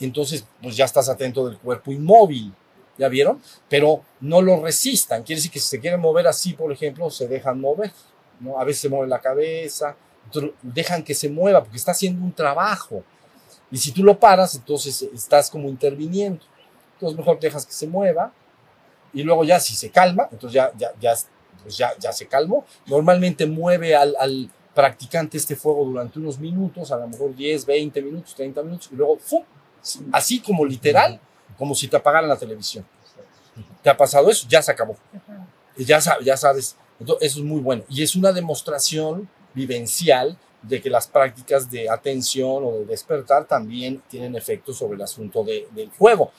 entonces 0.06 0.46
pues 0.62 0.76
ya 0.76 0.86
estás 0.86 1.10
atento 1.10 1.48
del 1.48 1.58
cuerpo 1.58 1.92
inmóvil. 1.92 2.54
¿Ya 2.98 3.08
vieron? 3.08 3.42
Pero 3.70 4.02
no 4.20 4.42
lo 4.42 4.62
resistan. 4.62 5.24
Quiere 5.24 5.38
decir 5.38 5.52
que 5.52 5.60
si 5.60 5.68
se 5.68 5.80
quieren 5.80 6.02
mover 6.02 6.28
así, 6.28 6.52
por 6.52 6.70
ejemplo, 6.70 7.10
se 7.10 7.30
dejan 7.30 7.60
mover. 7.62 7.94
¿no? 8.42 8.60
A 8.60 8.66
veces 8.66 8.82
se 8.82 8.90
mueve 8.90 9.08
la 9.08 9.22
cabeza. 9.22 9.96
Dejan 10.62 11.04
que 11.04 11.14
se 11.14 11.30
mueva 11.30 11.62
porque 11.64 11.78
está 11.78 11.92
haciendo 11.92 12.22
un 12.26 12.34
trabajo. 12.34 13.04
Y 13.72 13.78
si 13.78 13.94
tú 13.94 14.04
lo 14.04 14.20
paras, 14.20 14.56
entonces 14.56 15.02
estás 15.14 15.50
como 15.50 15.70
interviniendo. 15.70 16.44
Entonces 16.96 17.18
mejor 17.18 17.40
dejas 17.40 17.66
que 17.66 17.72
se 17.72 17.88
mueva. 17.88 18.34
Y 19.14 19.24
luego 19.24 19.46
ya 19.46 19.62
si 19.62 19.76
se 19.76 19.90
calma, 19.90 20.28
entonces 20.32 20.56
ya, 20.56 20.72
ya, 20.78 20.92
ya, 21.00 21.14
pues 21.64 21.78
ya, 21.78 21.92
ya 21.98 22.12
se 22.12 22.28
calmó. 22.28 22.66
Normalmente 22.86 23.46
mueve 23.46 23.96
al, 23.96 24.14
al 24.20 24.52
practicante 24.74 25.38
este 25.38 25.56
fuego 25.56 25.84
durante 25.86 26.20
unos 26.20 26.40
minutos, 26.40 26.92
a 26.92 26.98
lo 26.98 27.08
mejor 27.08 27.36
10, 27.36 27.66
20 27.66 28.02
minutos, 28.02 28.36
30 28.36 28.64
minutos, 28.64 28.90
y 28.92 28.96
luego 28.96 29.18
¡fum! 29.18 29.44
Así 30.12 30.40
como 30.42 30.66
literal, 30.66 31.20
como 31.58 31.76
si 31.76 31.88
te 31.88 31.98
apagaran 31.98 32.30
la 32.30 32.38
televisión. 32.38 32.86
¿Te 33.84 33.90
ha 33.90 33.98
pasado 33.98 34.30
eso? 34.30 34.46
Ya 34.50 34.62
se 34.62 34.72
acabó. 34.72 34.96
Ya, 35.78 36.02
sa- 36.02 36.18
ya 36.24 36.36
sabes, 36.38 36.76
eso 37.00 37.18
es 37.22 37.38
muy 37.38 37.62
bueno. 37.62 37.84
Y 37.90 38.04
es 38.04 38.16
una 38.16 38.32
demostración 38.34 39.30
vivencial 39.54 40.38
de 40.62 40.82
que 40.82 40.90
las 40.90 41.08
prácticas 41.08 41.72
de 41.72 41.90
atención 41.90 42.64
o 42.66 42.72
de 42.80 42.86
despertar 42.86 43.46
también 43.46 44.02
tienen 44.10 44.36
efectos 44.36 44.78
sobre 44.78 44.96
el 44.96 45.02
asunto 45.02 45.44
de- 45.44 45.68
del 45.72 45.90
fuego. 45.92 46.32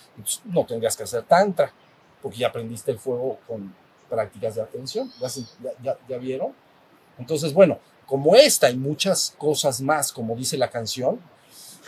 No 0.44 0.66
tendrías 0.66 0.94
que 0.96 1.04
hacer 1.04 1.22
tantra, 1.22 1.72
porque 2.20 2.38
ya 2.38 2.48
aprendiste 2.48 2.90
el 2.90 2.98
fuego 2.98 3.38
con 3.46 3.74
prácticas 4.10 4.56
de 4.56 4.62
atención. 4.62 5.10
¿Ya, 5.20 5.28
se- 5.30 5.40
ya- 5.62 5.72
ya- 5.82 5.98
ya 6.06 6.18
vieron? 6.18 6.52
Entonces, 7.18 7.54
bueno, 7.54 7.78
como 8.06 8.34
esta 8.36 8.68
y 8.70 8.76
muchas 8.76 9.34
cosas 9.38 9.80
más, 9.80 10.12
como 10.12 10.36
dice 10.36 10.58
la 10.58 10.68
canción, 10.68 11.18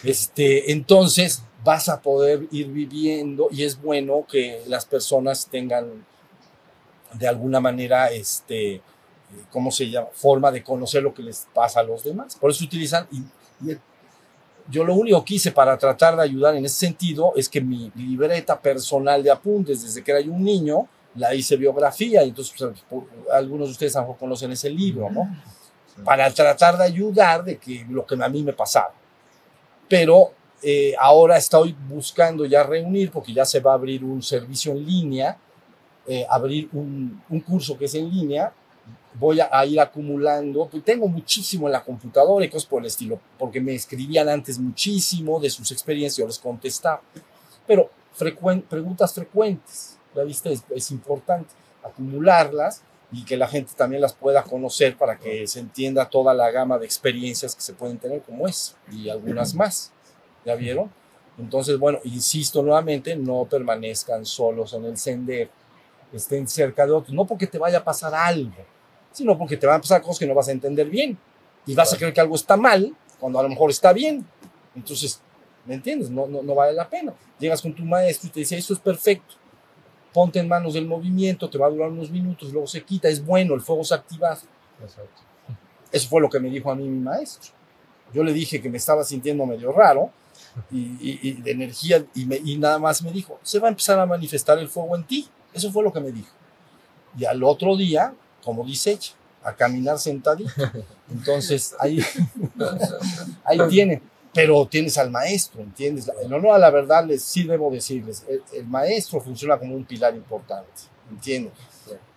este, 0.02 0.72
entonces 0.72 1.42
vas 1.64 1.88
a 1.88 2.00
poder 2.00 2.48
ir 2.50 2.68
viviendo 2.68 3.48
y 3.50 3.64
es 3.64 3.80
bueno 3.80 4.26
que 4.28 4.62
las 4.66 4.84
personas 4.84 5.46
tengan 5.46 6.04
de 7.14 7.28
alguna 7.28 7.60
manera, 7.60 8.10
este, 8.10 8.80
¿cómo 9.50 9.70
se 9.70 9.90
llama? 9.90 10.08
Forma 10.12 10.50
de 10.50 10.62
conocer 10.62 11.02
lo 11.02 11.14
que 11.14 11.22
les 11.22 11.46
pasa 11.52 11.80
a 11.80 11.82
los 11.82 12.02
demás. 12.04 12.36
Por 12.36 12.50
eso 12.50 12.64
utilizan, 12.64 13.06
y, 13.12 13.18
y 13.70 13.76
yo 14.68 14.84
lo 14.84 14.94
único 14.94 15.24
que 15.24 15.34
hice 15.34 15.52
para 15.52 15.76
tratar 15.76 16.16
de 16.16 16.22
ayudar 16.22 16.54
en 16.54 16.64
ese 16.64 16.86
sentido 16.86 17.32
es 17.36 17.48
que 17.48 17.60
mi 17.60 17.92
libreta 17.94 18.58
personal 18.58 19.22
de 19.22 19.30
apuntes 19.30 19.82
desde 19.82 20.02
que 20.02 20.10
era 20.10 20.20
yo 20.20 20.32
un 20.32 20.44
niño, 20.44 20.88
la 21.14 21.34
hice 21.34 21.56
biografía, 21.56 22.24
y 22.24 22.30
entonces 22.30 22.54
pues, 22.88 23.04
algunos 23.30 23.68
de 23.68 23.72
ustedes 23.72 23.96
a 23.96 24.00
lo 24.00 24.06
mejor 24.06 24.18
conocen 24.18 24.52
ese 24.52 24.70
libro, 24.70 25.10
¿no? 25.10 25.28
Para 26.04 26.32
tratar 26.32 26.78
de 26.78 26.84
ayudar 26.84 27.44
de 27.44 27.58
que 27.58 27.84
lo 27.90 28.06
que 28.06 28.14
a 28.14 28.28
mí 28.28 28.42
me 28.42 28.54
pasaba. 28.54 28.94
Pero 29.92 30.32
eh, 30.62 30.94
ahora 30.98 31.36
estoy 31.36 31.76
buscando 31.86 32.46
ya 32.46 32.62
reunir, 32.62 33.10
porque 33.10 33.34
ya 33.34 33.44
se 33.44 33.60
va 33.60 33.72
a 33.72 33.74
abrir 33.74 34.02
un 34.02 34.22
servicio 34.22 34.72
en 34.72 34.86
línea, 34.86 35.36
eh, 36.06 36.24
abrir 36.30 36.70
un, 36.72 37.22
un 37.28 37.40
curso 37.40 37.76
que 37.76 37.84
es 37.84 37.94
en 37.94 38.08
línea, 38.08 38.50
voy 39.20 39.40
a, 39.40 39.50
a 39.52 39.66
ir 39.66 39.78
acumulando, 39.78 40.66
pues 40.70 40.82
tengo 40.82 41.06
muchísimo 41.08 41.66
en 41.68 41.72
la 41.72 41.84
computadora 41.84 42.42
y 42.42 42.48
cosas 42.48 42.64
por 42.70 42.80
el 42.80 42.86
estilo, 42.86 43.20
porque 43.38 43.60
me 43.60 43.74
escribían 43.74 44.30
antes 44.30 44.58
muchísimo 44.58 45.38
de 45.38 45.50
sus 45.50 45.70
experiencias, 45.72 46.16
yo 46.16 46.26
les 46.26 46.38
contestaba. 46.38 47.02
Pero 47.66 47.90
frecuen- 48.18 48.62
preguntas 48.62 49.12
frecuentes, 49.12 49.98
¿la 50.14 50.24
viste? 50.24 50.52
Es, 50.54 50.62
es 50.74 50.90
importante 50.90 51.50
acumularlas 51.84 52.80
y 53.12 53.24
que 53.24 53.36
la 53.36 53.46
gente 53.46 53.72
también 53.76 54.00
las 54.00 54.14
pueda 54.14 54.42
conocer 54.42 54.96
para 54.96 55.18
que 55.18 55.46
se 55.46 55.60
entienda 55.60 56.08
toda 56.08 56.32
la 56.32 56.50
gama 56.50 56.78
de 56.78 56.86
experiencias 56.86 57.54
que 57.54 57.60
se 57.60 57.74
pueden 57.74 57.98
tener 57.98 58.22
como 58.22 58.48
es 58.48 58.74
y 58.90 59.10
algunas 59.10 59.54
más. 59.54 59.92
¿Ya 60.46 60.54
vieron? 60.54 60.90
Entonces, 61.38 61.78
bueno, 61.78 61.98
insisto 62.04 62.62
nuevamente, 62.62 63.14
no 63.14 63.44
permanezcan 63.44 64.24
solos 64.24 64.72
en 64.72 64.86
el 64.86 64.96
sendero, 64.96 65.50
estén 66.12 66.48
cerca 66.48 66.86
de 66.86 66.92
otros, 66.92 67.14
no 67.14 67.26
porque 67.26 67.46
te 67.46 67.58
vaya 67.58 67.78
a 67.78 67.84
pasar 67.84 68.14
algo, 68.14 68.64
sino 69.12 69.36
porque 69.36 69.56
te 69.56 69.66
van 69.66 69.76
a 69.76 69.80
pasar 69.80 70.02
cosas 70.02 70.18
que 70.18 70.26
no 70.26 70.34
vas 70.34 70.48
a 70.48 70.52
entender 70.52 70.88
bien 70.88 71.16
y 71.66 71.74
vas 71.74 71.92
a 71.92 71.96
creer 71.96 72.12
que 72.12 72.20
algo 72.20 72.34
está 72.34 72.56
mal 72.56 72.94
cuando 73.20 73.38
a 73.38 73.42
lo 73.42 73.48
mejor 73.48 73.70
está 73.70 73.92
bien. 73.92 74.26
Entonces, 74.74 75.20
¿me 75.66 75.74
entiendes? 75.74 76.10
No, 76.10 76.26
no, 76.26 76.42
no 76.42 76.54
vale 76.54 76.72
la 76.72 76.88
pena. 76.88 77.14
Llegas 77.38 77.62
con 77.62 77.74
tu 77.74 77.84
maestro 77.84 78.28
y 78.28 78.32
te 78.32 78.40
dice, 78.40 78.56
esto 78.56 78.72
es 78.72 78.80
perfecto, 78.80 79.34
ponte 80.12 80.38
en 80.38 80.48
manos 80.48 80.74
del 80.74 80.86
movimiento, 80.86 81.48
te 81.48 81.58
va 81.58 81.66
a 81.66 81.70
durar 81.70 81.90
unos 81.90 82.10
minutos, 82.10 82.52
luego 82.52 82.66
se 82.66 82.82
quita, 82.82 83.08
es 83.08 83.24
bueno, 83.24 83.54
el 83.54 83.60
fuego 83.60 83.82
se 83.84 83.94
activa. 83.94 84.32
Exacto. 84.82 85.22
Eso 85.90 86.08
fue 86.08 86.20
lo 86.20 86.28
que 86.30 86.40
me 86.40 86.48
dijo 86.50 86.70
a 86.70 86.74
mí 86.74 86.84
mi 86.88 87.00
maestro. 87.00 87.50
Yo 88.12 88.22
le 88.24 88.32
dije 88.32 88.60
que 88.60 88.68
me 88.68 88.78
estaba 88.78 89.04
sintiendo 89.04 89.46
medio 89.46 89.72
raro 89.72 90.10
y, 90.70 90.78
y- 90.78 91.18
y 91.22 91.32
de 91.34 91.50
energía 91.50 92.04
y, 92.14 92.26
me- 92.26 92.40
y 92.44 92.58
nada 92.58 92.78
más 92.78 93.02
me 93.02 93.10
dijo, 93.12 93.38
se 93.42 93.58
va 93.58 93.68
a 93.68 93.70
empezar 93.70 93.98
a 93.98 94.06
manifestar 94.06 94.58
el 94.58 94.68
fuego 94.68 94.96
en 94.96 95.04
ti. 95.04 95.28
Eso 95.54 95.70
fue 95.72 95.82
lo 95.82 95.92
que 95.92 96.00
me 96.00 96.12
dijo. 96.12 96.28
Y 97.18 97.24
al 97.24 97.42
otro 97.42 97.76
día, 97.76 98.14
como 98.44 98.64
dice 98.64 98.92
ella, 98.92 99.12
a 99.44 99.54
caminar 99.54 99.98
sentadito. 99.98 100.50
Entonces 101.10 101.74
ahí, 101.80 101.98
ahí 103.44 103.58
tiene. 103.68 104.02
Pero 104.34 104.66
tienes 104.66 104.96
al 104.96 105.10
maestro, 105.10 105.60
¿entiendes? 105.60 106.10
En 106.22 106.32
honor 106.32 106.54
a 106.54 106.58
la 106.58 106.70
verdad, 106.70 107.04
les, 107.06 107.22
sí 107.22 107.42
debo 107.42 107.70
decirles, 107.70 108.24
el, 108.28 108.42
el 108.52 108.66
maestro 108.66 109.20
funciona 109.20 109.58
como 109.58 109.74
un 109.74 109.84
pilar 109.84 110.14
importante, 110.14 110.82
¿entiendes? 111.10 111.52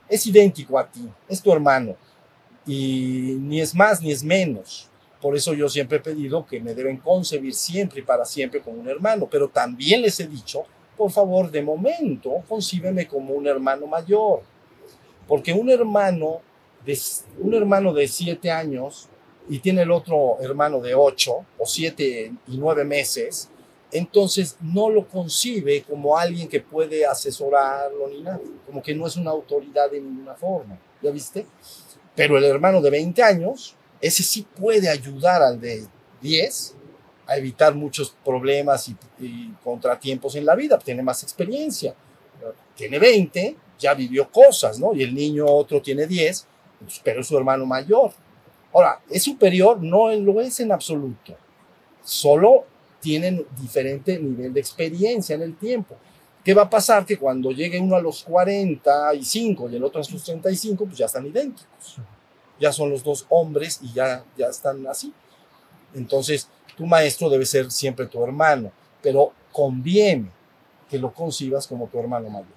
Es 0.08 0.26
idéntico 0.28 0.78
a 0.80 0.90
ti, 0.90 1.10
es 1.28 1.42
tu 1.42 1.52
hermano 1.52 1.96
y 2.66 3.38
ni 3.40 3.62
es 3.62 3.74
más 3.76 4.02
ni 4.02 4.12
es 4.12 4.24
menos. 4.24 4.90
Por 5.22 5.36
eso 5.36 5.54
yo 5.54 5.70
siempre 5.70 5.98
he 5.98 6.02
pedido 6.02 6.46
que 6.46 6.60
me 6.60 6.74
deben 6.74 6.98
concebir 6.98 7.54
siempre 7.54 8.00
y 8.00 8.04
para 8.04 8.26
siempre 8.26 8.62
como 8.62 8.80
un 8.80 8.88
hermano, 8.88 9.28
pero 9.30 9.48
también 9.48 10.02
les 10.02 10.20
he 10.20 10.28
dicho, 10.28 10.64
por 10.98 11.12
favor, 11.12 11.50
de 11.50 11.62
momento, 11.62 12.32
concíbeme 12.48 13.08
como 13.08 13.34
un 13.34 13.48
hermano 13.48 13.88
mayor, 13.88 14.42
porque 15.28 15.54
un 15.54 15.70
hermano 15.70 16.42
de, 16.86 16.98
un 17.40 17.54
hermano 17.54 17.94
de 17.94 18.08
siete 18.08 18.52
años 18.52 19.10
y 19.48 19.60
tiene 19.60 19.84
el 19.84 19.92
otro 19.92 20.38
hermano 20.42 20.80
de 20.80 20.96
ocho 20.96 21.46
o 21.58 21.66
siete 21.66 22.32
y 22.48 22.58
nueve 22.58 22.84
meses, 22.84 23.50
entonces 23.92 24.58
no 24.62 24.90
lo 24.90 25.08
concibe 25.08 25.84
como 25.84 26.18
alguien 26.18 26.48
que 26.48 26.60
puede 26.60 27.06
asesorarlo 27.06 28.08
ni 28.10 28.22
nada, 28.22 28.40
como 28.66 28.82
que 28.82 28.96
no 28.96 29.08
es 29.08 29.16
una 29.16 29.32
autoridad 29.32 29.92
de 29.92 30.02
ninguna 30.02 30.36
forma, 30.36 30.78
¿ya 31.02 31.12
viste? 31.12 31.46
Pero 32.16 32.38
el 32.38 32.44
hermano 32.46 32.82
de 32.82 32.90
20 32.90 33.22
años, 33.24 33.76
ese 34.02 34.24
sí 34.24 34.46
puede 34.56 34.90
ayudar 34.90 35.42
al 35.42 35.60
de 35.60 35.86
10 36.22 36.76
a 37.28 37.38
evitar 37.38 37.74
muchos 37.74 38.16
problemas 38.24 38.88
y, 38.90 38.96
y 39.20 39.54
contratiempos 39.64 40.36
en 40.36 40.46
la 40.46 40.56
vida, 40.56 40.78
tiene 40.78 41.02
más 41.02 41.24
experiencia. 41.24 41.96
Tiene 42.76 43.00
20, 43.00 43.56
ya 43.80 43.94
vivió 43.94 44.30
cosas, 44.30 44.80
¿no? 44.80 44.94
Y 44.94 45.04
el 45.04 45.14
niño 45.14 45.46
otro 45.48 45.82
tiene 45.82 46.06
10, 46.08 46.48
pues, 46.80 47.02
pero 47.04 47.22
es 47.22 47.28
su 47.28 47.38
hermano 47.38 47.66
mayor. 47.66 48.12
Ahora, 48.76 49.00
es 49.10 49.24
superior, 49.24 49.82
no 49.82 50.14
lo 50.14 50.42
es 50.42 50.60
en 50.60 50.70
absoluto. 50.74 51.34
Solo 52.04 52.66
tienen 53.00 53.48
diferente 53.58 54.20
nivel 54.20 54.54
de 54.54 54.60
experiencia 54.60 55.34
en 55.34 55.44
el 55.44 55.56
tiempo. 55.56 55.96
¿Qué 56.44 56.54
va 56.54 56.64
a 56.64 56.70
pasar? 56.70 57.06
Que 57.06 57.18
cuando 57.18 57.52
llegue 57.52 57.80
uno 57.80 57.96
a 57.96 58.02
los 58.02 58.24
45 58.24 59.70
y 59.70 59.78
el 59.78 59.84
otro 59.86 60.02
a 60.02 60.04
sus 60.04 60.22
35, 60.26 60.86
pues 60.88 60.98
ya 60.98 61.06
están 61.06 61.26
idénticos. 61.26 62.00
ya 62.60 62.74
son 62.74 62.90
los 62.90 63.02
dos 63.02 63.26
hombres 63.30 63.80
y 63.82 63.94
ya, 63.94 64.26
ya 64.38 64.48
están 64.48 64.86
así. 64.88 65.14
Entonces, 65.94 66.50
tu 66.76 66.86
maestro 66.86 67.30
debe 67.30 67.46
ser 67.46 67.72
siempre 67.72 68.08
tu 68.08 68.22
hermano, 68.26 68.74
pero 69.02 69.32
conviene 69.54 70.30
que 70.90 71.00
lo 71.00 71.14
concibas 71.14 71.66
como 71.66 71.88
tu 71.88 71.98
hermano 71.98 72.30
mayor, 72.30 72.48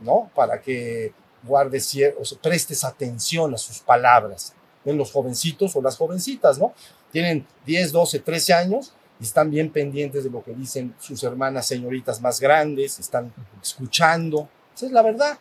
¿no? 0.00 0.30
Para 0.32 0.60
que 0.60 1.12
guardes, 1.42 1.92
o 2.20 2.24
sea, 2.24 2.38
prestes 2.40 2.84
atención 2.84 3.52
a 3.52 3.58
sus 3.58 3.80
palabras. 3.80 4.54
Ven 4.88 4.96
los 4.96 5.12
jovencitos 5.12 5.76
o 5.76 5.82
las 5.82 5.98
jovencitas, 5.98 6.58
¿no? 6.58 6.72
Tienen 7.12 7.46
10, 7.66 7.92
12, 7.92 8.20
13 8.20 8.54
años 8.54 8.94
y 9.20 9.24
están 9.24 9.50
bien 9.50 9.70
pendientes 9.70 10.24
de 10.24 10.30
lo 10.30 10.42
que 10.42 10.54
dicen 10.54 10.94
sus 10.98 11.22
hermanas 11.24 11.66
señoritas 11.66 12.22
más 12.22 12.40
grandes, 12.40 12.98
están 12.98 13.30
escuchando. 13.62 14.48
Esa 14.74 14.86
es 14.86 14.92
la 14.92 15.02
verdad. 15.02 15.38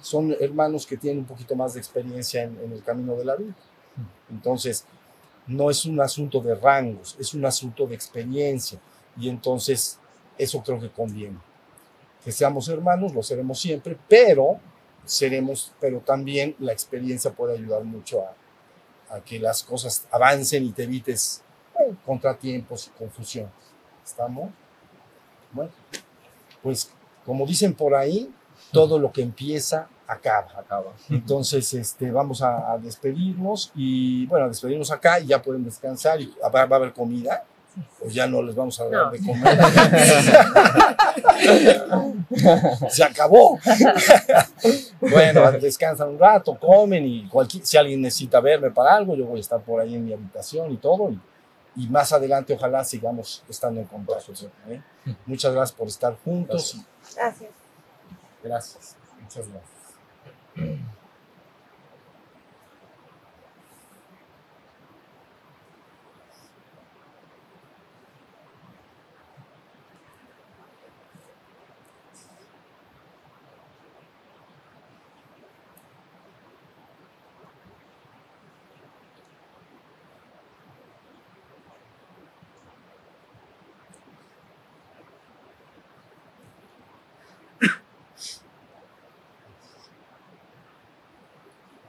Son 0.00 0.36
hermanos 0.38 0.86
que 0.86 0.96
tienen 0.96 1.18
un 1.18 1.24
poquito 1.24 1.56
más 1.56 1.74
de 1.74 1.80
experiencia 1.80 2.44
en, 2.44 2.56
en 2.62 2.72
el 2.72 2.84
camino 2.84 3.16
de 3.16 3.24
la 3.24 3.34
vida. 3.34 3.54
Entonces, 4.30 4.84
no 5.48 5.68
es 5.68 5.84
un 5.84 6.00
asunto 6.00 6.40
de 6.40 6.54
rangos, 6.54 7.16
es 7.18 7.34
un 7.34 7.44
asunto 7.44 7.86
de 7.86 7.96
experiencia. 7.96 8.78
Y 9.18 9.28
entonces, 9.28 9.98
eso 10.38 10.62
creo 10.62 10.78
que 10.78 10.90
conviene. 10.90 11.38
Que 12.24 12.30
seamos 12.30 12.68
hermanos, 12.68 13.12
lo 13.12 13.24
seremos 13.24 13.58
siempre, 13.58 13.98
pero 14.08 14.60
seremos, 15.04 15.72
pero 15.80 15.98
también 15.98 16.54
la 16.58 16.72
experiencia 16.72 17.32
puede 17.32 17.54
ayudar 17.54 17.82
mucho 17.84 18.20
a, 18.20 18.34
a 19.12 19.20
que 19.20 19.38
las 19.38 19.62
cosas 19.62 20.06
avancen 20.10 20.64
y 20.64 20.72
te 20.72 20.84
evites 20.84 21.42
eh, 21.78 21.94
contratiempos 22.04 22.88
y 22.88 22.90
confusiones. 22.98 23.52
¿Estamos? 24.04 24.50
Bueno, 25.52 25.70
pues 26.62 26.90
como 27.24 27.46
dicen 27.46 27.74
por 27.74 27.94
ahí, 27.94 28.32
todo 28.72 28.98
lo 28.98 29.12
que 29.12 29.22
empieza 29.22 29.88
acaba. 30.06 30.48
Acaba. 30.58 30.92
Entonces, 31.08 31.72
este, 31.74 32.10
vamos 32.10 32.42
a, 32.42 32.72
a 32.72 32.78
despedirnos 32.78 33.70
y, 33.74 34.26
bueno, 34.26 34.46
a 34.46 34.48
despedirnos 34.48 34.90
acá 34.90 35.20
y 35.20 35.26
ya 35.26 35.42
pueden 35.42 35.64
descansar 35.64 36.20
y 36.20 36.32
va, 36.42 36.66
va 36.66 36.76
a 36.76 36.78
haber 36.78 36.92
comida. 36.92 37.44
Pues 37.98 38.12
ya 38.14 38.26
no 38.26 38.42
les 38.42 38.54
vamos 38.54 38.78
a 38.80 38.84
dar 38.84 38.92
No. 39.06 39.10
de 39.10 39.18
comer. 39.20 39.58
Se 42.90 43.04
acabó. 43.04 43.58
bueno, 45.00 45.52
descansan 45.52 46.10
un 46.10 46.18
rato, 46.18 46.58
comen 46.58 47.06
y 47.06 47.28
cualquier, 47.28 47.64
si 47.64 47.76
alguien 47.76 48.00
necesita 48.02 48.40
verme 48.40 48.70
para 48.70 48.94
algo, 48.94 49.14
yo 49.14 49.26
voy 49.26 49.38
a 49.38 49.40
estar 49.40 49.60
por 49.60 49.80
ahí 49.80 49.94
en 49.94 50.04
mi 50.04 50.12
habitación 50.12 50.70
y 50.72 50.76
todo. 50.76 51.10
Y, 51.10 51.18
y 51.76 51.88
más 51.88 52.12
adelante, 52.12 52.52
ojalá 52.54 52.84
sigamos 52.84 53.42
estando 53.48 53.80
en 53.80 53.86
contacto. 53.86 54.32
¿eh? 54.68 54.80
Muchas 55.26 55.52
gracias 55.54 55.76
por 55.76 55.88
estar 55.88 56.16
juntos. 56.24 56.76
Gracias. 57.16 57.50
gracias. 58.42 58.96
Muchas 59.20 59.48
gracias. 59.48 59.72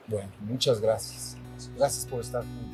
Bueno, 0.08 0.30
muchas 0.54 0.80
gracias. 0.80 1.36
Gracias 1.76 2.06
por 2.06 2.22
estar 2.22 2.44
juntos. 2.44 2.74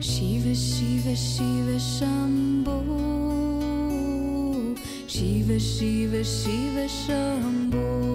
Shiva 0.00 0.52
Shiva 0.52 1.14
Shiva 1.14 1.78
Shambho 1.78 2.80
Shiva 5.06 5.58
Shiva 5.58 6.22
Shiva 6.22 6.86
Shambho 6.88 8.13